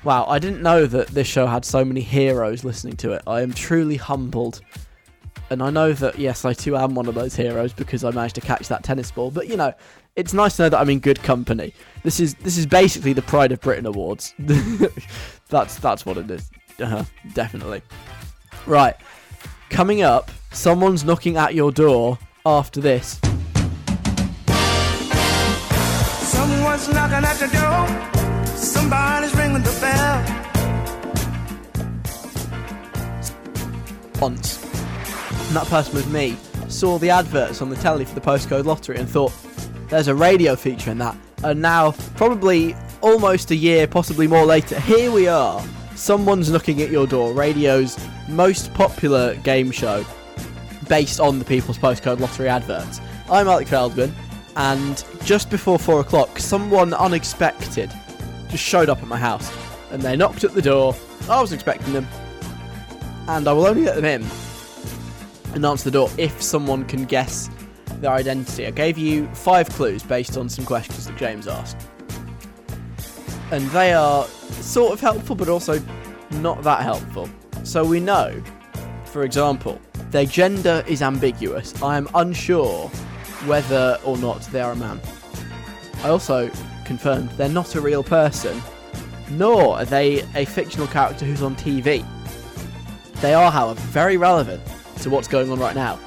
Wow, 0.04 0.26
I 0.28 0.40
didn't 0.40 0.62
know 0.62 0.86
that 0.86 1.08
this 1.08 1.28
show 1.28 1.46
had 1.46 1.66
so 1.66 1.84
many 1.84 2.02
heroes 2.02 2.64
listening 2.64 2.96
to 2.98 3.12
it. 3.12 3.22
I 3.28 3.42
am 3.42 3.54
truly 3.54 3.98
humbled. 3.98 4.62
And 5.50 5.64
I 5.64 5.70
know 5.72 5.94
that, 5.94 6.20
yes, 6.20 6.46
I 6.46 6.54
too 6.54 6.78
am 6.78 6.96
one 6.96 7.08
of 7.08 7.16
those 7.16 7.36
heroes 7.36 7.74
because 7.74 8.04
I 8.04 8.12
managed 8.12 8.36
to 8.36 8.42
catch 8.42 8.68
that 8.68 8.84
tennis 8.84 9.12
ball. 9.12 9.32
But, 9.32 9.48
you 9.48 9.58
know, 9.58 9.74
it's 10.16 10.34
nice 10.34 10.58
to 10.58 10.64
know 10.64 10.70
that 10.70 10.80
I'm 10.80 10.90
in 10.90 11.00
good 11.00 11.22
company. 11.24 11.74
This 12.04 12.20
is 12.20 12.36
this 12.36 12.58
is 12.58 12.66
basically 12.66 13.14
the 13.14 13.22
Pride 13.22 13.52
of 13.52 13.62
Britain 13.62 13.86
Awards. 13.86 14.34
that's 15.50 15.78
that's 15.78 16.06
what 16.06 16.18
it 16.18 16.30
is. 16.30 16.50
Uh-huh, 16.80 17.04
definitely. 17.34 17.82
Right. 18.66 18.96
Coming 19.70 20.02
up, 20.02 20.30
someone's 20.52 21.04
knocking 21.04 21.38
at 21.38 21.56
your 21.56 21.72
door 21.72 22.20
after 22.46 22.82
this. 22.82 23.20
Someone's 26.28 26.90
knocking 26.90 27.26
at 27.26 27.40
door. 27.52 28.46
Somebody's 28.58 29.19
once. 34.20 34.64
And 34.64 35.56
that 35.56 35.68
person 35.68 35.96
was 35.96 36.08
me. 36.08 36.38
Saw 36.68 36.98
the 36.98 37.10
adverts 37.10 37.62
on 37.62 37.70
the 37.70 37.76
telly 37.78 38.06
for 38.06 38.16
the 38.16 38.22
postcode 38.22 38.66
lottery 38.66 38.98
and 38.98 39.10
thought, 39.10 39.34
there's 39.90 40.08
a 40.08 40.16
radio 40.16 40.56
feature 40.56 40.92
in 40.92 40.98
that. 41.00 41.18
And 41.44 41.62
now, 41.62 41.92
probably 42.16 42.76
almost 43.02 43.52
a 43.52 43.56
year, 43.56 43.88
possibly 43.88 44.28
more 44.28 44.46
later, 44.46 44.80
here 44.80 45.12
we 45.12 45.28
are. 45.28 45.64
Someone's 45.96 46.52
knocking 46.52 46.82
at 46.82 46.90
your 46.90 47.08
door. 47.08 47.34
Radio's 47.34 47.98
most 48.28 48.74
popular 48.74 49.36
game 49.36 49.72
show 49.72 50.06
based 50.88 51.20
on 51.20 51.40
the 51.40 51.46
People's 51.46 51.78
Postcode 51.78 52.20
Lottery 52.20 52.48
adverts. 52.48 53.00
I'm 53.30 53.48
Alec 53.48 53.68
Feldman, 53.68 54.14
and 54.56 55.04
just 55.24 55.50
before 55.50 55.80
four 55.80 56.00
o'clock, 56.00 56.40
someone 56.40 56.94
unexpected 56.94 57.92
just 58.50 58.64
showed 58.64 58.90
up 58.90 59.02
at 59.02 59.08
my 59.08 59.18
house. 59.18 59.52
And 59.92 60.02
they 60.02 60.16
knocked 60.16 60.44
at 60.44 60.54
the 60.54 60.62
door. 60.62 60.96
I 61.30 61.40
was 61.42 61.54
expecting 61.54 61.94
them, 61.94 62.08
and 63.30 63.48
I 63.48 63.54
will 63.54 63.68
only 63.68 63.84
let 63.84 63.96
them 63.96 64.06
in 64.06 64.26
and 65.54 65.64
answer 65.64 65.86
the 65.86 65.92
door 65.92 66.10
if 66.18 66.42
someone 66.42 66.84
can 66.86 67.06
guess 67.06 67.48
their 68.02 68.12
identity. 68.12 68.66
I 68.66 68.72
gave 68.72 68.98
you 68.98 69.28
five 69.36 69.70
clues 69.70 70.02
based 70.02 70.36
on 70.36 70.50
some 70.50 70.66
questions 70.66 71.06
that 71.06 71.16
James 71.16 71.48
asked. 71.48 71.78
And 73.52 73.68
they 73.70 73.94
are 73.94 74.26
sort 74.26 74.94
of 74.94 75.00
helpful, 75.00 75.36
but 75.36 75.48
also 75.48 75.80
not 76.32 76.64
that 76.64 76.82
helpful. 76.82 77.30
So 77.64 77.86
we 77.86 78.00
know, 78.00 78.42
for 79.06 79.24
example, 79.24 79.80
their 80.10 80.26
gender 80.26 80.84
is 80.88 81.04
ambiguous. 81.04 81.80
I 81.84 81.98
am 81.98 82.10
unsure 82.16 82.88
whether 83.46 84.00
or 84.04 84.18
not 84.18 84.42
they 84.52 84.62
are 84.62 84.72
a 84.72 84.76
man. 84.76 85.00
I 86.04 86.10
also 86.10 86.50
confirmed 86.84 87.30
they're 87.32 87.48
not 87.48 87.76
a 87.76 87.82
real 87.82 88.04
person, 88.04 88.60
nor 89.30 89.78
are 89.78 89.86
they 89.86 90.24
a 90.34 90.46
fictional 90.46 90.88
character 90.88 91.26
who's 91.26 91.44
on 91.44 91.56
TV. 91.56 92.04
They 93.22 93.34
are, 93.34 93.52
however, 93.52 93.80
very 93.82 94.18
relevant 94.18 94.62
to 95.02 95.10
what's 95.10 95.28
going 95.28 95.52
on 95.52 95.60
right 95.60 95.76
now. 95.76 96.00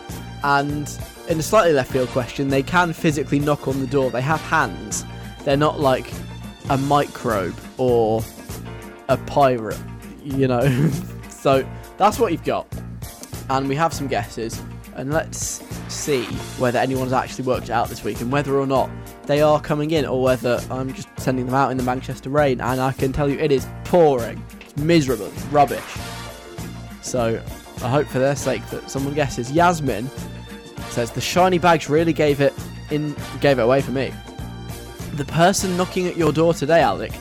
And 0.45 0.91
in 1.29 1.39
a 1.39 1.43
slightly 1.43 1.73
left 1.73 1.93
field 1.93 2.09
question, 2.09 2.49
they 2.49 2.63
can 2.63 2.93
physically 2.93 3.39
knock 3.39 3.69
on 3.69 3.81
the 3.81 3.87
door. 3.87 4.11
They 4.11 4.23
have 4.23 4.41
hands. 4.41 5.05
They're 5.45 5.57
not 5.57 5.81
like 5.81 6.11
a 6.71 6.79
microbe 6.79 7.59
or 7.79 8.25
a 9.09 9.17
pirate, 9.17 9.79
you 10.23 10.49
know. 10.49 10.91
so 11.29 11.69
that's 11.99 12.19
what 12.19 12.33
you've 12.33 12.45
got. 12.45 12.67
And 13.51 13.69
we 13.69 13.75
have 13.77 13.93
some 13.93 14.09
guesses. 14.09 14.61
And 14.95 15.13
let's 15.13 15.63
see 15.89 16.25
whether 16.59 16.79
anyone's 16.79 17.13
actually 17.13 17.45
worked 17.45 17.71
out 17.71 17.89
this 17.89 18.05
week 18.05 18.21
and 18.21 18.31
whether 18.31 18.59
or 18.59 18.67
not 18.67 18.91
they 19.27 19.41
are 19.41 19.61
coming 19.61 19.91
in 19.91 20.05
or 20.05 20.23
whether 20.23 20.61
I'm 20.71 20.93
just 20.93 21.09
sending 21.19 21.47
them 21.47 21.55
out 21.55 21.71
in 21.71 21.77
the 21.77 21.83
Manchester 21.83 22.31
rain. 22.31 22.61
And 22.61 22.81
I 22.81 22.93
can 22.93 23.13
tell 23.13 23.29
you 23.29 23.39
it 23.39 23.53
is 23.53 23.67
pouring. 23.85 24.43
It's 24.61 24.77
miserable. 24.77 25.27
It's 25.27 25.45
rubbish. 25.47 25.83
So 27.03 27.43
I 27.83 27.89
hope 27.89 28.07
for 28.07 28.19
their 28.19 28.37
sake 28.37 28.65
that 28.71 28.91
someone 28.91 29.15
guesses. 29.15 29.51
Yasmin 29.51 30.09
says 30.91 31.11
the 31.11 31.21
shiny 31.21 31.59
bags 31.59 31.89
really 31.91 32.13
gave 32.13 32.41
it 32.41 32.55
in 32.91 33.15
gave 33.41 33.59
it 33.59 33.63
away 33.63 33.81
for 33.83 33.91
me. 33.91 34.13
The 35.15 35.25
person 35.27 35.77
knocking 35.77 36.07
at 36.07 36.17
your 36.17 36.33
door 36.33 36.55
today, 36.55 36.81
Alec, 36.81 37.13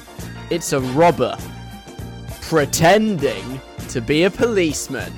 it's 0.49 0.73
a 0.73 0.79
robber 0.79 1.37
pretending 2.41 3.59
to 3.89 4.01
be 4.01 4.23
a 4.23 4.29
policeman. 4.29 5.11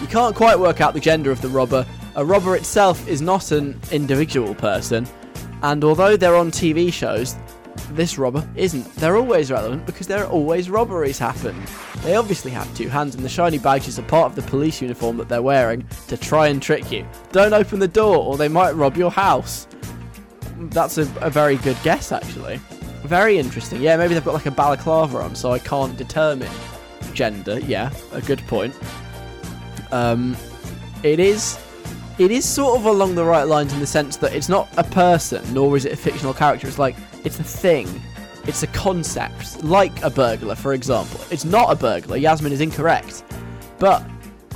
You 0.00 0.06
can't 0.06 0.34
quite 0.34 0.58
work 0.58 0.80
out 0.80 0.94
the 0.94 1.00
gender 1.00 1.30
of 1.30 1.40
the 1.40 1.48
robber. 1.48 1.86
A 2.16 2.24
robber 2.24 2.56
itself 2.56 3.06
is 3.06 3.22
not 3.22 3.52
an 3.52 3.80
individual 3.92 4.54
person, 4.54 5.06
and 5.62 5.84
although 5.84 6.16
they're 6.16 6.36
on 6.36 6.50
TV 6.50 6.92
shows, 6.92 7.36
this 7.94 8.18
robber 8.18 8.48
isn't. 8.56 8.84
They're 8.96 9.16
always 9.16 9.50
relevant 9.50 9.86
because 9.86 10.06
there 10.06 10.24
are 10.24 10.30
always 10.30 10.70
robberies 10.70 11.18
happen. 11.18 11.60
They 12.02 12.16
obviously 12.16 12.50
have 12.52 12.72
two 12.76 12.88
hands, 12.88 13.14
and 13.14 13.24
the 13.24 13.28
shiny 13.28 13.58
badges 13.58 13.98
are 13.98 14.02
part 14.02 14.30
of 14.30 14.36
the 14.36 14.48
police 14.50 14.80
uniform 14.80 15.16
that 15.18 15.28
they're 15.28 15.42
wearing 15.42 15.86
to 16.08 16.16
try 16.16 16.48
and 16.48 16.62
trick 16.62 16.90
you. 16.90 17.06
Don't 17.32 17.52
open 17.52 17.78
the 17.78 17.88
door, 17.88 18.16
or 18.16 18.36
they 18.36 18.48
might 18.48 18.72
rob 18.72 18.96
your 18.96 19.10
house. 19.10 19.66
That's 20.58 20.98
a, 20.98 21.02
a 21.20 21.30
very 21.30 21.56
good 21.56 21.76
guess, 21.82 22.12
actually. 22.12 22.56
Very 23.04 23.38
interesting. 23.38 23.80
Yeah, 23.80 23.96
maybe 23.96 24.14
they've 24.14 24.24
got 24.24 24.34
like 24.34 24.46
a 24.46 24.50
balaclava 24.50 25.18
on, 25.18 25.34
so 25.34 25.52
I 25.52 25.58
can't 25.58 25.96
determine 25.96 26.50
gender. 27.14 27.58
Yeah, 27.60 27.90
a 28.12 28.20
good 28.20 28.40
point. 28.46 28.74
Um, 29.90 30.36
it 31.02 31.18
is 31.18 31.58
it 32.20 32.30
is 32.30 32.44
sort 32.44 32.78
of 32.78 32.84
along 32.84 33.14
the 33.14 33.24
right 33.24 33.44
lines 33.44 33.72
in 33.72 33.80
the 33.80 33.86
sense 33.86 34.18
that 34.18 34.34
it's 34.34 34.50
not 34.50 34.68
a 34.76 34.84
person, 34.84 35.42
nor 35.54 35.74
is 35.74 35.86
it 35.86 35.92
a 35.92 35.96
fictional 35.96 36.34
character. 36.34 36.68
It's 36.68 36.78
like 36.78 36.94
it's 37.24 37.38
a 37.38 37.44
thing. 37.44 37.88
It's 38.46 38.62
a 38.62 38.66
concept, 38.68 39.62
like 39.62 40.02
a 40.02 40.10
burglar, 40.10 40.54
for 40.54 40.72
example. 40.72 41.20
It's 41.30 41.44
not 41.44 41.70
a 41.70 41.76
burglar. 41.76 42.16
Yasmin 42.16 42.52
is 42.52 42.60
incorrect, 42.60 43.22
but 43.78 44.02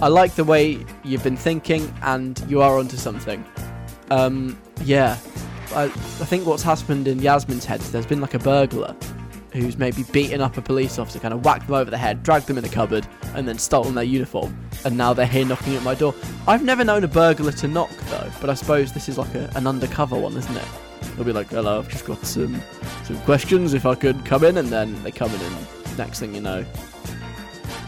I 0.00 0.08
like 0.08 0.34
the 0.34 0.44
way 0.44 0.84
you've 1.04 1.22
been 1.22 1.36
thinking, 1.36 1.92
and 2.02 2.42
you 2.48 2.62
are 2.62 2.78
onto 2.78 2.96
something. 2.96 3.44
Um, 4.10 4.58
yeah, 4.84 5.18
I, 5.74 5.84
I 5.84 5.88
think 5.88 6.46
what's 6.46 6.62
happened 6.62 7.08
in 7.08 7.18
Yasmin's 7.18 7.64
head 7.64 7.80
is 7.80 7.92
there's 7.92 8.06
been 8.06 8.20
like 8.20 8.34
a 8.34 8.38
burglar 8.38 8.96
who's 9.52 9.78
maybe 9.78 10.02
beaten 10.12 10.40
up 10.40 10.56
a 10.56 10.62
police 10.62 10.98
officer, 10.98 11.20
kind 11.20 11.32
of 11.32 11.44
whacked 11.44 11.66
them 11.66 11.76
over 11.76 11.90
the 11.90 11.98
head, 11.98 12.22
dragged 12.22 12.46
them 12.48 12.58
in 12.58 12.64
a 12.64 12.68
cupboard, 12.68 13.06
and 13.34 13.46
then 13.46 13.58
stolen 13.58 13.94
their 13.94 14.04
uniform. 14.04 14.58
And 14.84 14.96
now 14.96 15.12
they're 15.12 15.26
here 15.26 15.44
knocking 15.44 15.76
at 15.76 15.82
my 15.82 15.94
door. 15.94 16.14
I've 16.48 16.64
never 16.64 16.84
known 16.84 17.04
a 17.04 17.08
burglar 17.08 17.52
to 17.52 17.68
knock 17.68 17.90
though, 18.08 18.30
but 18.40 18.50
I 18.50 18.54
suppose 18.54 18.92
this 18.92 19.08
is 19.08 19.16
like 19.16 19.34
a, 19.34 19.50
an 19.54 19.66
undercover 19.66 20.18
one, 20.18 20.36
isn't 20.36 20.56
it? 20.56 20.64
They'll 21.16 21.24
be 21.24 21.32
like, 21.32 21.48
"Hello, 21.50 21.78
I've 21.78 21.88
just 21.88 22.04
got 22.04 22.24
some 22.24 22.60
some 23.04 23.18
questions. 23.20 23.74
If 23.74 23.86
I 23.86 23.94
could 23.94 24.24
come 24.24 24.44
in," 24.44 24.58
and 24.58 24.68
then 24.68 25.02
they 25.02 25.10
come 25.10 25.32
in, 25.32 25.40
and 25.40 25.98
next 25.98 26.20
thing 26.20 26.34
you 26.34 26.40
know, 26.40 26.64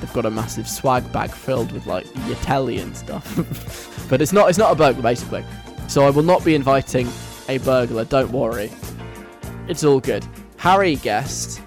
they've 0.00 0.12
got 0.12 0.26
a 0.26 0.30
massive 0.30 0.68
swag 0.68 1.10
bag 1.12 1.30
filled 1.30 1.72
with 1.72 1.86
like 1.86 2.06
Yatelli 2.28 2.80
and 2.80 2.96
stuff. 2.96 4.06
but 4.08 4.20
it's 4.20 4.32
not 4.32 4.48
it's 4.48 4.58
not 4.58 4.72
a 4.72 4.74
burglar 4.74 5.02
basically. 5.02 5.44
So 5.88 6.04
I 6.04 6.10
will 6.10 6.22
not 6.22 6.44
be 6.44 6.54
inviting 6.54 7.08
a 7.48 7.58
burglar. 7.58 8.04
Don't 8.04 8.30
worry. 8.30 8.70
It's 9.68 9.84
all 9.84 10.00
good. 10.00 10.26
Harry 10.56 10.96
guessed 10.96 11.62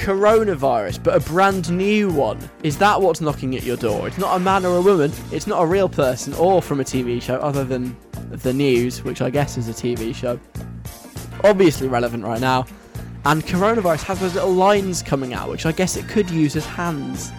coronavirus, 0.00 1.02
but 1.02 1.14
a 1.14 1.20
brand 1.20 1.70
new 1.70 2.10
one. 2.10 2.38
Is 2.62 2.78
that 2.78 3.00
what's 3.00 3.20
knocking 3.20 3.54
at 3.54 3.64
your 3.64 3.76
door? 3.76 4.08
It's 4.08 4.18
not 4.18 4.34
a 4.34 4.40
man 4.40 4.64
or 4.64 4.78
a 4.78 4.80
woman. 4.80 5.12
It's 5.30 5.46
not 5.46 5.62
a 5.62 5.66
real 5.66 5.88
person 5.88 6.32
or 6.34 6.62
from 6.62 6.80
a 6.80 6.84
TV 6.84 7.20
show, 7.20 7.36
other 7.36 7.64
than 7.64 7.96
the 8.30 8.52
news, 8.52 9.04
which 9.04 9.20
I 9.20 9.28
guess 9.28 9.58
is 9.58 9.68
a 9.68 9.72
TV 9.72 10.14
show. 10.14 10.40
Obviously 11.44 11.88
relevant 11.88 12.24
right 12.24 12.40
now. 12.40 12.66
And 13.24 13.42
coronavirus 13.42 14.02
has 14.04 14.20
those 14.20 14.34
little 14.34 14.52
lines 14.52 15.02
coming 15.02 15.34
out, 15.34 15.48
which 15.48 15.66
I 15.66 15.72
guess 15.72 15.96
it 15.96 16.08
could 16.08 16.30
use 16.30 16.56
as 16.56 16.64
hands. 16.64 17.32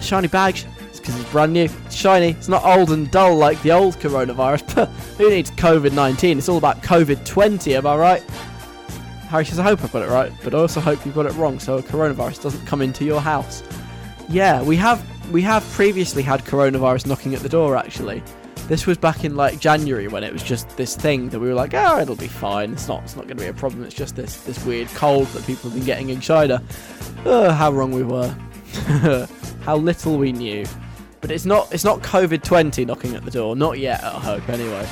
Shiny 0.00 0.28
badge, 0.28 0.66
it's 0.88 1.00
because 1.00 1.18
it's 1.18 1.30
brand 1.30 1.52
new. 1.52 1.68
It's 1.86 1.94
shiny. 1.94 2.30
It's 2.30 2.48
not 2.48 2.64
old 2.64 2.90
and 2.90 3.10
dull 3.10 3.36
like 3.36 3.60
the 3.62 3.72
old 3.72 3.94
coronavirus. 3.96 4.88
Who 5.16 5.30
needs 5.30 5.50
COVID 5.52 5.92
19? 5.92 6.38
It's 6.38 6.48
all 6.48 6.58
about 6.58 6.82
COVID 6.82 7.24
20, 7.24 7.76
am 7.76 7.86
I 7.86 7.96
right? 7.96 8.22
Harry 9.28 9.46
says, 9.46 9.58
I 9.58 9.62
hope 9.62 9.82
I've 9.82 9.92
got 9.92 10.02
it 10.02 10.10
right, 10.10 10.30
but 10.44 10.54
I 10.54 10.58
also 10.58 10.80
hope 10.80 11.06
you've 11.06 11.14
got 11.14 11.24
it 11.24 11.32
wrong 11.36 11.58
so 11.58 11.78
a 11.78 11.82
coronavirus 11.82 12.42
doesn't 12.42 12.66
come 12.66 12.82
into 12.82 13.04
your 13.04 13.20
house. 13.20 13.62
Yeah, 14.28 14.62
we 14.62 14.76
have 14.76 15.02
we 15.30 15.40
have 15.42 15.64
previously 15.70 16.22
had 16.22 16.40
coronavirus 16.44 17.06
knocking 17.06 17.34
at 17.34 17.40
the 17.40 17.48
door 17.48 17.76
actually. 17.76 18.22
This 18.72 18.86
was 18.86 18.96
back 18.96 19.22
in 19.22 19.36
like 19.36 19.60
January 19.60 20.08
when 20.08 20.24
it 20.24 20.32
was 20.32 20.42
just 20.42 20.78
this 20.78 20.96
thing 20.96 21.28
that 21.28 21.38
we 21.38 21.46
were 21.46 21.52
like, 21.52 21.74
oh, 21.74 21.98
it'll 21.98 22.16
be 22.16 22.26
fine. 22.26 22.72
It's 22.72 22.88
not 22.88 23.02
it's 23.02 23.14
not 23.14 23.26
going 23.26 23.36
to 23.36 23.42
be 23.42 23.48
a 23.50 23.52
problem. 23.52 23.84
It's 23.84 23.94
just 23.94 24.16
this 24.16 24.40
this 24.44 24.64
weird 24.64 24.88
cold 24.94 25.26
that 25.34 25.44
people 25.44 25.68
have 25.68 25.78
been 25.78 25.84
getting 25.84 26.08
in 26.08 26.22
China. 26.22 26.62
Oh, 27.26 27.50
how 27.50 27.70
wrong 27.70 27.92
we 27.92 28.02
were. 28.02 28.28
how 29.60 29.76
little 29.76 30.16
we 30.16 30.32
knew. 30.32 30.64
But 31.20 31.30
it's 31.30 31.44
not 31.44 31.70
it's 31.70 31.84
not 31.84 32.00
COVID 32.00 32.44
twenty 32.44 32.86
knocking 32.86 33.14
at 33.14 33.26
the 33.26 33.30
door. 33.30 33.54
Not 33.54 33.78
yet, 33.78 34.02
I 34.02 34.18
hope 34.18 34.48
anyway. 34.48 34.88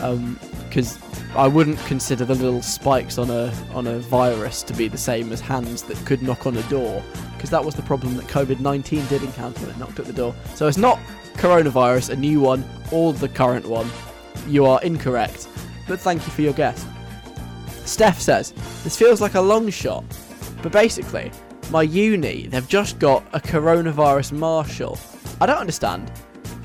Um, 0.00 0.36
Because 0.72 0.98
I 1.36 1.48
wouldn't 1.48 1.78
consider 1.80 2.24
the 2.24 2.34
little 2.34 2.62
spikes 2.62 3.18
on 3.18 3.28
a 3.28 3.52
on 3.74 3.86
a 3.86 3.98
virus 3.98 4.62
to 4.62 4.72
be 4.72 4.88
the 4.88 4.96
same 4.96 5.30
as 5.30 5.38
hands 5.38 5.82
that 5.82 5.98
could 6.06 6.22
knock 6.22 6.46
on 6.46 6.56
a 6.56 6.62
door, 6.70 7.02
because 7.36 7.50
that 7.50 7.62
was 7.62 7.74
the 7.74 7.82
problem 7.82 8.16
that 8.16 8.24
COVID 8.28 8.58
nineteen 8.60 9.04
did 9.08 9.22
encounter 9.22 9.60
when 9.60 9.68
it 9.68 9.76
knocked 9.76 9.98
at 9.98 10.06
the 10.06 10.14
door. 10.14 10.34
So 10.54 10.68
it's 10.68 10.78
not 10.78 10.98
coronavirus, 11.34 12.08
a 12.08 12.16
new 12.16 12.40
one, 12.40 12.64
or 12.90 13.12
the 13.12 13.28
current 13.28 13.66
one. 13.66 13.86
You 14.48 14.64
are 14.64 14.80
incorrect, 14.82 15.46
but 15.86 16.00
thank 16.00 16.24
you 16.24 16.32
for 16.32 16.40
your 16.40 16.54
guess. 16.54 16.86
Steph 17.84 18.18
says 18.18 18.54
this 18.82 18.96
feels 18.96 19.20
like 19.20 19.34
a 19.34 19.40
long 19.42 19.68
shot, 19.68 20.04
but 20.62 20.72
basically, 20.72 21.30
my 21.70 21.82
uni 21.82 22.46
they've 22.46 22.66
just 22.66 22.98
got 22.98 23.22
a 23.34 23.40
coronavirus 23.40 24.32
marshal. 24.32 24.98
I 25.38 25.44
don't 25.44 25.58
understand, 25.58 26.10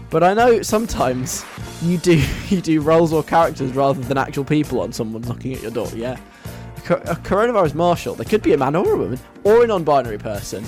but 0.09 0.23
I 0.23 0.33
know 0.33 0.61
sometimes 0.61 1.43
you 1.81 1.97
do 1.97 2.23
you 2.49 2.61
do 2.61 2.81
roles 2.81 3.13
or 3.13 3.23
characters 3.23 3.71
rather 3.73 4.01
than 4.01 4.17
actual 4.17 4.43
people 4.43 4.81
on 4.81 4.91
someone 4.91 5.21
knocking 5.23 5.53
at 5.53 5.61
your 5.61 5.71
door. 5.71 5.89
Yeah, 5.95 6.17
a, 6.77 6.81
co- 6.81 6.95
a 6.95 7.15
coronavirus 7.15 7.75
marshal. 7.75 8.15
They 8.15 8.25
could 8.25 8.43
be 8.43 8.53
a 8.53 8.57
man 8.57 8.75
or 8.75 8.93
a 8.93 8.97
woman 8.97 9.19
or 9.43 9.63
a 9.63 9.67
non-binary 9.67 10.19
person. 10.19 10.65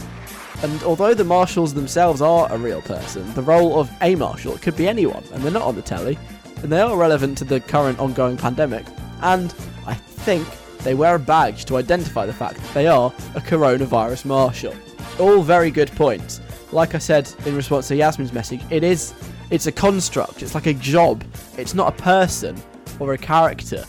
And 0.62 0.84
although 0.84 1.14
the 1.14 1.24
marshals 1.24 1.74
themselves 1.74 2.22
are 2.22 2.52
a 2.52 2.58
real 2.58 2.82
person, 2.82 3.34
the 3.34 3.42
role 3.42 3.80
of 3.80 3.90
a 4.02 4.16
marshal 4.16 4.58
could 4.58 4.76
be 4.76 4.90
anyone, 4.90 5.24
and 5.32 5.42
they're 5.42 5.52
not 5.54 5.62
on 5.62 5.76
the 5.76 5.82
telly, 5.82 6.20
and 6.58 6.70
they 6.70 6.82
are 6.82 6.98
relevant 6.98 7.38
to 7.38 7.46
the 7.46 7.62
current 7.62 7.98
ongoing 7.98 8.36
pandemic. 8.36 8.86
And 9.22 9.54
I 9.88 9.94
think 9.94 10.46
they 10.80 10.96
wear 10.96 11.16
a 11.16 11.20
badge 11.20 11.64
to 11.66 11.78
identify 11.78 12.26
the 12.26 12.34
fact 12.34 12.58
that 12.58 12.74
they 12.74 12.88
are 12.88 13.14
a 13.36 13.40
coronavirus 13.40 14.26
marshal. 14.26 14.76
All 15.18 15.42
very 15.42 15.72
good 15.72 15.92
points. 15.94 16.42
Like 16.74 16.94
I 16.94 16.98
said 16.98 17.32
in 17.46 17.56
response 17.56 17.88
to 17.88 17.96
Yasmin's 17.96 18.34
message, 18.34 18.62
it 18.70 18.84
is 18.84 19.14
it's 19.52 19.68
a 19.68 19.72
construct. 19.72 20.44
It's 20.44 20.56
like 20.56 20.68
a 20.68 20.74
job. 20.74 21.24
It's 21.58 21.74
not 21.74 21.94
a 21.94 22.02
person 22.02 22.56
or 23.00 23.14
a 23.14 23.18
character. 23.18 23.86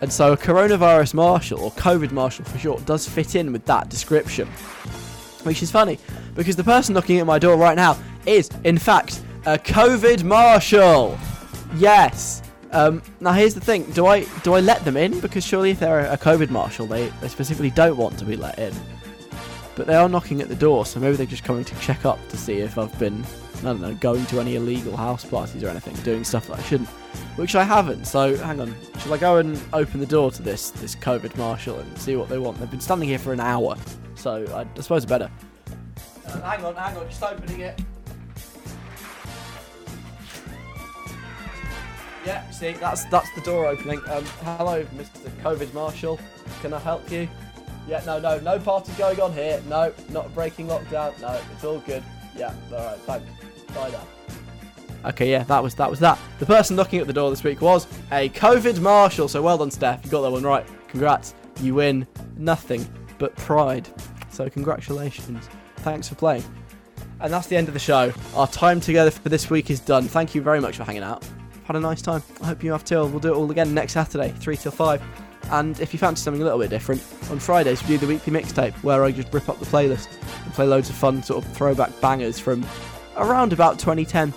And 0.00 0.12
so 0.12 0.32
a 0.32 0.36
coronavirus 0.36 1.14
marshal 1.14 1.60
or 1.60 1.72
COVID 1.72 2.12
marshal 2.12 2.44
for 2.44 2.58
short 2.58 2.84
does 2.86 3.08
fit 3.08 3.34
in 3.34 3.52
with 3.52 3.64
that 3.66 3.88
description. 3.88 4.46
Which 5.42 5.62
is 5.62 5.70
funny 5.70 5.98
because 6.34 6.56
the 6.56 6.64
person 6.64 6.94
knocking 6.94 7.18
at 7.18 7.26
my 7.26 7.38
door 7.38 7.56
right 7.56 7.76
now 7.76 7.98
is 8.26 8.50
in 8.64 8.78
fact 8.78 9.22
a 9.46 9.58
COVID 9.58 10.24
marshal. 10.24 11.18
Yes. 11.76 12.42
Um, 12.70 13.02
now 13.20 13.32
here's 13.32 13.54
the 13.54 13.60
thing: 13.60 13.84
do 13.92 14.06
I 14.06 14.24
do 14.42 14.54
I 14.54 14.60
let 14.60 14.84
them 14.84 14.96
in? 14.96 15.20
Because 15.20 15.44
surely 15.44 15.70
if 15.70 15.80
they're 15.80 16.00
a 16.00 16.18
COVID 16.18 16.50
marshal, 16.50 16.86
they, 16.86 17.08
they 17.20 17.28
specifically 17.28 17.70
don't 17.70 17.96
want 17.96 18.18
to 18.18 18.24
be 18.24 18.36
let 18.36 18.58
in. 18.58 18.74
But 19.74 19.86
they 19.86 19.94
are 19.94 20.08
knocking 20.08 20.40
at 20.42 20.48
the 20.48 20.56
door, 20.56 20.84
so 20.84 21.00
maybe 21.00 21.16
they're 21.16 21.26
just 21.26 21.44
coming 21.44 21.64
to 21.64 21.80
check 21.80 22.04
up 22.04 22.18
to 22.28 22.36
see 22.36 22.58
if 22.58 22.76
I've 22.78 22.96
been, 22.98 23.24
I 23.58 23.62
don't 23.62 23.80
know, 23.80 23.94
going 23.94 24.24
to 24.26 24.40
any 24.40 24.54
illegal 24.54 24.96
house 24.96 25.24
parties 25.24 25.64
or 25.64 25.68
anything, 25.68 25.94
doing 26.04 26.22
stuff 26.22 26.46
that 26.46 26.58
I 26.58 26.62
shouldn't, 26.62 26.88
which 27.36 27.56
I 27.56 27.64
haven't. 27.64 28.04
So 28.06 28.36
hang 28.36 28.60
on, 28.60 28.74
shall 29.00 29.12
I 29.14 29.18
go 29.18 29.38
and 29.38 29.60
open 29.72 29.98
the 29.98 30.06
door 30.06 30.30
to 30.30 30.42
this 30.42 30.70
this 30.70 30.94
COVID 30.94 31.36
marshal 31.36 31.78
and 31.78 31.98
see 31.98 32.14
what 32.14 32.28
they 32.28 32.38
want? 32.38 32.58
They've 32.60 32.70
been 32.70 32.80
standing 32.80 33.08
here 33.08 33.18
for 33.18 33.32
an 33.32 33.40
hour, 33.40 33.76
so 34.14 34.46
I, 34.54 34.60
I 34.78 34.80
suppose 34.80 35.04
better. 35.04 35.28
Uh, 36.26 36.40
hang 36.42 36.64
on, 36.64 36.76
hang 36.76 36.96
on, 36.96 37.08
just 37.08 37.22
opening 37.22 37.60
it. 37.60 37.80
Yeah, 42.24 42.48
see, 42.50 42.72
that's 42.72 43.04
that's 43.06 43.32
the 43.34 43.40
door 43.40 43.66
opening. 43.66 44.00
Um, 44.08 44.24
hello, 44.42 44.84
Mr. 44.96 45.30
COVID 45.42 45.72
Marshal. 45.74 46.20
Can 46.60 46.72
I 46.72 46.78
help 46.78 47.10
you? 47.10 47.28
Yeah, 47.88 48.02
no, 48.04 48.20
no, 48.20 48.38
no 48.40 48.58
parties 48.58 48.94
going 48.96 49.20
on 49.20 49.32
here. 49.32 49.62
No, 49.68 49.92
not 50.10 50.32
breaking 50.34 50.68
lockdown. 50.68 51.18
No, 51.20 51.40
it's 51.52 51.64
all 51.64 51.78
good. 51.80 52.04
Yeah, 52.36 52.52
all 52.70 52.78
right, 52.78 52.98
thanks. 53.00 53.37
Okay, 55.04 55.30
yeah, 55.30 55.44
that 55.44 55.62
was 55.62 55.74
that 55.76 55.88
was 55.88 56.00
that. 56.00 56.18
The 56.38 56.46
person 56.46 56.76
knocking 56.76 57.00
at 57.00 57.06
the 57.06 57.12
door 57.12 57.30
this 57.30 57.44
week 57.44 57.60
was 57.60 57.86
a 58.12 58.28
COVID 58.30 58.80
Marshal. 58.80 59.28
So 59.28 59.40
well 59.40 59.58
done, 59.58 59.70
Steph. 59.70 60.04
You 60.04 60.10
got 60.10 60.22
that 60.22 60.30
one 60.30 60.42
right. 60.42 60.66
Congrats. 60.88 61.34
You 61.60 61.74
win 61.74 62.06
nothing 62.36 62.86
but 63.18 63.34
pride. 63.36 63.88
So 64.30 64.48
congratulations. 64.50 65.48
Thanks 65.78 66.08
for 66.08 66.14
playing. 66.14 66.44
And 67.20 67.32
that's 67.32 67.46
the 67.46 67.56
end 67.56 67.68
of 67.68 67.74
the 67.74 67.80
show. 67.80 68.12
Our 68.34 68.46
time 68.46 68.80
together 68.80 69.10
for 69.10 69.28
this 69.28 69.50
week 69.50 69.70
is 69.70 69.80
done. 69.80 70.04
Thank 70.04 70.34
you 70.34 70.42
very 70.42 70.60
much 70.60 70.76
for 70.76 70.84
hanging 70.84 71.02
out. 71.02 71.24
Had 71.64 71.76
a 71.76 71.80
nice 71.80 72.00
time. 72.00 72.22
I 72.40 72.46
hope 72.46 72.62
you 72.62 72.72
have 72.72 72.84
too. 72.84 73.06
We'll 73.06 73.18
do 73.18 73.32
it 73.32 73.36
all 73.36 73.50
again 73.50 73.74
next 73.74 73.92
Saturday, 73.92 74.32
3 74.38 74.56
till 74.56 74.72
5. 74.72 75.02
And 75.50 75.78
if 75.80 75.92
you 75.92 75.98
fancy 75.98 76.22
something 76.22 76.42
a 76.42 76.44
little 76.44 76.60
bit 76.60 76.70
different, 76.70 77.02
on 77.30 77.38
Fridays 77.38 77.82
we 77.82 77.88
do 77.88 77.98
the 77.98 78.06
weekly 78.06 78.32
mixtape 78.32 78.72
where 78.82 79.04
I 79.04 79.10
just 79.10 79.32
rip 79.32 79.48
up 79.48 79.58
the 79.58 79.66
playlist 79.66 80.08
and 80.44 80.52
play 80.54 80.66
loads 80.66 80.90
of 80.90 80.96
fun 80.96 81.22
sort 81.22 81.44
of 81.44 81.52
throwback 81.52 81.98
bangers 82.00 82.38
from 82.38 82.64
around 83.18 83.52
about 83.52 83.78
2010 83.78 84.32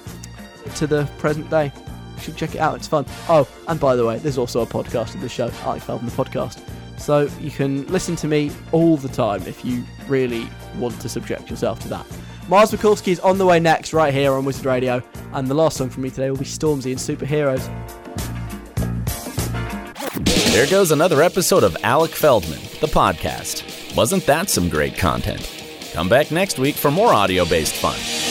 to 0.75 0.87
the 0.87 1.09
present 1.17 1.49
day. 1.49 1.71
You 2.15 2.21
should 2.21 2.37
check 2.37 2.55
it 2.55 2.59
out, 2.59 2.75
it's 2.75 2.87
fun. 2.87 3.05
Oh, 3.29 3.47
and 3.67 3.79
by 3.79 3.95
the 3.95 4.05
way, 4.05 4.19
there's 4.19 4.37
also 4.37 4.61
a 4.61 4.65
podcast 4.65 5.15
of 5.15 5.21
the 5.21 5.29
show, 5.29 5.49
Alec 5.63 5.81
Feldman 5.81 6.09
the 6.09 6.23
podcast. 6.23 6.61
So 6.99 7.29
you 7.39 7.49
can 7.49 7.85
listen 7.87 8.15
to 8.17 8.27
me 8.27 8.51
all 8.71 8.97
the 8.97 9.09
time 9.09 9.41
if 9.47 9.65
you 9.65 9.83
really 10.07 10.47
want 10.77 10.99
to 11.01 11.09
subject 11.09 11.49
yourself 11.49 11.79
to 11.79 11.87
that. 11.89 12.05
Mars 12.47 12.71
Mikulski 12.71 13.11
is 13.13 13.19
on 13.21 13.37
the 13.37 13.45
way 13.45 13.59
next, 13.59 13.93
right 13.93 14.13
here 14.13 14.33
on 14.33 14.45
Wizard 14.45 14.65
Radio, 14.65 15.01
and 15.33 15.47
the 15.47 15.53
last 15.53 15.77
song 15.77 15.89
from 15.89 16.03
me 16.03 16.09
today 16.09 16.29
will 16.29 16.37
be 16.37 16.45
Stormzy 16.45 16.91
and 16.91 16.99
Superheroes. 16.99 17.65
There 20.51 20.67
goes 20.67 20.91
another 20.91 21.21
episode 21.21 21.63
of 21.63 21.77
Alec 21.81 22.11
Feldman, 22.11 22.59
the 22.81 22.87
podcast. 22.87 23.95
Wasn't 23.95 24.25
that 24.25 24.49
some 24.49 24.69
great 24.69 24.97
content? 24.97 25.49
Come 25.93 26.09
back 26.09 26.29
next 26.31 26.59
week 26.59 26.75
for 26.75 26.91
more 26.91 27.13
audio 27.13 27.45
based 27.45 27.75
fun. 27.75 28.30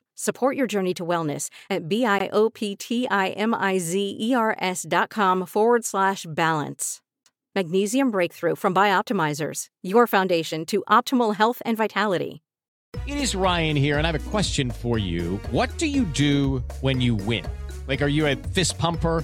Support 0.21 0.55
your 0.55 0.67
journey 0.67 0.93
to 0.93 1.03
wellness 1.03 1.49
at 1.67 1.89
B-I-O-P-T-I-M-I-Z-E-R-S 1.89 4.85
dot 4.87 5.09
com 5.09 5.45
forward 5.47 5.83
slash 5.83 6.27
balance. 6.29 7.01
Magnesium 7.55 8.11
Breakthrough 8.11 8.55
from 8.55 8.75
Bioptimizers, 8.75 9.65
your 9.81 10.05
foundation 10.05 10.63
to 10.67 10.83
optimal 10.87 11.35
health 11.35 11.59
and 11.65 11.75
vitality. 11.75 12.43
It 13.07 13.17
is 13.17 13.33
Ryan 13.33 13.75
here, 13.75 13.97
and 13.97 14.05
I 14.05 14.11
have 14.11 14.27
a 14.27 14.29
question 14.29 14.69
for 14.69 14.99
you. 14.99 15.37
What 15.49 15.75
do 15.79 15.87
you 15.87 16.03
do 16.03 16.63
when 16.81 17.01
you 17.01 17.15
win? 17.15 17.43
Like, 17.87 18.03
are 18.03 18.07
you 18.07 18.27
a 18.27 18.35
fist 18.35 18.77
pumper? 18.77 19.23